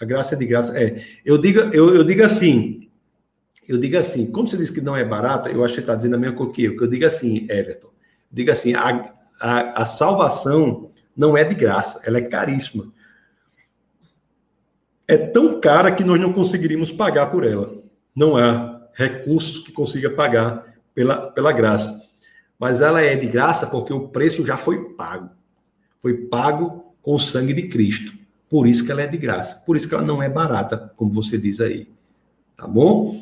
[0.00, 0.76] A graça é de graça.
[0.76, 1.02] É.
[1.24, 2.88] Eu digo, eu, eu digo assim,
[3.68, 6.16] eu digo assim, como você disse que não é barata, eu acho que está dizendo
[6.16, 7.88] a mesma coisa que eu, que eu digo assim, Everton,
[8.30, 12.92] diga assim, a, a, a salvação não é de graça, ela é caríssima.
[15.06, 17.72] É tão cara que nós não conseguiríamos pagar por ela.
[18.14, 22.01] Não há recursos que consiga pagar pela, pela graça.
[22.62, 25.30] Mas ela é de graça porque o preço já foi pago.
[25.98, 28.14] Foi pago com o sangue de Cristo.
[28.48, 29.60] Por isso que ela é de graça.
[29.66, 31.88] Por isso que ela não é barata, como você diz aí.
[32.56, 33.20] Tá bom?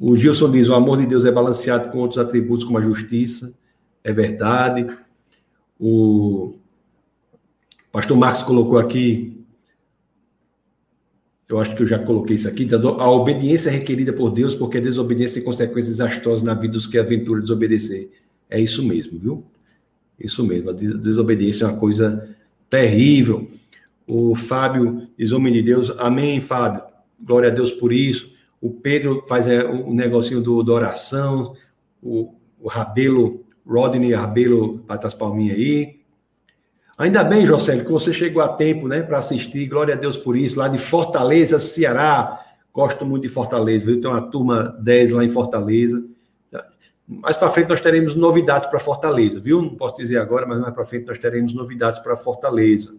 [0.00, 3.54] O Gilson diz: o amor de Deus é balanceado com outros atributos, como a justiça.
[4.02, 4.88] É verdade.
[5.78, 6.56] O
[7.92, 9.40] pastor Marcos colocou aqui,
[11.48, 14.78] eu acho que eu já coloquei isso aqui, a obediência é requerida por Deus, porque
[14.78, 18.19] a desobediência tem consequências desastrosas na vida dos que aventuram desobedecer.
[18.50, 19.44] É isso mesmo, viu?
[20.18, 20.70] Isso mesmo.
[20.70, 22.28] A desobediência é uma coisa
[22.68, 23.48] terrível.
[24.06, 26.82] O Fábio diz: Homem de Deus, amém, Fábio.
[27.18, 28.32] Glória a Deus por isso.
[28.60, 31.54] O Pedro faz é, o negocinho do, da oração,
[32.02, 36.00] o, o Rabelo, Rodney Rabelo, bate as palminhas aí.
[36.98, 39.66] Ainda bem, José, que você chegou a tempo, né, para assistir.
[39.66, 42.44] Glória a Deus por isso, lá de Fortaleza, Ceará.
[42.74, 44.00] Gosto muito de Fortaleza, viu?
[44.00, 46.04] Tem uma turma 10 lá em Fortaleza.
[47.10, 49.60] Mais para frente nós teremos novidades para Fortaleza, viu?
[49.60, 52.96] Não posso dizer agora, mas mais para frente nós teremos novidades para Fortaleza.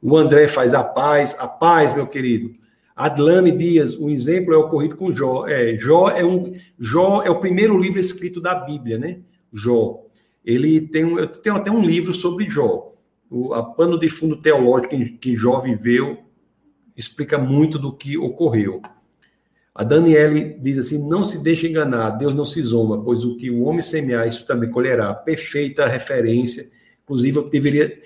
[0.00, 2.52] O André faz a paz, a paz, meu querido.
[2.94, 5.48] Adlane Dias, um exemplo é ocorrido com Jó.
[5.48, 9.18] É, Jó é um Jó é o primeiro livro escrito da Bíblia, né?
[9.52, 10.04] Jó.
[10.44, 12.92] Ele tem um, tem até um livro sobre Jó.
[13.28, 16.18] O a pano de fundo teológico que, que Jó viveu
[16.96, 18.80] explica muito do que ocorreu.
[19.74, 23.50] A Daniele diz assim: não se deixe enganar, Deus não se zomba, pois o que
[23.50, 25.12] o homem semear, isso também colherá.
[25.12, 26.70] Perfeita referência.
[27.02, 28.00] Inclusive, eu deveria.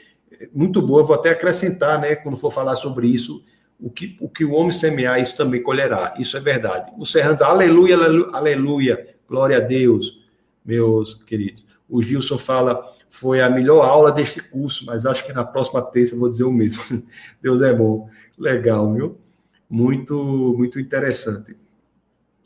[0.55, 3.43] Muito boa, vou até acrescentar, né, quando for falar sobre isso
[3.81, 6.15] o que, o que o homem semear, isso também colherá.
[6.19, 6.93] Isso é verdade.
[6.99, 10.21] O Serrano aleluia, aleluia, aleluia, glória a Deus,
[10.65, 11.65] meus queridos.
[11.89, 16.15] O Gilson fala, foi a melhor aula deste curso, mas acho que na próxima terça
[16.15, 16.83] eu vou dizer o mesmo.
[17.41, 18.09] Deus é bom.
[18.37, 19.19] Legal, viu?
[19.69, 21.57] Muito, muito interessante.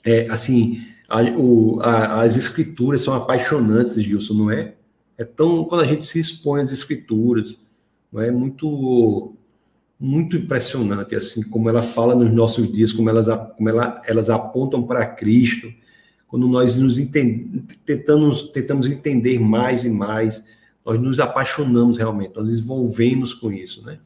[0.05, 4.75] É, assim, A, o, a, as escrituras são apaixonantes, Gilson, não é?
[5.19, 7.57] É tão quando a gente se expõe às escrituras,
[8.11, 9.35] não é muito
[10.01, 14.83] muito impressionante assim como ela fala nos nossos dias, como elas como ela, elas apontam
[14.87, 15.73] para Cristo,
[16.27, 16.97] quando nós nos
[17.85, 20.45] tentamos tentamos entender mais e mais,
[20.85, 23.99] nós nos apaixonamos realmente, nós desenvolvemos com isso, né?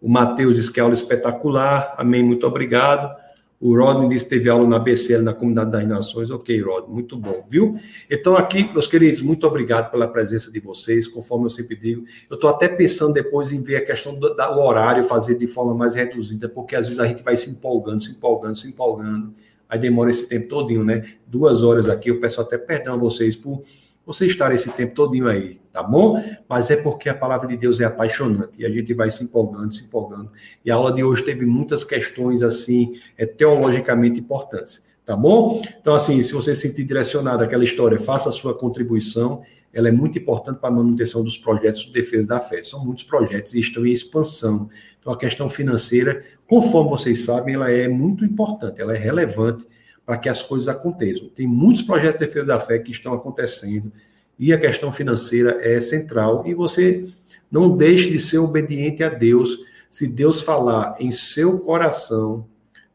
[0.00, 3.16] O Mateus diz que é aula espetacular, amém, muito obrigado.
[3.60, 6.30] O Rodney disse que teve aula na BCL, na Comunidade das Nações.
[6.30, 7.76] Ok, Rodney, muito bom, viu?
[8.08, 11.08] Então, aqui, meus queridos, muito obrigado pela presença de vocês.
[11.08, 14.58] Conforme eu sempre digo, eu estou até pensando depois em ver a questão do, do,
[14.60, 18.12] horário, fazer de forma mais reduzida, porque às vezes a gente vai se empolgando, se
[18.12, 19.34] empolgando, se empolgando.
[19.68, 21.14] Aí demora esse tempo todinho, né?
[21.26, 23.64] Duas horas aqui, eu peço até perdão a vocês por
[24.08, 26.18] você estar esse tempo todinho aí, tá bom?
[26.48, 29.74] Mas é porque a palavra de Deus é apaixonante e a gente vai se empolgando,
[29.74, 30.32] se empolgando.
[30.64, 35.60] E a aula de hoje teve muitas questões assim, é, teologicamente importantes, tá bom?
[35.78, 39.42] Então assim, se você se sentir direcionado àquela história, faça a sua contribuição.
[39.74, 42.62] Ela é muito importante para a manutenção dos projetos de defesa da fé.
[42.62, 44.70] São muitos projetos e estão em expansão.
[44.98, 49.66] Então a questão financeira, conforme vocês sabem, ela é muito importante, ela é relevante
[50.08, 51.28] para que as coisas aconteçam.
[51.28, 53.92] Tem muitos projetos de defesa da fé que estão acontecendo
[54.38, 56.44] e a questão financeira é central.
[56.46, 57.12] E você
[57.52, 59.58] não deixe de ser obediente a Deus
[59.90, 62.46] se Deus falar em seu coração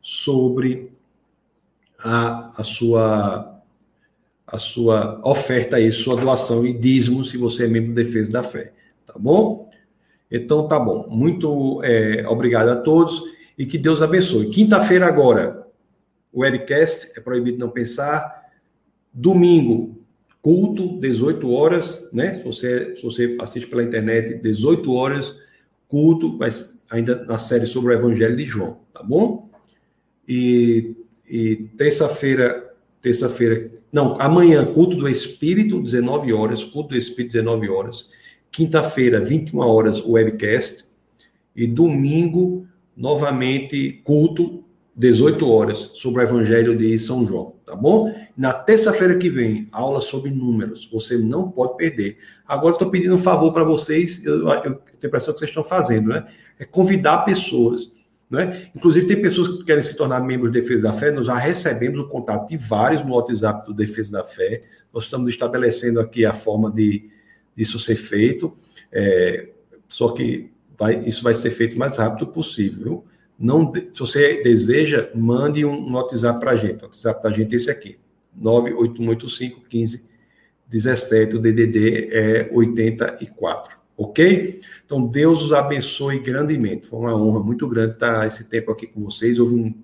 [0.01, 0.91] sobre
[2.03, 3.61] a, a sua
[4.47, 8.41] a sua oferta aí, sua doação e dízimo, se você é membro de defesa da
[8.41, 8.73] fé,
[9.05, 9.69] tá bom?
[10.31, 11.07] Então tá bom.
[11.09, 13.21] Muito é, obrigado a todos
[13.55, 14.49] e que Deus abençoe.
[14.49, 15.62] Quinta-feira agora,
[16.33, 18.43] webcast, é proibido não pensar.
[19.13, 20.03] Domingo,
[20.41, 22.35] culto, 18 horas, né?
[22.35, 25.35] Se você, se você assiste pela internet, 18 horas,
[25.87, 29.49] culto, mas ainda na série sobre o Evangelho de João, tá bom?
[30.27, 30.95] E,
[31.27, 38.09] e terça-feira, terça-feira, não, amanhã, culto do Espírito, 19 horas, culto do Espírito, 19 horas.
[38.51, 40.85] Quinta-feira, 21 horas, webcast.
[41.55, 44.63] E domingo, novamente, culto,
[44.95, 48.13] 18 horas, sobre o Evangelho de São João, tá bom?
[48.37, 52.19] Na terça-feira que vem, aula sobre números, você não pode perder.
[52.47, 55.63] Agora, estou pedindo um favor para vocês, eu, eu, tenho a impressão que vocês estão
[55.63, 56.27] fazendo, né?
[56.59, 57.91] É convidar pessoas,
[58.29, 58.69] né?
[58.75, 61.97] Inclusive, tem pessoas que querem se tornar membros do Defesa da Fé, nós já recebemos
[61.97, 64.61] o contato de vários no WhatsApp do Defesa da Fé,
[64.93, 67.09] nós estamos estabelecendo aqui a forma de
[67.55, 68.55] disso ser feito,
[68.91, 69.49] é,
[69.87, 73.12] só que vai, isso vai ser feito o mais rápido possível, viu?
[73.39, 76.81] Não, se você deseja, mande um, WhatsApp para a gente.
[76.81, 77.99] O WhatsApp da gente é esse aqui:
[78.35, 80.13] 98185 15
[80.67, 81.35] 17.
[81.35, 83.77] O DDD é 84.
[83.95, 84.61] Ok?
[84.85, 86.87] Então, Deus os abençoe grandemente.
[86.87, 89.39] Foi uma honra muito grande estar esse tempo aqui com vocês.
[89.39, 89.75] Houve um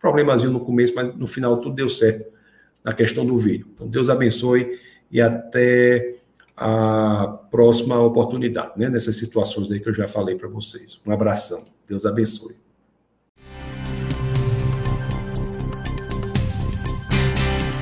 [0.00, 2.32] problemazinho no começo, mas no final tudo deu certo
[2.82, 3.66] na questão do vídeo.
[3.74, 4.78] Então, Deus abençoe
[5.10, 6.16] e até
[6.56, 8.88] a próxima oportunidade, né?
[8.88, 11.00] Nessas situações aí que eu já falei para vocês.
[11.06, 11.62] Um abração.
[11.86, 12.61] Deus abençoe.